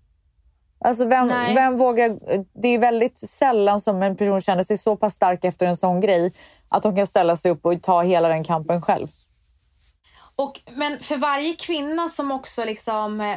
Alltså 0.80 1.06
vem, 1.06 1.28
Nej. 1.28 1.56
vem 1.56 1.78
vågar... 1.78 2.20
Det 2.62 2.68
är 2.68 2.80
väldigt 2.80 3.18
sällan 3.18 3.82
som 3.82 4.04
en 4.04 4.18
person 4.18 4.42
känner 4.42 4.64
sig 4.64 4.78
så 4.78 4.96
pass 4.96 5.14
stark 5.14 5.44
efter 5.44 5.66
en 5.66 5.78
sån 5.78 6.02
grej 6.02 6.34
att 6.70 6.84
de 6.84 6.96
kan 6.96 7.08
ställa 7.08 7.36
sig 7.36 7.52
upp 7.52 7.66
och 7.66 7.82
ta 7.82 8.02
hela 8.02 8.28
den 8.30 8.44
kampen 8.44 8.82
själv. 8.82 9.08
Och, 10.36 10.62
men 10.76 11.00
för 11.04 11.18
varje 11.18 11.54
kvinna 11.54 12.10
som 12.10 12.32
också 12.32 12.64
liksom 12.66 13.36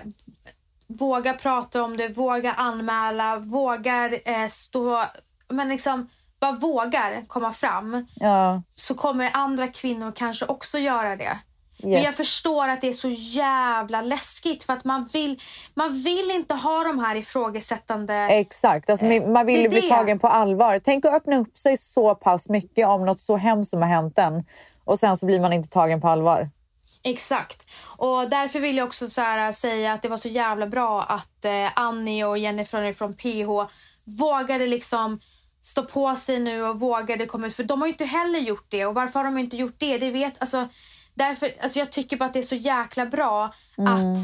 eh, 0.90 0.96
vågar 0.96 1.34
prata 1.34 1.82
om 1.82 1.96
det, 1.96 2.08
vågar 2.08 2.54
anmäla, 2.56 3.36
vågar 3.36 4.18
eh, 4.24 4.48
stå... 4.48 5.02
Men 5.48 5.68
liksom 5.68 6.08
bara 6.40 6.52
vågar 6.52 7.24
komma 7.28 7.52
fram 7.52 8.06
Ja, 8.14 8.62
så 8.74 8.94
kommer 8.94 9.30
andra 9.32 9.68
kvinnor 9.68 10.12
kanske 10.16 10.46
också 10.46 10.78
göra 10.78 11.16
det. 11.16 11.38
Men 11.82 11.92
yes. 11.92 12.04
jag 12.04 12.14
förstår 12.14 12.68
att 12.68 12.80
det 12.80 12.88
är 12.88 12.92
så 12.92 13.08
jävla 13.08 14.02
läskigt 14.02 14.64
för 14.64 14.72
att 14.72 14.84
man 14.84 15.08
vill, 15.12 15.40
man 15.74 16.02
vill 16.02 16.30
inte 16.30 16.54
ha 16.54 16.84
de 16.84 16.98
här 16.98 17.16
ifrågasättande... 17.16 18.14
Exakt, 18.14 18.90
alltså, 18.90 19.06
man- 19.06 19.32
man 19.32 19.46
vill 19.46 19.62
ju 19.62 19.68
bli 19.68 19.82
tagen 19.82 20.18
på 20.18 20.28
allvar. 20.28 20.80
Tänk 20.84 21.04
att 21.04 21.14
öppna 21.14 21.36
upp 21.36 21.58
sig 21.58 21.76
så 21.76 22.14
pass 22.14 22.48
mycket 22.48 22.86
om 22.86 23.06
något 23.06 23.20
så 23.20 23.36
hemskt 23.36 23.70
som 23.70 23.82
har 23.82 23.88
hänt 23.88 24.18
en 24.18 24.44
och 24.84 24.98
sen 24.98 25.16
så 25.16 25.26
blir 25.26 25.40
man 25.40 25.52
inte 25.52 25.68
tagen 25.68 26.00
på 26.00 26.08
allvar. 26.08 26.50
Exakt. 27.02 27.66
Och 27.82 28.28
därför 28.28 28.60
vill 28.60 28.76
jag 28.76 28.86
också 28.86 29.08
så 29.08 29.20
här 29.20 29.52
säga 29.52 29.92
att 29.92 30.02
det 30.02 30.08
var 30.08 30.16
så 30.16 30.28
jävla 30.28 30.66
bra 30.66 31.02
att 31.02 31.44
eh, 31.44 31.68
Annie 31.74 32.24
och 32.24 32.38
Jennifer 32.38 32.92
från 32.92 33.14
PH 33.14 33.72
vågade 34.04 34.66
liksom 34.66 35.20
stå 35.62 35.82
på 35.82 36.16
sig 36.16 36.40
nu 36.40 36.62
och 36.62 36.80
vågade 36.80 37.26
komma 37.26 37.46
ut. 37.46 37.54
För 37.54 37.64
de 37.64 37.80
har 37.80 37.86
ju 37.86 37.92
inte 37.92 38.04
heller 38.04 38.38
gjort 38.38 38.66
det. 38.68 38.86
Och 38.86 38.94
varför 38.94 39.18
har 39.18 39.24
de 39.24 39.38
inte 39.38 39.56
gjort 39.56 39.76
det? 39.78 39.98
Det 39.98 40.10
vet, 40.10 40.34
alltså, 40.38 40.68
därför, 41.14 41.52
alltså 41.60 41.78
jag 41.78 41.92
tycker 41.92 42.16
bara 42.16 42.24
att 42.24 42.32
det 42.32 42.38
är 42.38 42.42
så 42.42 42.54
jäkla 42.54 43.06
bra 43.06 43.44
att 43.76 44.16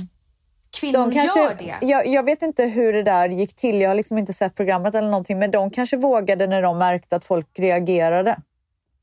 kvinnor 0.71 0.99
Mm. 0.99 1.11
De 1.11 1.17
kanske, 1.17 1.41
gör 1.41 1.55
det. 1.55 1.87
jag, 1.87 2.07
jag 2.07 2.23
vet 2.23 2.43
inte 2.43 2.65
hur 2.65 2.93
det 2.93 3.03
där 3.03 3.29
gick 3.29 3.57
till. 3.57 3.81
Jag 3.81 3.91
har 3.91 3.95
liksom 3.95 4.19
inte 4.19 4.33
sett 4.33 4.55
programmet 4.55 4.95
eller 4.95 5.09
någonting. 5.09 5.39
Men 5.39 5.51
de 5.51 5.71
kanske 5.71 5.97
vågade 5.97 6.47
när 6.47 6.63
de 6.63 6.79
märkte 6.79 7.17
att 7.17 7.25
folk 7.25 7.59
reagerade. 7.59 8.37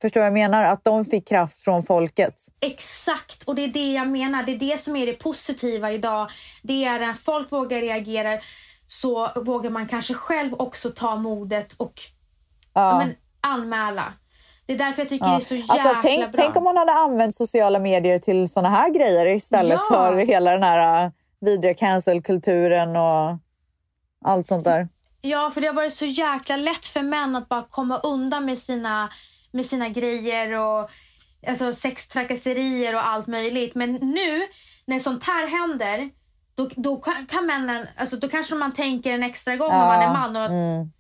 Förstår 0.03 0.21
vad 0.21 0.25
jag 0.27 0.33
menar? 0.33 0.63
Att 0.63 0.83
de 0.83 1.05
fick 1.05 1.27
kraft 1.27 1.61
från 1.61 1.83
folket. 1.83 2.33
Exakt, 2.59 3.43
och 3.43 3.55
det 3.55 3.63
är 3.63 3.67
det 3.67 3.91
jag 3.93 4.07
menar. 4.07 4.43
Det 4.43 4.51
är 4.51 4.57
det 4.57 4.79
som 4.79 4.95
är 4.95 5.05
det 5.05 5.13
positiva 5.13 5.91
idag. 5.91 6.29
Det 6.63 6.85
är 6.85 6.99
när 6.99 7.13
folk 7.13 7.51
vågar 7.51 7.81
reagera 7.81 8.39
så 8.87 9.29
vågar 9.35 9.69
man 9.69 9.87
kanske 9.87 10.13
själv 10.13 10.53
också 10.53 10.89
ta 10.89 11.15
modet 11.15 11.73
och 11.73 11.93
Ja. 12.73 12.89
ja. 12.91 12.97
men, 12.97 13.15
anmäla. 13.41 14.13
Det 14.65 14.73
är 14.73 14.77
därför 14.77 15.01
jag 15.01 15.09
tycker 15.09 15.25
det 15.25 15.35
är 15.35 15.39
så 15.39 15.55
jäkla 15.55 15.73
Alltså, 15.73 15.97
tänk, 16.01 16.31
bra. 16.31 16.41
tänk 16.43 16.55
om 16.55 16.63
man 16.63 16.77
hade 16.77 16.91
använt 16.93 17.35
sociala 17.35 17.79
medier 17.79 18.19
till 18.19 18.49
såna 18.49 18.69
här 18.69 18.89
grejer 18.89 19.25
istället 19.25 19.79
Ja. 19.89 19.95
för 19.95 20.15
hela 20.17 20.51
den 20.51 20.63
här 20.63 21.05
äh, 21.05 21.11
vidriga 21.41 21.73
cancelkulturen 21.73 22.95
och 22.95 23.37
allt 24.25 24.47
sånt 24.47 24.63
där. 24.63 24.87
Ja, 25.21 25.51
för 25.53 25.61
det 25.61 25.67
har 25.67 25.73
varit 25.73 25.93
så 25.93 26.05
jäkla 26.05 26.55
lätt 26.57 26.85
för 26.85 27.01
män 27.01 27.35
att 27.35 27.49
bara 27.49 27.63
komma 27.69 27.97
undan 27.97 28.45
med 28.45 28.57
sina, 28.57 29.09
med 29.53 29.65
sina 29.65 29.89
grejer 29.89 30.51
och 30.51 30.89
alltså, 31.47 31.73
sextrakasserier 31.73 32.95
och 32.95 33.07
allt 33.07 33.27
möjligt. 33.27 33.75
Men 33.75 33.93
nu 33.93 34.41
när 34.85 34.99
sånt 34.99 35.23
här 35.23 35.47
händer 35.47 36.09
då, 36.55 36.69
då 36.75 36.97
kan, 36.97 37.25
kan 37.25 37.45
männen, 37.45 37.87
alltså, 37.97 38.17
då 38.17 38.29
kanske 38.29 38.55
man 38.55 38.73
tänker 38.73 39.11
en 39.11 39.23
extra 39.23 39.55
gång 39.55 39.71
om 39.71 39.77
man 39.77 40.01
är 40.01 40.13
man 40.13 40.35
och 40.35 40.45
mm, 40.45 40.91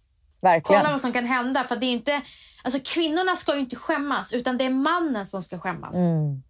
verkligen. 0.41 0.81
kolla 0.81 0.91
vad 0.91 1.01
som 1.01 1.13
kan 1.13 1.25
hända. 1.25 1.63
För 1.63 1.75
det 1.75 1.85
är 1.85 1.91
inte, 1.91 2.21
alltså, 2.63 2.79
kvinnorna 2.83 3.35
ska 3.35 3.53
ju 3.53 3.59
inte 3.59 3.75
skämmas 3.75 4.33
utan 4.33 4.57
det 4.57 4.65
är 4.65 4.69
mannen 4.69 5.25
som 5.27 5.41
ska 5.41 5.59
skämmas. 5.59 5.95
Mm. 5.95 6.43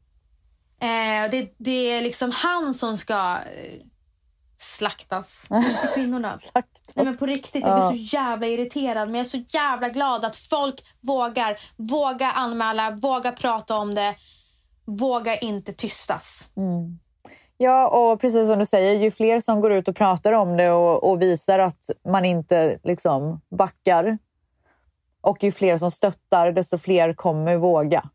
Eh, 0.79 1.31
det, 1.31 1.55
det 1.57 1.91
är 1.91 2.01
liksom 2.01 2.31
han 2.31 2.73
som 2.73 2.97
ska 2.97 3.37
eh, 3.37 3.79
slaktas, 4.63 5.47
inte 5.51 5.89
kvinnorna. 5.93 6.39
Nej 6.93 7.05
men 7.05 7.17
på 7.17 7.25
riktigt, 7.25 7.63
jag 7.63 7.91
blir 7.91 8.07
så 8.07 8.15
jävla 8.15 8.47
irriterad. 8.47 9.07
Men 9.07 9.15
jag 9.15 9.25
är 9.25 9.29
så 9.29 9.43
jävla 9.49 9.89
glad 9.89 10.25
att 10.25 10.35
folk 10.35 10.85
vågar. 11.01 11.59
Våga 11.77 12.31
anmäla, 12.31 12.91
våga 12.91 13.31
prata 13.31 13.77
om 13.77 13.95
det. 13.95 14.15
Våga 14.85 15.37
inte 15.37 15.73
tystas. 15.73 16.49
Ja, 17.57 17.87
och 17.87 18.21
precis 18.21 18.47
som 18.47 18.59
du 18.59 18.65
säger, 18.65 18.93
ju 18.93 19.11
fler 19.11 19.39
som 19.39 19.61
går 19.61 19.71
ut 19.71 19.87
och 19.87 19.95
pratar 19.95 20.33
om 20.33 20.57
det 20.57 20.71
och, 20.71 21.11
och 21.11 21.21
visar 21.21 21.59
att 21.59 21.89
man 22.09 22.25
inte 22.25 22.79
liksom 22.83 23.41
backar 23.57 24.17
och 25.21 25.43
ju 25.43 25.51
fler 25.51 25.77
som 25.77 25.91
stöttar, 25.91 26.51
desto 26.51 26.77
fler 26.77 27.13
kommer 27.13 27.57
våga. 27.57 28.09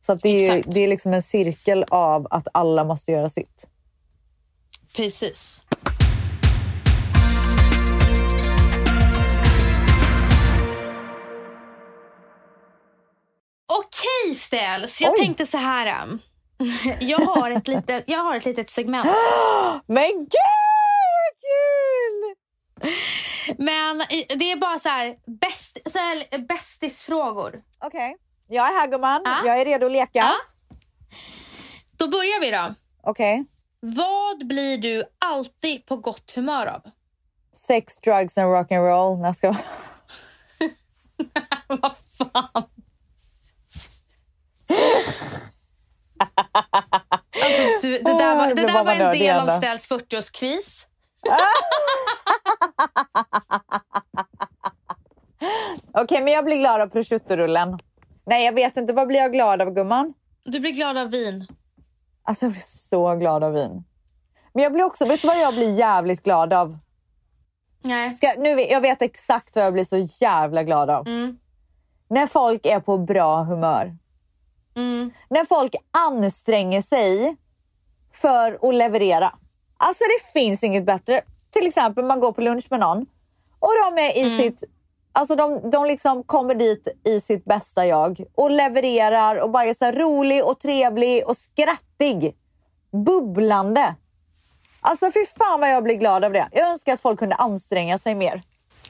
Så 0.00 0.12
att 0.12 0.22
det, 0.22 0.28
är, 0.28 0.56
Exakt. 0.56 0.74
det 0.74 0.80
är 0.80 0.88
liksom 0.88 1.14
en 1.14 1.22
cirkel 1.22 1.84
av 1.88 2.26
att 2.30 2.48
alla 2.54 2.84
måste 2.84 3.12
göra 3.12 3.28
sitt. 3.28 3.68
Precis. 4.98 5.62
Okej 13.66 14.34
Ställs, 14.34 15.00
jag 15.00 15.12
Oj. 15.12 15.18
tänkte 15.18 15.46
så 15.46 15.58
här. 15.58 16.04
um, 16.04 16.18
Jag 17.00 17.18
har 17.18 17.50
ett 17.50 17.68
litet, 17.68 18.04
jag 18.06 18.18
har 18.18 18.36
ett 18.36 18.44
litet 18.44 18.68
segment. 18.68 19.06
Men 19.86 20.10
gud 20.18 20.28
vad 21.14 21.34
kul! 21.40 22.34
Men 23.58 23.98
det 24.38 24.52
är 24.52 24.56
bara 24.56 24.78
så 24.78 24.88
här, 24.88 25.16
bäst, 25.40 25.78
så 25.86 25.98
här 25.98 26.38
bästisfrågor. 26.48 27.62
Okej, 27.78 28.16
jag 28.48 28.68
är 28.68 28.80
här 28.80 28.86
gumman. 28.86 29.22
Ja. 29.24 29.42
Jag 29.44 29.60
är 29.60 29.64
redo 29.64 29.86
att 29.86 29.92
leka. 29.92 30.18
Ja. 30.18 30.34
Då 31.96 32.08
börjar 32.08 32.40
vi 32.40 32.50
då. 32.50 32.74
Okej. 33.02 33.46
Vad 33.80 34.46
blir 34.46 34.78
du 34.78 35.04
alltid 35.18 35.86
på 35.86 35.96
gott 35.96 36.32
humör 36.36 36.66
av? 36.66 36.82
Sex, 37.52 37.96
drugs 37.96 38.38
and 38.38 38.46
rock'n'roll. 38.54 39.24
Jag 39.24 39.36
ska... 39.36 39.48
Vad 41.66 41.96
fan? 42.18 42.64
Alltså, 47.44 47.62
du, 47.82 47.98
det 47.98 48.18
där 48.18 48.36
var, 48.36 48.46
Åh, 48.46 48.54
det 48.54 48.62
där 48.66 48.72
var 48.72 48.84
var 48.84 48.92
en 48.92 49.18
del 49.18 49.38
av. 49.38 49.48
Ställs 49.48 49.90
40-årskris. 49.90 50.86
Okej, 55.92 56.22
men 56.22 56.32
jag 56.32 56.44
blir 56.44 56.56
glad 56.56 56.80
av 56.80 56.86
prosciuttorullen. 56.86 57.78
Nej, 58.26 58.44
jag 58.44 58.52
vet 58.52 58.76
inte. 58.76 58.92
Vad 58.92 59.08
blir 59.08 59.18
jag 59.18 59.32
glad 59.32 59.62
av 59.62 59.74
gumman? 59.74 60.14
Du 60.44 60.60
blir 60.60 60.72
glad 60.72 60.96
av 60.96 61.10
vin. 61.10 61.46
Alltså 62.28 62.44
jag 62.44 62.52
blir 62.52 62.62
så 62.62 63.14
glad 63.14 63.44
av 63.44 63.52
vin. 63.52 63.84
Men 64.52 64.62
jag 64.62 64.72
blir 64.72 64.84
också, 64.84 65.06
vet 65.06 65.22
du 65.22 65.28
vad 65.28 65.40
jag 65.40 65.54
blir 65.54 65.78
jävligt 65.78 66.22
glad 66.22 66.52
av? 66.52 66.78
Nej. 67.82 68.14
Ska, 68.14 68.34
nu, 68.38 68.60
jag 68.60 68.80
vet 68.80 69.02
exakt 69.02 69.56
vad 69.56 69.64
jag 69.64 69.72
blir 69.72 69.84
så 69.84 70.24
jävla 70.24 70.62
glad 70.62 70.90
av. 70.90 71.06
Mm. 71.06 71.38
När 72.08 72.26
folk 72.26 72.66
är 72.66 72.80
på 72.80 72.98
bra 72.98 73.42
humör. 73.42 73.96
Mm. 74.76 75.10
När 75.30 75.44
folk 75.44 75.74
anstränger 75.90 76.82
sig 76.82 77.36
för 78.12 78.68
att 78.68 78.74
leverera. 78.74 79.34
Alltså 79.76 80.04
det 80.04 80.40
finns 80.40 80.64
inget 80.64 80.86
bättre. 80.86 81.22
Till 81.50 81.66
exempel 81.66 82.04
man 82.04 82.20
går 82.20 82.32
på 82.32 82.40
lunch 82.40 82.66
med 82.70 82.80
någon 82.80 83.06
och 83.58 83.72
de 83.84 84.02
är 84.02 84.26
i 84.26 84.36
sitt... 84.36 84.64
Alltså 85.18 85.36
de, 85.36 85.70
de 85.70 85.86
liksom 85.86 86.24
kommer 86.24 86.54
dit 86.54 86.88
i 87.04 87.20
sitt 87.20 87.44
bästa 87.44 87.86
jag 87.86 88.24
och 88.34 88.50
levererar 88.50 89.36
och 89.36 89.50
bara 89.50 89.64
är 89.64 89.74
så 89.74 89.90
rolig 89.90 90.44
och 90.44 90.60
trevlig 90.60 91.26
och 91.26 91.36
skrattig. 91.36 92.36
Bubblande. 93.06 93.94
Alltså 94.80 95.06
fy 95.06 95.26
fan 95.38 95.60
vad 95.60 95.70
jag 95.70 95.84
blir 95.84 95.94
glad 95.94 96.24
av 96.24 96.32
det. 96.32 96.48
Jag 96.52 96.68
önskar 96.68 96.92
att 96.92 97.00
folk 97.00 97.18
kunde 97.18 97.34
anstränga 97.34 97.98
sig 97.98 98.14
mer. 98.14 98.42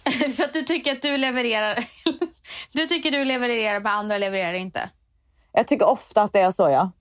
För 0.37 0.45
att 0.45 0.53
du 0.53 0.63
tycker 0.63 0.93
att 0.93 1.03
du 1.03 1.17
levererar. 1.17 1.85
Du 2.73 2.87
tycker 2.87 3.11
du 3.11 3.25
levererar, 3.25 3.81
men 3.81 3.93
andra 3.93 4.19
levererar 4.19 4.55
inte. 4.55 4.91
Jag 5.53 5.67
tycker 5.67 5.89
ofta 5.89 6.23
att 6.23 6.33
det 6.33 6.41
är 6.41 6.53
så 6.53 6.63
ja. 6.63 6.93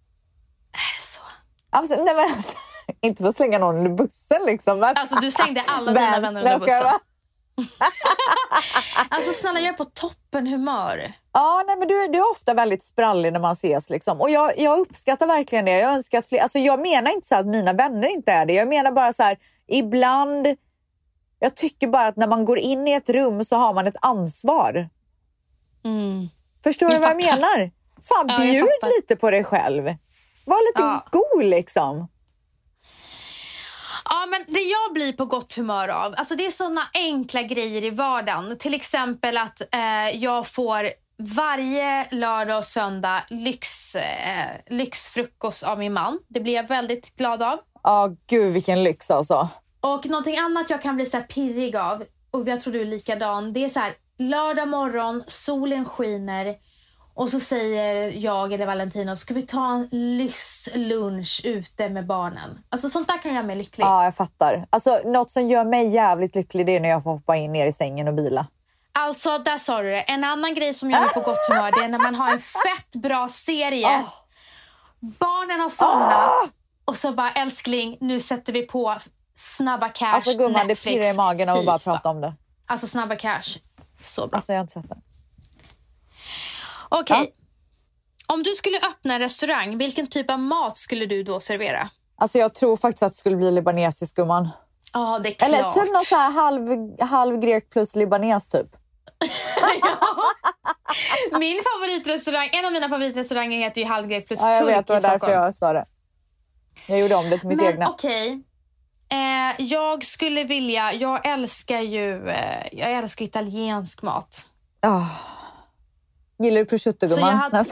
Är 0.71 0.97
det 0.97 1.01
så? 1.01 1.21
Alltså, 1.69 1.95
nej, 1.95 2.15
men, 2.15 2.25
alltså, 2.35 2.57
inte 3.01 3.23
för 3.23 3.29
att 3.29 3.35
slänga 3.35 3.59
någon 3.59 3.75
under 3.75 3.91
bussen 3.91 4.45
liksom. 4.45 4.79
Men... 4.79 4.97
Alltså 4.97 5.15
du 5.15 5.31
slängde 5.31 5.63
alla 5.67 5.93
dina 5.93 6.19
vänner 6.19 6.39
under 6.41 6.59
bussen. 6.59 6.99
Alltså 9.09 9.33
snälla, 9.33 9.59
jag 9.59 9.69
är 9.69 9.73
på 9.77 9.85
toppen 9.85 10.47
humör. 10.47 11.13
Ja, 11.33 11.63
nej, 11.67 11.75
men 11.77 11.87
du, 11.87 12.07
du 12.07 12.17
är 12.17 12.31
ofta 12.31 12.53
väldigt 12.53 12.83
sprallig 12.83 13.33
när 13.33 13.39
man 13.39 13.51
ses. 13.53 13.89
Liksom. 13.89 14.21
Och 14.21 14.29
jag, 14.29 14.59
jag 14.59 14.79
uppskattar 14.79 15.27
verkligen 15.27 15.65
det. 15.65 15.79
Jag, 15.79 15.91
önskar 15.93 16.19
att 16.19 16.25
fler, 16.27 16.39
alltså, 16.39 16.59
jag 16.59 16.79
menar 16.79 17.11
inte 17.11 17.27
så 17.27 17.35
att 17.35 17.45
mina 17.47 17.73
vänner 17.73 18.07
inte 18.07 18.31
är 18.31 18.45
det. 18.45 18.53
Jag 18.53 18.67
menar 18.67 18.91
bara 18.91 19.13
så 19.13 19.23
här, 19.23 19.37
ibland... 19.67 20.47
Jag 21.39 21.55
tycker 21.55 21.87
bara 21.87 22.07
att 22.07 22.15
när 22.15 22.27
man 22.27 22.45
går 22.45 22.57
in 22.57 22.87
i 22.87 22.91
ett 22.91 23.09
rum 23.09 23.45
så 23.45 23.55
har 23.55 23.73
man 23.73 23.87
ett 23.87 23.95
ansvar. 24.01 24.89
Mm. 25.85 26.27
Förstår 26.63 26.91
Jag 26.91 26.97
du 27.01 27.05
vad 27.05 27.15
jag 27.15 27.23
fattar. 27.23 27.35
menar? 27.37 27.71
Fan, 28.01 28.27
jag 28.29 28.41
bjud 28.41 28.91
lite 28.97 29.15
på 29.15 29.31
dig 29.31 29.43
själv. 29.43 29.83
Var 30.45 30.67
lite 30.69 30.81
Ja. 30.81 31.05
god 31.11 31.43
liksom. 31.45 32.07
Ja, 34.09 34.25
men 34.31 34.43
det 34.47 34.59
jag 34.59 34.93
blir 34.93 35.13
på 35.13 35.25
gott 35.25 35.53
humör 35.53 35.87
av, 35.87 36.13
alltså 36.17 36.35
det 36.35 36.45
är 36.45 36.51
såna 36.51 36.81
enkla 36.93 37.43
grejer 37.43 37.83
i 37.83 37.89
vardagen. 37.89 38.57
Till 38.57 38.73
exempel 38.73 39.37
att 39.37 39.61
eh, 39.73 40.23
jag 40.23 40.47
får 40.47 40.89
varje 41.35 42.07
lördag 42.11 42.57
och 42.57 42.65
söndag 42.65 43.23
lyx, 43.29 43.95
eh, 43.95 44.47
lyxfrukost 44.67 45.63
av 45.63 45.79
min 45.79 45.93
man. 45.93 46.19
Det 46.27 46.39
blir 46.39 46.53
jag 46.53 46.67
väldigt 46.67 47.15
glad 47.15 47.43
av. 47.43 47.59
Ja, 47.83 48.15
gud 48.27 48.53
vilken 48.53 48.83
lyx 48.83 49.11
alltså. 49.11 49.49
Och 49.81 50.05
någonting 50.05 50.37
annat 50.37 50.69
jag 50.69 50.81
kan 50.81 50.95
bli 50.95 51.05
så 51.05 51.19
pirrig 51.19 51.75
av, 51.75 52.03
och 52.31 52.47
jag 52.47 52.61
tror 52.61 52.73
du 52.73 52.81
är 52.81 52.85
likadan, 52.85 53.53
det 53.53 53.65
är 53.65 53.69
så 53.69 53.79
här 53.79 53.93
lördag 54.19 54.67
morgon, 54.67 55.23
solen 55.27 55.85
skiner 55.85 56.55
och 57.17 57.29
så 57.29 57.39
säger 57.39 58.11
jag 58.15 58.53
eller 58.53 58.65
Valentino, 58.65 59.15
ska 59.15 59.33
vi 59.33 59.41
ta 59.41 59.73
en 59.73 59.87
lyxlunch 59.91 61.41
ute 61.43 61.89
med 61.89 62.05
barnen? 62.05 62.59
Alltså 62.69 62.89
sånt 62.89 63.07
där 63.07 63.21
kan 63.21 63.33
göra 63.33 63.43
mig 63.43 63.55
lycklig. 63.55 63.85
Ja, 63.85 64.03
jag 64.03 64.15
fattar. 64.15 64.67
Alltså, 64.69 65.01
något 65.05 65.29
som 65.29 65.47
gör 65.47 65.65
mig 65.65 65.87
jävligt 65.87 66.35
lycklig 66.35 66.65
det 66.65 66.75
är 66.75 66.79
när 66.79 66.89
jag 66.89 67.03
får 67.03 67.11
hoppa 67.11 67.35
in 67.35 67.51
ner 67.51 67.65
i 67.65 67.71
sängen 67.73 68.07
och 68.07 68.13
bila. 68.13 68.47
Alltså, 68.91 69.37
där 69.37 69.57
sa 69.57 69.81
du 69.81 69.89
det. 69.89 70.01
En 70.01 70.23
annan 70.23 70.53
grej 70.53 70.73
som 70.73 70.91
gör 70.91 70.99
mig 70.99 71.09
på 71.09 71.19
gott 71.19 71.37
humör 71.49 71.71
det 71.71 71.85
är 71.85 71.89
när 71.89 71.99
man 71.99 72.15
har 72.15 72.31
en 72.31 72.39
fett 72.39 73.01
bra 73.01 73.29
serie. 73.29 73.87
Ah. 73.87 74.03
Barnen 74.99 75.59
har 75.59 75.69
somnat 75.69 76.53
och 76.85 76.97
så 76.97 77.11
bara 77.11 77.31
älskling, 77.31 77.97
nu 78.01 78.19
sätter 78.19 78.53
vi 78.53 78.61
på 78.61 78.95
Snabba 79.35 79.89
Cash 79.89 80.13
Alltså 80.15 80.37
gumman, 80.37 80.53
det 80.53 80.67
Netflix. 80.67 80.95
pirrar 80.95 81.13
i 81.13 81.17
magen 81.17 81.49
av 81.49 81.57
att 81.57 81.65
bara 81.65 81.79
prata 81.79 82.09
om 82.09 82.21
det. 82.21 82.33
Alltså 82.65 82.87
Snabba 82.87 83.15
Cash. 83.15 83.57
Så 84.01 84.27
bra. 84.27 84.35
Alltså 84.35 84.53
jag 84.53 84.57
har 84.57 84.61
inte 84.63 84.73
sett 84.73 84.89
det. 84.89 84.97
Okej. 86.89 87.33
Om 88.27 88.43
du 88.43 88.53
skulle 88.55 88.77
öppna 88.77 89.13
en 89.13 89.19
restaurang, 89.19 89.77
vilken 89.77 90.07
typ 90.07 90.31
av 90.31 90.39
mat 90.39 90.77
skulle 90.77 91.05
du 91.05 91.23
då 91.23 91.39
servera? 91.39 91.89
Alltså 92.17 92.37
jag 92.37 92.53
tror 92.53 92.77
faktiskt 92.77 93.03
att 93.03 93.11
det 93.11 93.17
skulle 93.17 93.35
bli 93.35 93.51
libanesisk 93.51 94.15
gumman. 94.15 94.49
Ja, 94.93 95.19
det 95.23 95.29
är 95.29 95.33
klart. 95.33 95.49
Eller 95.49 95.71
typ 95.71 95.93
någon 95.93 96.05
så 96.05 96.15
här 96.15 96.31
halv, 96.31 96.67
halv 97.01 97.39
grek 97.39 97.69
plus 97.69 97.95
libanes 97.95 98.49
typ. 98.49 98.67
Min 101.39 101.61
favoritrestaurang, 101.63 102.49
en 102.51 102.65
av 102.65 102.71
mina 102.71 102.89
favoritrestauranger 102.89 103.59
heter 103.59 103.81
ju 103.81 103.87
Halvgrek 103.87 104.27
plus 104.27 104.39
Ja, 104.41 104.49
jag 104.51 104.59
Turk 104.59 104.69
vet, 104.77 104.87
det 104.87 104.93
var 104.93 105.01
därför 105.01 105.31
jag 105.31 105.55
sa 105.55 105.73
det. 105.73 105.85
Jag 106.87 106.99
gjorde 106.99 107.15
om 107.15 107.29
det 107.29 107.37
till 107.37 107.47
mitt 107.47 107.57
Men 107.57 107.65
egna. 107.67 107.89
okej. 107.89 108.43
Eh, 109.09 109.55
jag 109.65 110.05
skulle 110.05 110.43
vilja, 110.43 110.93
jag 110.93 111.25
älskar 111.25 111.81
ju 111.81 112.29
eh, 112.29 112.67
jag 112.71 112.91
älskar 112.91 113.25
italiensk 113.25 114.01
mat. 114.01 114.45
Ah. 114.81 115.05
Gillar 116.39 116.59
du 116.59 116.65
prosciutto 116.65 117.07
Så 117.09 117.19
jag 117.19 117.29
gumman? 117.29 117.37
hade- 117.37 117.65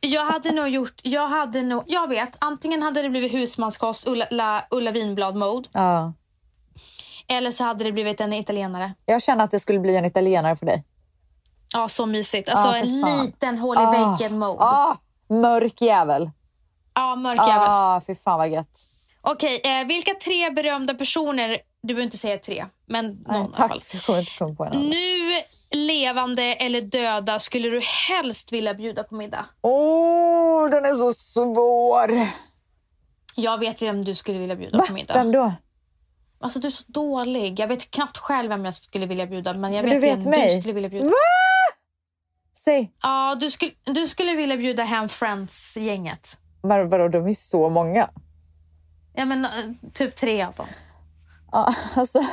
jag 0.00 0.24
hade 0.24 0.52
nog 0.52 0.68
gjort, 0.68 1.00
jag 1.02 1.28
hade 1.28 1.62
nog, 1.62 1.84
jag 1.86 2.08
vet, 2.08 2.36
antingen 2.40 2.82
hade 2.82 3.02
det 3.02 3.10
blivit 3.10 3.32
husmanskost, 3.34 4.08
Ulla, 4.08 4.26
la, 4.30 4.62
Ulla 4.70 4.90
Vinblad 4.90 5.36
mode, 5.36 5.68
Ja. 5.72 6.12
eller 7.28 7.50
så 7.50 7.64
hade 7.64 7.84
det 7.84 7.92
blivit 7.92 8.20
en 8.20 8.32
italienare. 8.32 8.94
Jag 9.06 9.22
känner 9.22 9.44
att 9.44 9.50
det 9.50 9.60
skulle 9.60 9.78
bli 9.78 9.96
en 9.96 10.04
italienare 10.04 10.56
för 10.56 10.66
dig. 10.66 10.84
Ja, 11.72 11.88
så 11.88 12.06
mysigt. 12.06 12.48
Alltså 12.48 12.66
Ja, 12.68 12.76
en 12.76 13.02
fan. 13.02 13.26
liten 13.26 13.58
hål 13.58 13.76
i 13.76 13.80
Ah. 13.80 13.90
väggen 13.90 14.38
mode. 14.38 14.62
Ah, 14.64 14.96
mörk 15.28 15.80
jävel. 15.82 16.30
Ja, 16.94 17.16
mörk 17.16 17.38
jävel. 17.40 17.66
Ah, 17.68 18.00
fy 18.06 18.14
fan 18.14 18.38
vad 18.38 18.48
gött. 18.48 18.78
Okej, 19.20 19.60
eh, 19.64 19.86
vilka 19.86 20.14
tre 20.14 20.50
berömda 20.50 20.94
personer, 20.94 21.58
du 21.82 21.86
behöver 21.94 22.02
inte 22.04 22.18
säga 22.18 22.38
tre, 22.38 22.66
men 22.86 23.06
någon 23.06 23.22
Nej, 23.26 23.48
tack, 23.54 23.72
jag 23.92 24.02
kommer 24.02 24.18
inte 24.18 24.32
komma 24.38 24.54
på 24.54 24.64
en 24.64 24.72
annan. 24.72 24.86
Nu 24.86 25.32
levande 25.70 26.42
eller 26.42 26.80
döda 26.80 27.38
skulle 27.38 27.68
du 27.68 27.80
helst 27.80 28.52
vilja 28.52 28.74
bjuda 28.74 29.04
på 29.04 29.14
middag? 29.14 29.44
Åh, 29.60 30.70
den 30.70 30.84
är 30.84 30.94
så 30.94 31.14
svår. 31.14 32.28
Jag 33.34 33.58
vet 33.58 33.82
vem 33.82 34.04
du 34.04 34.14
skulle 34.14 34.38
vilja 34.38 34.56
bjuda 34.56 34.78
Va? 34.78 34.84
på 34.86 34.92
middag. 34.92 35.14
Vem 35.14 35.32
då? 35.32 35.52
Alltså 36.40 36.58
du 36.60 36.66
är 36.66 36.72
så 36.72 36.84
dålig. 36.86 37.60
Jag 37.60 37.68
vet 37.68 37.90
knappt 37.90 38.18
själv 38.18 38.48
vem 38.48 38.64
jag 38.64 38.74
skulle 38.74 39.06
vilja 39.06 39.26
bjuda, 39.26 39.54
men 39.54 39.72
jag 39.72 39.82
vet, 39.82 39.92
du 39.92 39.98
vet 39.98 40.22
vem 40.22 40.30
mig. 40.30 40.54
du 40.54 40.60
skulle 40.60 40.74
vilja 40.74 40.88
bjuda. 40.88 41.04
Va? 41.08 41.12
Säg. 42.58 42.92
Ja, 43.02 43.36
du 43.40 43.50
skulle, 43.50 43.72
du 43.84 44.06
skulle 44.06 44.34
vilja 44.34 44.56
bjuda 44.56 44.82
hem 44.82 45.08
Friends-gänget. 45.08 46.38
Men 46.62 46.88
vadå, 46.88 47.08
de 47.08 47.24
är 47.24 47.28
ju 47.28 47.34
så 47.34 47.68
många. 47.68 48.10
Ja, 49.14 49.24
men 49.24 49.44
eh, 49.44 49.50
typ 49.92 50.16
tre 50.16 50.42
av 50.42 50.54
dem. 50.54 50.66
Ja, 51.52 51.74
alltså. 51.96 52.24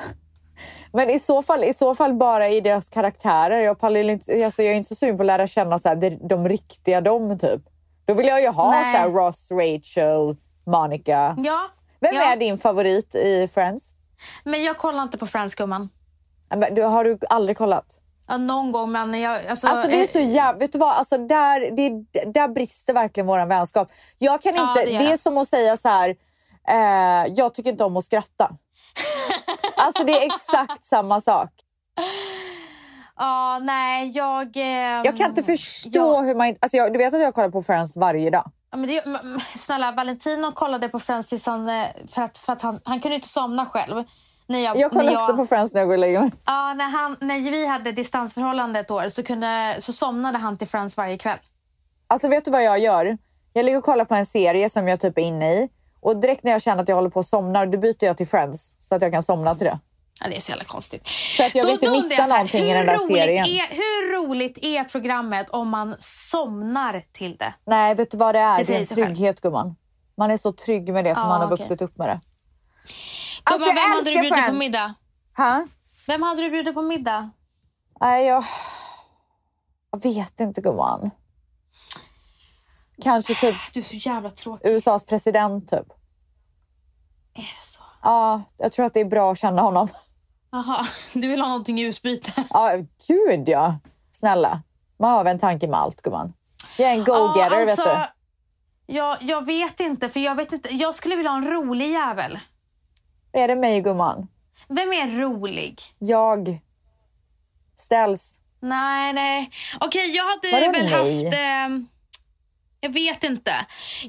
Men 0.96 1.10
i 1.10 1.20
så, 1.20 1.42
fall, 1.42 1.64
i 1.64 1.74
så 1.74 1.96
fall 1.96 2.14
bara 2.14 2.50
i 2.50 2.62
deras 2.62 2.90
karaktärer. 2.90 3.60
Jag, 3.60 3.80
pallar 3.80 4.00
inte, 4.04 4.46
alltså 4.46 4.64
jag 4.64 4.74
är 4.74 4.78
inte 4.78 4.90
så 4.90 4.96
sugen 4.96 5.18
på 5.18 5.24
att 5.24 5.28
lära 5.28 5.48
känna 5.48 5.80
så 5.80 5.90
här, 5.90 6.28
de, 6.30 6.50
riktiga 6.50 7.02
dem. 7.02 7.40
Typ. 7.40 7.62
Då 8.06 8.14
vill 8.14 8.28
jag 8.28 8.42
ju 8.42 8.48
ha 8.48 8.72
Nej. 8.72 8.94
så 8.94 9.00
här, 9.00 9.10
Ross, 9.10 9.52
Rachel, 9.52 10.36
Monica. 10.66 11.36
Ja, 11.38 11.70
Vem 12.00 12.16
ja. 12.16 12.32
är 12.32 12.38
din 12.38 12.58
favorit 12.58 13.16
i 13.16 13.48
Friends? 13.48 13.94
men 14.44 14.64
jag 14.64 14.78
kollar 14.78 15.04
inte 15.04 15.18
på 15.18 15.28
Friends, 15.28 15.56
gumman. 15.56 15.90
Men 16.56 16.76
Du, 16.76 16.82
har 16.82 17.04
du 17.04 17.18
aldrig 17.30 17.58
kollat? 17.58 17.86
Ja, 18.28 18.38
någon 18.38 18.72
gång, 18.72 18.92
men 18.92 19.14
jag... 19.20 19.48
Alltså, 19.48 19.68
Alltså 19.68 19.90
det 19.90 20.02
är 20.02 20.08
så 20.08 20.20
eh, 20.20 20.30
jävla... 20.30 20.60
Vet 20.60 20.72
du 20.72 20.78
vad? 20.78 20.92
Alltså 20.96 21.18
där, 21.18 21.72
det, 21.76 21.90
där 22.34 22.48
brister 22.48 22.94
verkligen 22.94 23.28
vår 23.28 23.46
vänskap. 23.46 23.92
Jag 24.18 24.42
kan 24.42 24.54
Ja, 24.56 24.70
inte... 24.70 24.80
det 24.80 24.86
det, 24.86 24.92
gör 24.92 25.02
är 25.02 25.12
det. 25.12 25.18
som 25.18 25.38
att 25.38 25.48
säga 25.48 25.78
så 25.78 25.90
här... 25.90 26.16
Eh, 26.68 27.34
jag 27.36 27.54
tycker 27.54 27.70
inte 27.70 27.84
om 27.84 27.98
att 27.98 28.06
skratta. 28.06 28.52
alltså 29.76 30.04
det 30.04 30.12
är 30.12 30.34
exakt 30.34 30.84
samma 30.86 31.22
sak. 31.22 31.50
Ja, 33.18 33.60
nej, 33.62 34.10
jag... 34.10 34.52
ehm, 34.56 35.04
Jag 35.06 35.18
kan 35.18 35.30
inte 35.30 35.44
förstå 35.44 35.90
ja. 35.94 36.22
hur 36.22 36.36
man... 36.36 36.56
Alltså 36.60 36.78
jag, 36.78 36.94
du 36.94 36.98
vet 36.98 37.14
att 37.14 37.22
jag 37.22 37.34
kollar 37.34 37.50
på 37.50 37.64
Friends 37.64 37.98
varje 37.98 38.30
dag. 38.30 38.52
Ja, 38.72 38.78
men 38.78 38.90
det, 38.90 39.04
snälla, 39.56 39.92
Valentino 39.92 40.52
kollade 40.52 40.90
på 40.90 41.00
Friends 41.00 41.30
tills 41.30 41.46
han, 41.46 41.70
eh, 41.70 41.86
för 42.08 42.22
att, 42.22 42.38
för 42.38 42.54
att 42.54 42.62
han, 42.62 42.80
han 42.86 43.00
kunde 43.00 43.16
inte 43.16 43.28
somna 43.28 43.66
själv. 43.66 44.04
När 44.48 44.60
jag, 44.60 44.78
Jag 44.78 44.92
kollar 44.92 45.04
när 45.04 45.16
också 45.16 45.36
på 45.36 45.46
Friends 45.46 45.74
när 45.74 45.82
jag 45.82 45.88
går 45.88 45.94
och 45.96 46.00
lägger 46.00 46.22
mig. 46.22 46.32
Ja, 46.46 46.74
när, 46.74 46.86
han, 46.90 47.18
när 47.20 47.52
vi 47.52 47.68
hade 47.68 47.92
distansförhållande 47.92 48.80
ett 48.80 48.92
år 48.92 49.10
så, 49.10 49.24
kunde, 49.24 49.76
så 49.80 49.94
somnade 49.94 50.38
han 50.38 50.58
till 50.58 50.68
Friends 50.68 50.98
varje 50.98 51.18
kväll. 51.18 51.38
Alltså 52.08 52.28
vet 52.28 52.46
du 52.46 52.52
vad 52.52 52.64
jag 52.64 52.80
gör? 52.80 53.18
Jag 53.54 53.66
ligger 53.66 53.78
och 53.78 53.84
kollar 53.86 54.06
på 54.06 54.16
en 54.16 54.26
serie 54.26 54.70
som 54.70 54.88
jag 54.88 55.00
typ 55.00 55.18
är 55.18 55.22
inne 55.22 55.54
i. 55.54 55.70
Och 56.06 56.18
direkt 56.18 56.44
när 56.44 56.52
jag 56.52 56.62
känner 56.62 56.84
att 56.84 56.90
jag 56.90 56.96
håller 56.96 57.10
på 57.10 57.20
att 57.20 57.28
somna, 57.28 57.66
då 57.66 57.78
byter 57.78 58.04
jag 58.06 58.18
till 58.18 58.28
Friends. 58.28 58.76
Så 58.80 58.96
att 58.96 59.02
jag 59.02 59.12
kan 59.12 59.24
somna 59.24 59.56
till 59.56 59.66
det. 59.66 59.80
Ja, 60.22 60.28
det 60.30 60.36
är 60.36 60.42
så 60.42 60.50
jävla 60.52 60.64
konstigt. 60.66 61.08
För 61.38 61.44
att 61.44 61.56
jag 61.56 61.64
vill 61.66 61.74
inte 61.74 61.86
undrar 61.88 62.02
missa 62.02 62.16
här, 62.22 62.28
någonting 62.30 62.64
i 62.64 62.74
den 62.74 62.86
där 62.86 62.98
serien. 62.98 63.46
Är, 63.46 63.68
hur 63.70 64.14
roligt 64.28 64.58
är 64.62 64.84
programmet 64.84 65.50
om 65.50 65.70
man 65.70 65.96
somnar 66.00 67.06
till 67.12 67.38
det? 67.38 67.54
Nej, 67.66 67.96
vet 67.96 68.12
du 68.12 68.18
vad 68.18 68.36
det 68.36 68.40
är? 68.40 68.58
Det 68.58 68.64
Det, 68.64 68.76
är 68.76 68.80
en 68.80 68.86
sig 68.88 68.96
själv. 68.98 69.06
trygghet 69.08 69.42
gumman. 69.42 69.76
Man 70.18 70.32
är 70.32 70.38
så 70.38 70.52
trygg 70.52 70.94
med 70.94 71.04
det 71.06 71.14
som 71.16 71.22
Ja, 71.24 71.28
man 71.30 71.42
har 71.42 71.48
okej. 71.48 71.58
vuxit 71.58 71.82
upp 71.82 71.98
med 71.98 72.08
det. 72.10 72.20
Gumman, 73.46 73.68
jag 73.68 73.76
vem 73.76 73.92
hade 73.92 74.04
du 74.04 74.12
bjudit 74.12 74.30
på 74.32 74.36
Friends. 74.38 74.60
middag? 74.60 74.94
Ha? 75.38 75.68
Vem 76.08 76.22
hade 76.22 76.42
du 76.42 76.50
bjudit 76.50 76.74
på 76.74 76.82
middag? 76.82 77.30
Nej, 78.02 78.26
jag... 78.28 78.44
Jag 79.92 80.04
vet 80.04 80.40
inte 80.40 80.62
gumman. 80.62 81.12
Kanske 83.04 83.36
typ 83.36 83.56
Du 83.74 83.80
är 83.80 83.84
så 83.84 83.96
jävla 83.96 84.30
tråkig. 84.30 84.70
USAs 84.70 85.06
president 85.06 85.68
typ. 85.70 85.88
Är 87.34 87.42
det 87.42 87.66
så? 87.66 87.84
Ja, 88.04 88.42
jag 88.58 88.72
tror 88.72 88.86
att 88.86 88.94
det 88.94 89.00
är 89.00 89.06
bra 89.06 89.32
att 89.32 89.38
känna 89.40 89.62
honom. 89.62 89.88
Aha, 90.52 90.86
du 91.14 91.28
vill 91.28 91.42
ha 91.42 91.48
någonting 91.48 91.80
i 91.80 91.84
utbyte? 91.84 92.34
Ja, 92.50 92.72
gud 93.08 93.50
ja. 93.50 93.76
Snälla. 94.12 94.62
Man 95.00 95.12
har 95.12 95.24
väl 95.24 95.34
en 95.34 95.40
tanke 95.40 95.68
med 95.68 95.80
allt 95.80 96.02
gumman. 96.02 96.34
Jag 96.78 96.90
är 96.90 96.94
en 96.94 97.04
go-getter 97.04 97.56
Ja, 97.60 97.66
vet 97.66 97.80
alltså, 97.80 97.98
du. 98.88 98.94
Jag, 98.94 99.18
jag 99.22 99.46
vet 99.46 99.80
inte, 99.80 100.10
för 100.10 100.20
jag 100.20 100.36
vet 100.36 100.52
inte. 100.52 100.76
Jag 100.76 100.96
skulle 100.96 101.16
vilja 101.16 101.32
ha 101.32 101.38
en 101.38 101.52
rolig 101.52 101.92
jävel. 101.92 102.40
Är 103.32 103.48
det 103.48 103.56
mig 103.56 103.82
gumman? 103.82 104.28
Vem 104.68 104.94
är 104.94 105.08
rolig? 105.20 105.82
Jag. 106.00 106.60
Ställs. 107.76 108.40
Nej, 108.60 109.14
nej. 109.14 109.52
Okej, 109.80 110.16
jag 110.16 110.24
hade 110.24 110.52
Vadå 110.52 110.72
väl 110.72 110.86
nej? 110.86 111.24
haft... 111.26 111.36
ehm, 111.38 111.88
jag 112.86 112.94
vet 112.94 113.24
inte. 113.24 113.52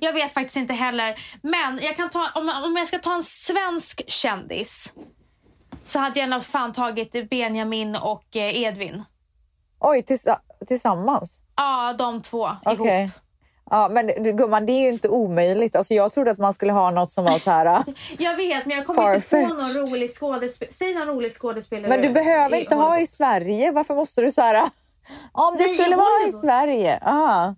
Jag 0.00 0.12
vet 0.12 0.34
faktiskt 0.34 0.56
inte 0.56 0.74
heller. 0.74 1.14
Men 1.42 1.78
jag 1.82 1.96
kan 1.96 2.10
ta, 2.10 2.28
om, 2.34 2.52
om 2.64 2.76
jag 2.76 2.86
ska 2.88 2.98
ta 2.98 3.14
en 3.14 3.22
svensk 3.22 4.02
kändis 4.10 4.92
så 5.84 5.98
hade 5.98 6.20
jag 6.20 6.28
nog 6.28 6.44
fan 6.44 6.72
tagit 6.72 7.30
Benjamin 7.30 7.96
och 7.96 8.36
eh, 8.36 8.56
Edvin. 8.62 9.02
Oj, 9.80 10.02
tillsa- 10.02 10.40
tillsammans? 10.66 11.40
Ja, 11.56 11.92
de 11.98 12.22
två 12.22 12.50
Okej. 12.64 13.00
ihop. 13.02 13.10
Ja, 13.70 13.88
men 13.92 14.06
du, 14.06 14.32
gumman, 14.32 14.66
det 14.66 14.72
är 14.72 14.80
ju 14.82 14.88
inte 14.88 15.08
omöjligt. 15.08 15.76
Alltså, 15.76 15.94
jag 15.94 16.12
trodde 16.12 16.30
att 16.30 16.38
man 16.38 16.52
skulle 16.54 16.72
ha 16.72 16.90
något 16.90 17.10
som 17.10 17.24
var 17.24 17.38
så 17.38 17.50
här... 17.50 17.84
Jag 18.18 18.36
vet, 18.36 18.66
men 18.66 18.76
jag 18.76 18.86
kommer 18.86 19.14
inte 19.14 19.20
på 19.20 19.36
Farfetched. 19.36 19.48
någon 19.48 19.88
rolig 19.92 20.10
skådespelare. 20.14 20.74
Säg 20.74 20.94
någon 20.94 21.06
rolig 21.08 21.32
skådespelare. 21.32 21.88
Men 21.88 22.02
du 22.02 22.08
behöver 22.08 22.56
i 22.56 22.60
inte 22.60 22.74
ha 22.74 22.82
Hollywood. 22.82 23.02
i 23.02 23.06
Sverige. 23.06 23.72
Varför 23.72 23.94
måste 23.94 24.20
du 24.22 24.30
så 24.30 24.40
här... 24.42 24.62
Om 25.32 25.56
det 25.58 25.64
Nej, 25.64 25.74
i 25.74 25.78
skulle 25.78 25.96
vara 25.96 26.28
i. 26.28 26.32
Sverige. 26.32 26.98
Aha. 27.04 27.54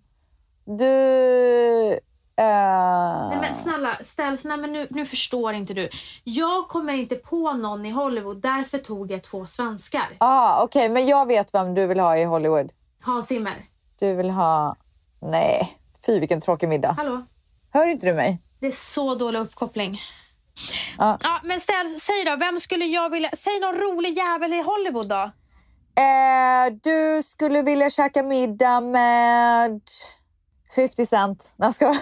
Du... 0.78 1.92
eh, 2.38 3.28
Nej 3.28 3.38
men 3.40 3.54
snälla, 3.62 3.98
ställs, 4.02 4.44
nej 4.44 4.56
men 4.56 4.72
nu, 4.72 4.86
nu 4.90 5.04
förstår 5.06 5.52
inte 5.54 5.74
du. 5.74 5.88
Jag 6.24 6.68
kommer 6.68 6.92
inte 6.92 7.14
på 7.16 7.52
någon 7.52 7.86
i 7.86 7.90
Hollywood, 7.90 8.40
därför 8.42 8.78
tog 8.78 9.10
jag 9.10 9.22
två 9.22 9.46
svenskar. 9.46 10.06
ah, 10.18 10.62
Okej, 10.62 10.88
men 10.88 11.06
jag 11.06 11.26
vet 11.26 11.54
vem 11.54 11.74
du 11.74 11.86
vill 11.86 12.00
ha 12.00 12.16
i 12.16 12.24
Hollywood. 12.24 12.70
Hans 13.02 13.26
Zimmer. 13.26 13.54
Du 14.00 14.14
vill 14.14 14.30
ha... 14.30 14.76
Nej, 15.20 15.78
fy 16.06 16.20
vilken 16.20 16.40
tråkig 16.40 16.68
middag. 16.68 16.94
Hallå? 16.96 17.22
Hör 17.72 17.86
inte 17.86 18.06
du 18.06 18.12
mig? 18.14 18.42
Det 18.60 18.66
är 18.66 18.72
så 18.72 19.14
dålig 19.14 19.38
uppkoppling. 19.38 20.00
Ja. 20.98 21.18
Ja, 21.22 21.40
men 21.44 21.60
ställs, 21.60 22.00
säg 22.00 22.24
då, 22.24 22.36
vem 22.36 22.58
skulle 22.60 22.84
jag 22.84 23.10
vilja... 23.10 23.30
Säg 23.36 23.60
någon 23.60 23.74
rolig 23.74 24.16
jävel 24.16 24.52
i 24.52 24.62
Hollywood 24.62 25.08
då. 25.08 25.30
Eh, 26.02 26.72
du 26.82 27.22
skulle 27.22 27.62
vilja 27.62 27.90
käka 27.90 28.22
middag 28.22 28.80
med 28.80 29.80
50 30.74 31.06
Cent. 31.06 31.52
Nej, 31.56 31.72
skojar. 31.72 31.96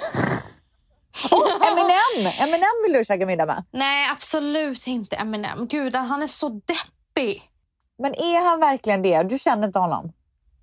oh, 1.33 1.69
Eminem! 1.69 2.33
Eminem 2.41 2.83
vill 2.85 2.93
du 2.93 3.05
käka 3.05 3.27
middag 3.27 3.47
med. 3.47 3.64
Nej, 3.71 4.11
absolut 4.11 4.87
inte 4.87 5.17
Eminem. 5.17 5.67
Gud, 5.67 5.95
han 5.95 6.23
är 6.23 6.27
så 6.27 6.49
deppig. 6.49 7.51
Men 7.99 8.14
är 8.14 8.49
han 8.51 8.61
verkligen 8.61 9.03
det? 9.03 9.23
Du 9.23 9.39
känner 9.39 9.67
inte 9.67 9.79
honom? 9.79 10.12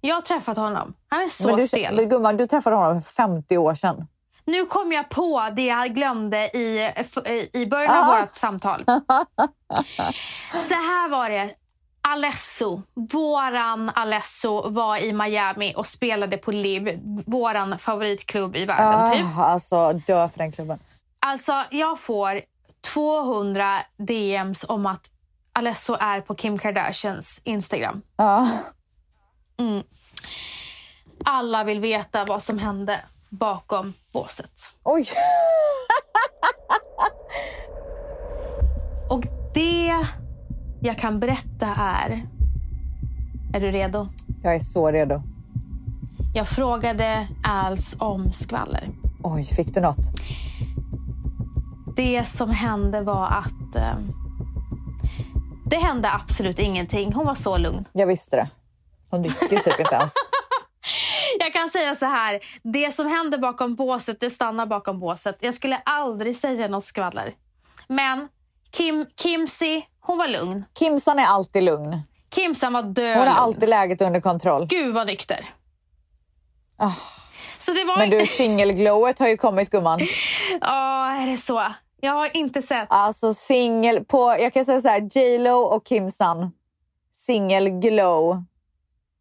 Jag 0.02 0.16
har 0.16 0.22
träffat 0.22 0.58
honom. 0.58 0.94
Han 1.10 1.22
är 1.22 1.28
så 1.28 1.48
men 1.48 1.58
du, 1.58 1.68
stel. 1.68 1.96
Men 1.96 2.10
gumman, 2.10 2.38
du 2.38 2.48
träffade 2.48 2.76
honom 2.76 3.02
för 3.02 3.12
50 3.14 3.58
år 3.58 3.76
sedan. 3.76 4.08
Nu 4.46 4.66
kom 4.66 4.92
jag 4.92 5.10
på 5.10 5.50
det 5.56 5.66
jag 5.66 5.96
glömde 5.96 6.38
i, 6.38 6.92
i 7.54 7.66
början 7.66 7.98
av 7.98 8.04
Aha. 8.04 8.20
vårt 8.20 8.36
samtal. 8.36 8.84
Så 10.60 10.74
här 10.74 11.10
var 11.10 11.30
det. 11.30 11.50
Alesso, 12.08 12.82
våran 12.94 13.92
Alesso 13.96 14.70
var 14.70 14.98
i 14.98 15.14
Miami 15.14 15.74
och 15.78 15.88
spelade 15.88 16.38
på 16.38 16.52
LIV, 16.52 17.00
våran 17.26 17.78
favoritklubb 17.80 18.56
i 18.56 18.66
världen 18.66 19.12
typ. 19.12 19.38
Ah, 19.38 19.44
alltså, 19.44 19.94
dö 19.94 20.30
för 20.30 20.38
den 20.38 20.52
klubben. 20.52 20.80
Alltså 21.26 21.64
jag 21.72 22.00
får 22.00 22.42
200 22.94 23.80
DMs 23.98 24.66
om 24.68 24.86
att 24.86 25.12
Alesso 25.54 25.98
är 26.00 26.22
på 26.22 26.36
Kim 26.36 26.58
Kardashians 26.58 27.42
Instagram. 27.44 28.02
Ja. 28.18 28.48
Alla 31.26 31.64
vill 31.64 31.80
veta 31.80 32.26
vad 32.26 32.44
som 32.44 32.58
hände 32.60 33.00
bakom 33.30 33.94
båset. 34.14 34.52
Oj. 34.84 35.06
Och 39.10 39.24
det 39.54 40.06
jag 40.84 40.98
kan 40.98 41.20
berätta 41.20 41.68
är... 41.78 42.22
Är 43.54 43.60
du 43.60 43.72
redo? 43.72 44.08
Jag 44.44 44.56
är 44.56 44.60
så 44.60 44.92
redo. 44.92 45.22
Jag 46.36 46.48
frågade 46.48 47.28
Als 47.44 47.96
om 48.00 48.32
skvaller. 48.32 48.90
Oj, 49.24 49.44
fick 49.44 49.74
du 49.74 49.82
något? 49.82 50.06
Det 51.96 52.28
som 52.28 52.50
hände 52.50 53.02
var 53.02 53.26
att... 53.26 53.76
Eh, 53.76 53.96
det 55.66 55.78
hände 55.78 56.10
absolut 56.12 56.60
ingenting. 56.60 57.14
Hon 57.14 57.26
var 57.26 57.36
så 57.36 57.58
lugn. 57.58 57.86
Jag 57.92 58.08
visste 58.08 58.36
det. 58.36 58.50
Hon 59.10 59.22
dricker 59.22 59.56
ju 59.56 59.62
typ 59.62 59.80
inte 59.80 59.96
ens. 59.96 60.14
Jag 61.40 61.54
kan 61.54 61.70
säga 61.70 61.96
så 61.96 62.06
här. 62.06 62.40
Det 62.64 62.92
som 62.92 63.08
händer 63.08 63.38
bakom 63.38 63.76
båset, 63.76 64.20
det 64.20 64.30
stannar 64.30 64.66
bakom 64.66 65.00
båset. 65.00 65.38
Jag 65.40 65.54
skulle 65.54 65.78
aldrig 65.86 66.36
säga 66.36 66.68
något 66.68 66.84
skvaller. 66.84 67.34
Men 67.88 68.28
Kim, 68.74 69.06
Kimsi, 69.22 69.86
hon 70.00 70.18
var 70.18 70.28
lugn. 70.28 70.66
Kimsan 70.80 71.20
är 71.20 71.26
alltid 71.26 71.64
lugn. 71.64 72.02
Kimsan 72.36 72.74
var 72.74 72.84
död 72.84 73.18
Hon 73.18 73.28
har 73.28 73.36
alltid 73.36 73.70
läget 73.70 74.02
under 74.02 74.22
kontroll. 74.22 74.66
Gud 74.66 74.94
vad 74.94 75.08
nykter. 75.08 75.46
Så 77.58 77.74
det 77.74 77.84
var... 77.84 77.98
Men 77.98 78.10
du, 78.10 78.28
singelglowet 78.28 79.20
har 79.20 79.28
ju 79.28 79.38
kommit 79.38 79.70
gumman. 79.70 80.00
Ja, 80.62 81.12
är 81.12 81.28
det 81.28 81.38
så? 81.38 81.64
Jag 82.02 82.14
har 82.14 82.38
inte 82.38 82.62
sett. 82.62 82.88
Alltså 82.90 83.34
singel 83.34 84.06
på, 84.06 84.36
jag 84.40 84.54
kan 84.54 84.66
säga 84.66 84.82
så 84.82 84.88
här, 84.88 85.10
J 85.18 85.38
Lo 85.38 85.58
och 85.58 85.88
Kimsan. 85.88 86.52
Singelglow 87.14 88.44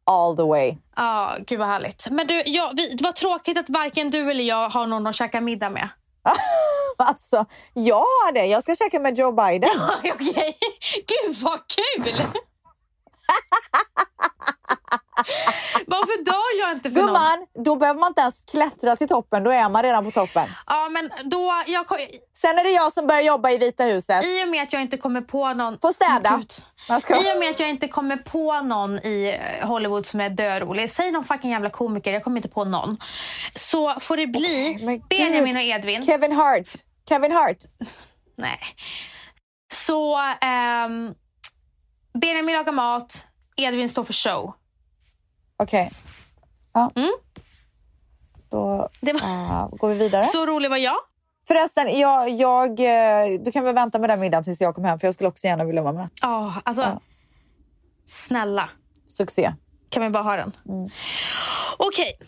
all 0.06 0.36
the 0.36 0.42
way. 0.42 0.76
Ja, 0.96 1.30
gud 1.46 1.58
vad 1.58 1.68
härligt. 1.68 2.08
Men 2.10 2.26
du, 2.26 2.42
jag, 2.46 2.76
vi, 2.76 2.94
det 2.94 3.04
var 3.04 3.12
tråkigt 3.12 3.58
att 3.58 3.70
varken 3.70 4.10
du 4.10 4.30
eller 4.30 4.44
jag 4.44 4.68
har 4.68 4.86
någon 4.86 5.06
att 5.06 5.14
käka 5.14 5.40
middag 5.40 5.70
med. 5.70 5.88
Alltså, 6.98 7.46
jag 7.72 7.94
har 7.96 8.32
det. 8.32 8.46
Jag 8.46 8.62
ska 8.62 8.76
käka 8.76 9.00
med 9.00 9.18
Joe 9.18 9.32
Biden. 9.32 9.70
Okej, 9.98 10.58
gud 11.06 11.36
vad 11.42 11.60
kul! 11.66 12.12
Varför 15.86 16.24
dör 16.24 16.60
jag 16.60 16.72
inte 16.72 16.90
för 16.90 17.00
någon? 17.00 17.06
Gumman, 17.06 17.46
då 17.64 17.76
behöver 17.76 18.00
man 18.00 18.08
inte 18.08 18.20
ens 18.20 18.42
klättra 18.50 18.96
till 18.96 19.08
toppen. 19.08 19.44
Då 19.44 19.50
är 19.50 19.68
man 19.68 19.82
redan 19.82 20.04
på 20.04 20.10
toppen. 20.10 20.48
Ja, 20.66 20.88
men 20.88 21.10
då... 21.24 21.62
Jag, 21.66 21.84
Sen 22.36 22.58
är 22.58 22.64
det 22.64 22.70
jag 22.70 22.92
som 22.92 23.06
börjar 23.06 23.20
jobba 23.22 23.50
i 23.50 23.58
Vita 23.58 23.84
huset. 23.84 24.24
I 24.24 24.44
och 24.44 24.48
med 24.48 24.62
att 24.62 24.72
jag 24.72 24.82
inte 24.82 24.96
kommer 24.96 25.20
på 25.20 25.54
någon... 25.54 25.78
Får 25.78 25.92
städa. 25.92 26.42
Ska- 27.00 27.14
I 27.30 27.34
och 27.34 27.38
med 27.40 27.50
att 27.50 27.60
jag 27.60 27.68
inte 27.68 27.88
kommer 27.88 28.16
på 28.16 28.60
någon 28.60 28.96
i 29.06 29.38
eh, 29.60 29.68
Hollywood 29.68 30.06
som 30.06 30.20
är 30.20 30.30
dörolig. 30.30 30.90
Säg 30.90 31.10
någon 31.10 31.24
fucking 31.24 31.50
jävla 31.50 31.70
komiker, 31.70 32.12
jag 32.12 32.24
kommer 32.24 32.36
inte 32.36 32.48
på 32.48 32.64
någon. 32.64 32.96
Så 33.54 34.00
får 34.00 34.16
det 34.16 34.26
bli 34.26 34.74
gud. 34.80 35.02
Benjamin 35.08 35.56
och 35.56 35.62
Edvin. 35.62 36.02
Kevin 36.02 36.32
Hart. 36.32 36.68
Kevin 37.08 37.32
Hart. 37.32 37.58
Nej. 38.36 38.58
Så 39.72 40.16
ehm, 40.40 41.14
Benjamin 42.20 42.54
lagar 42.54 42.72
mat, 42.72 43.24
Edvin 43.56 43.88
står 43.88 44.04
för 44.04 44.12
show. 44.12 44.54
Okej. 45.62 45.90
Ja. 46.72 46.90
Mm. 46.94 47.12
Då 48.50 48.66
var... 48.66 48.88
eh, 49.04 49.68
går 49.68 49.88
vi 49.88 49.94
vidare. 49.94 50.24
Så 50.24 50.46
rolig 50.46 50.70
var 50.70 50.76
jag. 50.76 50.96
Förresten, 51.48 51.98
jag, 51.98 52.30
jag, 52.30 52.80
eh, 52.80 53.40
du 53.40 53.52
kan 53.52 53.64
väl 53.64 53.74
vänta 53.74 53.98
med 53.98 54.10
den 54.10 54.20
middagen 54.20 54.44
tills 54.44 54.60
jag 54.60 54.74
kommer 54.74 54.88
hem 54.88 54.98
för 54.98 55.06
jag 55.06 55.14
skulle 55.14 55.28
också 55.28 55.46
gärna 55.46 55.64
vilja 55.64 55.82
vara 55.82 55.92
med. 55.92 56.08
Ja, 56.22 56.54
alltså. 56.64 56.82
Ja. 56.82 57.00
Snälla, 58.06 58.70
Succé. 59.08 59.54
kan 59.88 60.02
vi 60.02 60.10
bara 60.10 60.22
ha 60.22 60.36
den? 60.36 60.56
Mm. 60.68 60.88
Okej. 61.78 62.18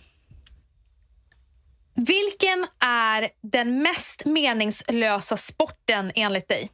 Vilken 1.94 2.66
är 2.86 3.30
den 3.42 3.82
mest 3.82 4.24
meningslösa 4.24 5.36
sporten 5.36 6.12
enligt 6.14 6.48
dig? 6.48 6.70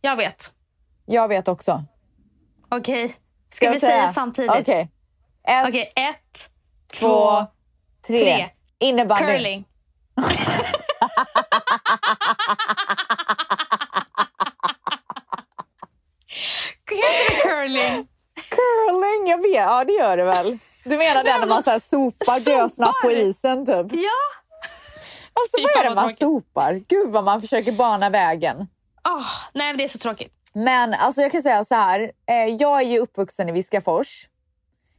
Jag 0.00 0.16
vet. 0.16 0.52
Jag 1.06 1.28
vet 1.28 1.48
också. 1.48 1.84
Okej. 2.68 3.16
Ska, 3.50 3.64
jag 3.66 3.72
vi 3.72 3.80
säga, 3.80 4.08
samtidigt? 4.08 4.50
Okej. 4.50 4.90
Ett, 5.48 5.68
Okej, 5.68 5.92
ett, 5.96 6.50
två, 7.00 7.46
tre. 8.06 8.18
tre. 8.18 8.50
Innebandy. 8.78 9.24
curling. 9.26 9.64
Heter 16.90 17.36
det 17.36 17.42
curling? 17.42 18.08
Curling, 18.50 19.28
jag 19.30 19.42
vet. 19.42 19.54
Ja, 19.54 19.84
det 19.84 19.92
gör 19.92 20.16
det 20.16 20.24
väl. 20.24 20.58
Du 20.84 20.96
menar 20.96 21.24
den 21.24 21.40
när 21.40 21.46
man 21.46 21.62
så 21.62 21.70
här 21.70 21.78
sopar 21.78 22.40
dösnapp 22.44 22.94
på 23.02 23.10
isen 23.10 23.66
typ? 23.66 23.86
Ja. 23.92 24.10
Alltså 25.32 25.56
Fy 25.58 25.62
vad 25.74 25.84
är 25.84 25.88
det 25.88 25.94
man 25.94 26.04
tråkigt. 26.04 26.18
sopar? 26.18 26.82
Gud 26.88 27.08
vad 27.08 27.24
man 27.24 27.40
försöker 27.40 27.72
bana 27.72 28.10
vägen. 28.10 28.56
Oh, 29.08 29.26
nej, 29.54 29.66
men 29.66 29.76
det 29.78 29.84
är 29.84 29.88
så 29.88 29.98
tråkigt. 29.98 30.32
Men 30.52 30.94
alltså 30.94 31.20
jag 31.20 31.32
kan 31.32 31.42
säga 31.42 31.64
så 31.64 31.74
här. 31.74 32.00
Eh, 32.28 32.34
jag 32.58 32.80
är 32.80 32.84
ju 32.86 32.98
uppvuxen 32.98 33.48
i 33.48 33.52
Viskafors. 33.52 34.28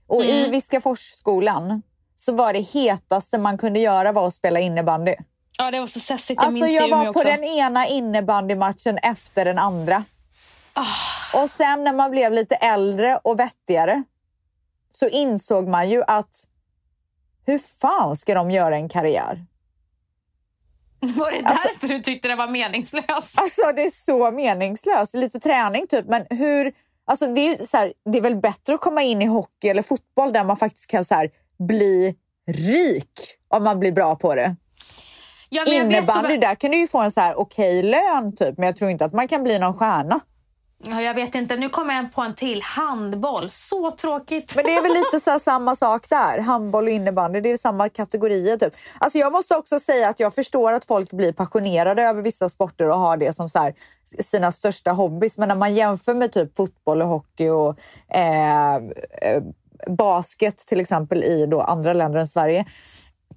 Och 0.10 0.24
i 0.26 0.40
Mm. 0.40 0.52
Viskaforsskolan 0.52 1.82
så 2.16 2.34
var 2.36 2.54
det 2.54 2.60
hetaste 2.60 3.38
man 3.38 3.58
kunde 3.58 3.80
göra 3.80 4.12
var 4.12 4.28
att 4.28 4.34
spela 4.34 4.60
innebandy. 4.60 5.16
Ja, 5.58 5.72
det 5.72 5.80
var 5.80 5.88
så 5.88 6.00
sessigt. 6.00 6.42
Jag 6.42 6.46
Alltså 6.48 6.54
minns 6.54 6.68
det 6.68 6.74
jag 6.74 6.84
i 6.84 6.88
Umeå 6.88 6.98
var 6.98 7.06
på 7.06 7.10
också. 7.20 7.24
den 7.24 7.44
ena 7.44 7.88
innebandymatchen 7.88 8.98
efter 8.98 9.46
den 9.46 9.58
andra. 9.60 10.04
Ah. 10.74 11.42
Och 11.44 11.50
sen 11.50 11.84
när 11.84 11.94
man 11.94 12.12
blev 12.12 12.34
lite 12.34 12.56
äldre 12.56 13.18
och 13.24 13.40
vettigare 13.40 14.04
så 14.92 15.08
insåg 15.10 15.68
man 15.68 15.90
ju 15.90 16.04
att 16.08 16.44
hur 17.46 17.58
fan 17.60 18.16
ska 18.16 18.34
de 18.34 18.52
göra 18.52 18.76
en 18.76 18.90
karriär? 18.90 19.46
Var 21.00 21.32
det 21.32 21.38
Alltså- 21.46 21.68
därför 21.68 21.88
du 21.88 22.00
tyckte 22.02 22.28
det 22.28 22.36
var 22.36 22.48
meningslöst? 22.48 23.08
Alltså 23.42 23.72
det 23.76 23.82
är 23.82 23.92
så 24.06 24.32
meningslöst. 24.32 25.14
Lite 25.14 25.40
träning 25.40 25.88
typ, 25.88 26.06
men 26.06 26.26
hur... 26.30 26.74
Alltså 27.10 27.28
det, 27.28 27.42
är 27.48 27.66
så 27.66 27.78
här, 27.78 27.94
det 28.12 28.18
är 28.18 28.22
väl 28.22 28.36
bättre 28.36 28.74
att 28.74 28.82
komma 28.82 29.02
in 29.04 29.22
i 29.22 29.26
hockey 29.26 29.68
eller 29.68 29.82
fotboll 29.82 30.34
där 30.34 30.44
man 30.44 30.58
faktiskt 30.58 30.90
kan 30.90 31.06
så 31.06 31.16
här, 31.16 31.30
bli 31.68 32.16
rik 32.52 33.12
om 33.48 33.64
man 33.64 33.80
blir 33.80 33.92
bra 33.92 34.16
på 34.16 34.36
det. 34.36 34.56
Ja, 35.50 35.66
Innebandy, 35.66 36.30
vad- 36.30 36.42
där 36.42 36.56
kan 36.56 36.72
du 36.72 36.78
ju 36.78 36.88
få 36.88 37.00
en 37.02 37.12
så 37.12 37.20
här 37.22 37.40
okej 37.40 37.84
lön 37.84 38.36
typ, 38.36 38.58
men 38.58 38.66
jag 38.68 38.76
tror 38.76 38.90
inte 38.92 39.06
att 39.06 39.14
man 39.14 39.28
kan 39.28 39.44
bli 39.44 39.60
någon 39.60 39.74
stjärna. 39.78 40.20
Jag 40.86 41.14
vet 41.14 41.36
inte. 41.36 41.56
Nu 41.56 41.70
kommer 41.70 41.94
jag 41.94 42.14
på 42.14 42.22
en 42.22 42.36
till. 42.36 42.62
Handboll. 42.62 43.52
Så 43.52 43.92
tråkigt. 43.92 44.54
Men 44.56 44.66
det 44.66 44.76
är 44.76 44.84
väl 44.84 44.94
lite 44.94 45.20
så 45.20 45.32
här 45.32 45.40
samma 45.40 45.76
sak 45.76 46.10
där. 46.10 46.40
Handboll 46.40 46.84
och 46.84 46.90
innebandy, 46.90 47.42
det 47.42 47.52
är 47.52 47.58
samma 47.58 47.90
kategorier 47.90 48.58
typ. 48.58 48.74
Alltså 49.00 49.18
jag 49.18 49.32
måste 49.32 49.56
också 49.56 49.80
säga 49.80 50.10
att 50.10 50.20
jag 50.20 50.36
förstår 50.36 50.74
att 50.74 50.86
folk 50.86 51.12
blir 51.12 51.34
passionerade 51.34 52.04
över 52.04 52.22
vissa 52.22 52.50
sporter 52.50 52.90
och 52.90 52.98
har 52.98 53.18
det 53.18 53.34
som 53.34 53.50
så 53.50 53.60
här, 53.60 53.74
sina 54.20 54.52
största 54.52 54.92
hobbys. 54.92 55.38
Men 55.38 55.48
när 55.48 55.56
man 55.56 55.76
jämför 55.76 56.14
med 56.14 56.32
typ 56.32 56.58
fotboll 56.58 57.02
och 57.02 57.08
hockey 57.08 57.50
och 57.50 57.80
eh, 58.16 58.76
eh 58.76 59.44
basket 59.88 60.58
till 60.58 60.80
exempel 60.80 61.24
i 61.24 61.46
då 61.46 61.62
andra 61.62 61.94
länder 61.94 62.20
än 62.20 62.28
Sverige. 62.28 62.66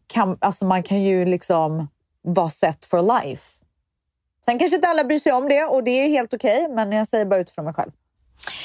Kan, 0.06 0.38
alltså 0.40 0.64
man 0.64 0.82
kan 0.82 1.02
ju 1.02 1.24
liksom 1.24 1.88
vara 2.22 2.50
set 2.50 2.84
for 2.84 3.22
life. 3.22 3.61
Sen 4.44 4.58
kanske 4.58 4.76
inte 4.76 4.88
alla 4.88 5.04
bryr 5.04 5.18
sig 5.18 5.32
om 5.32 5.48
det 5.48 5.64
och 5.64 5.84
det 5.84 5.90
är 5.90 6.08
helt 6.08 6.34
okej, 6.34 6.68
men 6.70 6.92
jag 6.92 7.08
säger 7.08 7.24
bara 7.24 7.40
utifrån 7.40 7.64
mig 7.64 7.74
själv. 7.74 7.92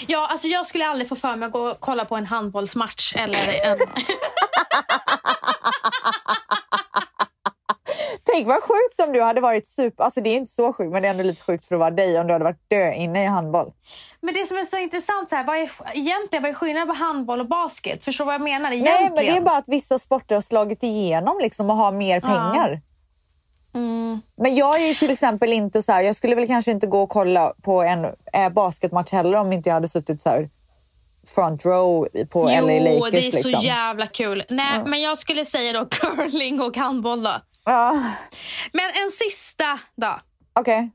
Ja, 0.08 0.28
alltså 0.32 0.48
jag 0.48 0.66
skulle 0.68 0.88
aldrig 0.88 1.10
få 1.10 1.16
för 1.16 1.36
mig 1.36 1.46
att 1.46 1.52
gå 1.52 1.60
och 1.60 1.78
kolla 1.80 2.06
på 2.06 2.16
en 2.16 2.26
handbollsmatch. 2.26 3.16
Eller 3.16 3.72
en... 3.72 3.78
Tänk 8.24 8.48
vad 8.48 8.64
sjukt 8.64 9.00
om 9.08 9.14
du 9.14 9.22
hade 9.22 9.42
varit 9.42 9.68
super... 9.68 10.04
Alltså 10.04 10.22
det 10.22 10.30
är 10.30 10.38
inte 10.38 10.52
så 10.52 10.74
sjukt, 10.74 10.92
men 10.92 11.02
det 11.02 11.08
är 11.08 11.10
ändå 11.12 11.24
lite 11.24 11.42
sjukt 11.42 11.66
för 11.66 11.76
att 11.76 11.80
vara 11.80 11.92
dig 11.92 12.20
om 12.20 12.28
du 12.28 12.34
hade 12.34 12.46
varit 12.46 12.70
dö 12.70 12.94
inne 12.94 13.24
i 13.24 13.26
handboll. 13.26 13.72
Men 14.22 14.34
det 14.34 14.46
som 14.46 14.58
är 14.58 14.64
så 14.64 14.78
intressant, 14.78 15.30
så 15.30 15.36
här, 15.36 15.44
vad 15.44 15.58
är, 15.58 15.72
egentligen, 15.94 16.44
vad 16.44 16.50
är 16.50 16.54
skillnaden 16.54 16.88
på 16.88 16.94
handboll 16.94 17.40
och 17.40 17.48
basket? 17.48 18.04
Förstår 18.04 18.26
du 18.26 18.28
vad 18.28 18.34
jag 18.36 18.42
menar? 18.42 18.72
Egentligen. 18.72 19.02
Nej, 19.02 19.12
men 19.16 19.26
det 19.26 19.38
är 19.38 19.42
bara 19.42 19.58
att 19.58 19.68
vissa 19.68 20.00
sporter 20.00 20.36
har 20.36 20.42
slagit 20.42 20.84
igenom 20.84 21.40
liksom 21.40 21.70
och 21.70 21.76
har 21.76 21.92
mer 21.92 22.20
pengar. 22.20 22.82
Mm. 23.76 24.22
Men 24.38 24.56
jag 24.56 24.82
är 24.82 24.94
till 24.94 25.10
exempel 25.12 25.54
inte 25.54 25.82
så 25.82 25.92
här, 25.92 26.02
jag 26.02 26.16
skulle 26.16 26.36
väl 26.36 26.48
kanske 26.48 26.72
inte 26.72 26.88
gå 26.88 27.02
och 27.02 27.10
kolla 27.10 27.54
på 27.62 27.82
en 27.84 28.06
eh, 28.34 28.50
basketmatch 28.50 29.12
heller 29.12 29.38
om 29.38 29.54
inte 29.54 29.70
jag 29.70 29.74
hade 29.74 29.88
suttit 29.88 30.22
så 30.22 30.30
här 30.30 30.50
front 31.36 31.66
row 31.66 32.08
på 32.30 32.44
LA 32.46 32.52
Jo, 32.74 33.00
Lakers. 33.00 33.12
det 33.12 33.28
är 33.28 33.32
så 33.32 33.48
liksom. 33.48 33.64
jävla 33.66 34.08
kul. 34.08 34.44
Nej, 34.50 34.84
men 34.86 35.02
jag 35.02 35.18
skulle 35.18 35.46
säga 35.46 35.74
då 35.74 35.86
curling 35.86 36.62
och 36.62 36.78
handboll 36.78 37.24
då. 37.24 37.34
Ja, 37.66 37.92
Men 38.74 38.86
en 38.86 39.12
sista 39.12 39.80
då. 39.96 40.20
okej. 40.54 40.92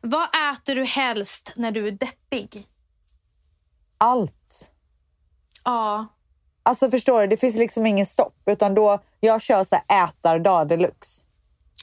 Vad 0.00 0.28
äter 0.52 0.74
du 0.74 0.84
helst 0.84 1.52
när 1.56 1.72
du 1.72 1.86
är 1.86 1.92
deppig? 1.92 2.66
allt. 3.98 4.70
Ja. 5.64 6.06
Alltså 6.62 6.90
förstår 6.90 7.20
du, 7.20 7.26
det 7.26 7.36
finns 7.36 7.54
liksom 7.54 7.86
ingen 7.86 8.06
stopp. 8.06 8.34
Utan 8.46 8.74
då, 8.74 8.98
jag 9.20 9.42
kör 9.42 9.64
så 9.64 9.76
här 9.86 10.04
ätardag 10.04 10.68
deluxe. 10.68 11.26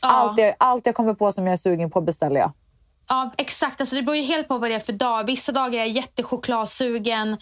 Ja. 0.02 0.10
Allt, 0.10 0.40
jag, 0.40 0.56
allt 0.58 0.86
jag 0.86 0.96
kommer 0.96 1.14
på 1.14 1.32
som 1.32 1.46
jag 1.48 1.54
är 1.54 1.58
sugen 1.58 1.92
på 1.92 2.02
beställer 2.02 2.40
jag. 2.40 2.52
Ja, 3.10 3.32
exakt. 3.38 3.82
Alltså, 3.82 3.96
det 3.96 4.02
beror 4.02 4.16
ju 4.16 4.24
helt 4.24 4.48
på 4.48 4.58
vad 4.58 4.70
det 4.70 4.76
är 4.76 4.80
för 4.80 4.94
dag. 4.94 5.26
Vissa 5.26 5.52
dagar 5.52 5.74
är 5.74 5.78
jag 5.78 5.88
jättechokladsugen. 5.88 7.38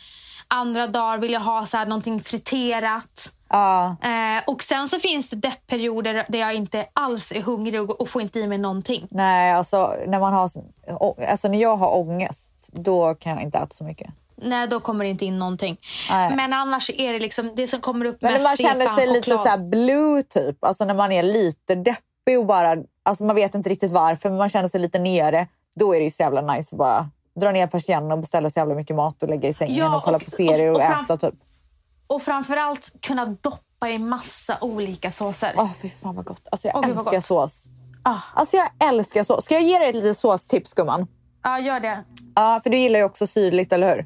Andra 0.48 0.88
dagar 0.88 1.18
vill 1.18 1.32
jag 1.32 1.40
ha 1.40 1.66
så 1.66 1.78
här, 1.78 1.86
någonting 1.86 2.24
friterat. 2.24 3.32
Ja, 3.50 3.96
Eh, 4.02 4.44
och 4.48 4.64
sen 4.64 4.88
så 4.88 5.00
finns 5.00 5.30
det 5.30 5.36
deppperioder 5.36 6.26
där 6.30 6.40
jag 6.40 6.56
inte 6.56 6.86
alls 6.94 7.32
är 7.32 7.42
hungrig 7.42 7.82
och, 7.82 8.02
och 8.02 8.10
får 8.10 8.22
inte 8.22 8.40
i 8.40 8.48
mig 8.48 8.58
någonting. 8.58 9.08
nej, 9.12 9.54
alltså 9.54 9.94
när, 10.08 10.20
man 10.20 10.34
har, 10.34 10.50
alltså 11.30 11.48
när 11.48 11.62
jag 11.62 11.78
har 11.78 11.98
ångest, 11.98 12.70
då 12.72 13.16
kan 13.16 13.32
jag 13.32 13.42
inte 13.42 13.58
äta 13.58 13.68
så 13.72 13.84
mycket. 13.84 14.10
Nej, 14.36 14.68
då 14.68 14.80
kommer 14.80 15.04
det 15.04 15.10
inte 15.10 15.26
in 15.26 15.40
någonting. 15.40 15.78
Nej. 16.12 16.36
Men 16.36 16.54
annars 16.54 16.92
är 16.98 17.14
det 17.14 17.20
liksom 17.20 17.56
det 17.56 17.68
som 17.68 17.82
kommer 17.82 18.06
upp 18.06 18.18
Men 18.22 18.34
mest 18.34 18.46
man 18.46 18.58
känner 18.58 18.88
sig 18.88 19.08
lite 19.08 19.38
så 19.38 19.58
blue 19.60 20.24
typ, 20.24 20.64
alltså 20.64 20.86
när 20.86 20.94
man 20.94 21.12
är 21.12 21.24
lite 21.24 21.76
deppig 21.76 22.05
och 22.40 22.46
bara, 22.46 22.76
alltså 23.04 23.24
man 23.24 23.36
vet 23.36 23.56
inte 23.56 23.70
riktigt 23.70 23.92
varför, 23.92 24.30
men 24.30 24.38
man 24.38 24.50
känner 24.50 24.68
sig 24.70 24.80
lite 24.80 25.00
nere, 25.00 25.48
då 25.76 25.96
är 25.96 26.00
det 26.00 26.04
ju 26.04 26.12
så 26.12 26.24
jävla 26.24 26.42
nice 26.42 26.76
att 26.76 26.78
bara 26.78 27.10
dra 27.40 27.52
ner 27.52 27.68
persiennen 27.68 28.12
och 28.12 28.20
beställa 28.20 28.50
så 28.50 28.60
jävla 28.60 28.76
mycket 28.76 28.96
mat 28.96 29.24
och 29.24 29.30
lägga 29.30 29.50
i 29.50 29.54
sängen 29.54 29.76
Ja, 29.76 29.96
och 29.98 30.04
kolla 30.04 30.18
och- 30.18 30.24
på 30.26 30.30
serier 30.32 30.70
och, 30.70 30.76
och- 30.76 30.82
och 30.82 30.88
fram- 30.88 31.06
äta 31.06 31.18
typ. 31.18 31.36
Och 32.08 32.22
framförallt 32.22 32.92
kunna 33.02 33.26
doppa 33.26 33.90
i 33.90 34.00
massa 34.00 34.58
olika 34.62 35.12
såser. 35.12 35.54
Åh 35.58 35.74
fy 35.82 35.90
fan 35.90 36.16
vad 36.16 36.26
gott. 36.26 36.48
Alltså 36.52 36.68
jag 36.68 36.74
vad 36.82 36.90
älskar 36.98 37.22
sås. 37.22 37.66
Ah. 38.04 38.20
Alltså 38.34 38.58
jag 38.58 38.70
älskar 38.90 39.24
sås. 39.24 39.46
Ska 39.46 39.54
jag 39.54 39.64
ge 39.64 39.80
dig 39.80 39.90
ett 39.90 39.96
litet 39.96 40.18
såstips 40.18 40.74
gumman? 40.74 41.08
Ja, 41.44 41.60
gör 41.60 41.80
det. 41.80 42.04
Ja, 42.36 42.60
för 42.64 42.70
du 42.70 42.78
gillar 42.78 43.00
ju 43.00 43.06
också 43.06 43.28
syrligt, 43.28 43.74
eller 43.74 43.96
hur? 43.96 44.06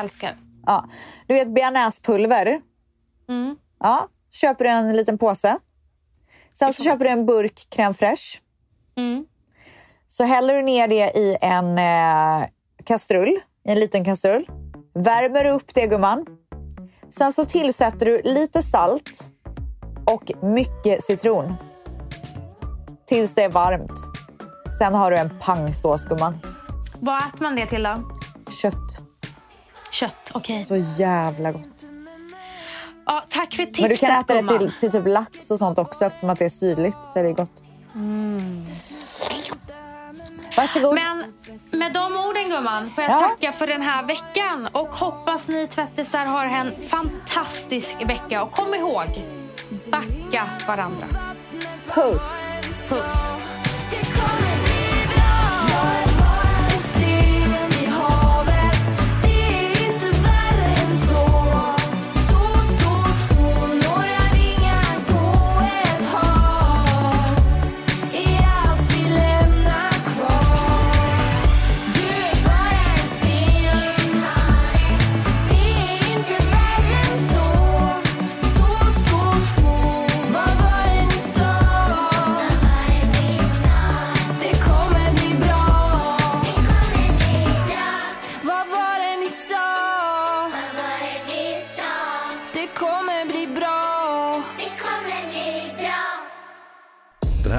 Älskar. 0.00 0.36
Ja. 0.66 0.84
Du 1.26 1.34
vet 1.34 1.54
bearnaisepulver? 1.54 2.60
Mm. 3.28 3.56
Ja, 3.80 4.08
köper 4.30 4.64
du 4.64 4.70
en 4.70 4.96
liten 4.96 5.18
påse. 5.18 5.58
Sen 6.52 6.72
så 6.72 6.84
köper 6.84 7.04
du 7.04 7.10
en 7.10 7.26
burk 7.26 7.66
crème 7.70 7.94
fraîche. 7.94 8.40
Mm. 8.96 9.26
Så 10.08 10.24
häller 10.24 10.54
du 10.54 10.62
ner 10.62 10.88
det 10.88 11.12
i 11.14 11.36
en 11.40 11.78
eh, 11.78 12.48
kastrull, 12.84 13.28
i 13.64 13.70
en 13.70 13.80
liten 13.80 14.04
kastrull. 14.04 14.46
Värmer 14.94 15.44
upp 15.44 15.74
det 15.74 15.86
gumman. 15.86 16.26
Sen 17.10 17.32
så 17.32 17.44
tillsätter 17.44 18.06
du 18.06 18.22
lite 18.22 18.62
salt 18.62 19.30
och 20.06 20.32
mycket 20.42 21.04
citron. 21.04 21.54
Tills 23.06 23.34
det 23.34 23.42
är 23.42 23.50
varmt. 23.50 23.98
Sen 24.78 24.94
har 24.94 25.10
du 25.10 25.16
en 25.16 25.38
pangsås 25.40 26.04
gumman. 26.04 26.38
Vad 27.00 27.18
äter 27.18 27.42
man 27.42 27.56
det 27.56 27.66
till 27.66 27.82
då? 27.82 28.18
Kött. 28.62 28.74
Kött, 29.90 30.30
okej. 30.34 30.64
Så 30.64 30.76
jävla 30.76 31.52
gott. 31.52 31.91
Ja, 33.06 33.22
tack 33.28 33.54
för 33.54 33.64
tipset 33.64 33.80
Men 33.80 33.90
du 33.90 33.96
kan 33.96 34.10
äta 34.20 34.42
det 34.42 34.58
till, 34.58 34.72
till 34.80 34.92
typ 34.92 35.06
lax 35.06 35.50
och 35.50 35.58
sånt 35.58 35.78
också 35.78 36.04
eftersom 36.04 36.30
att 36.30 36.38
det 36.38 36.44
är 36.44 36.48
syrligt 36.48 36.98
så 37.12 37.18
är 37.18 37.22
det 37.22 37.32
gott. 37.32 37.62
Varsågod. 40.56 40.94
Men 40.94 41.24
med 41.80 41.92
de 41.92 42.16
orden 42.16 42.50
gumman 42.50 42.90
får 42.94 43.04
jag 43.04 43.12
Ja. 43.12 43.16
tacka 43.16 43.52
för 43.52 43.66
den 43.66 43.82
här 43.82 44.06
veckan 44.06 44.68
och 44.72 44.88
hoppas 44.88 45.48
ni 45.48 45.66
tvättisar 45.66 46.24
har 46.26 46.44
en 46.46 46.72
fantastisk 46.88 47.96
vecka. 48.06 48.42
Och 48.42 48.52
kom 48.52 48.74
ihåg, 48.74 49.22
backa 49.90 50.42
varandra. 50.66 51.04
Puss. 51.94 52.40
Puss! 52.88 53.40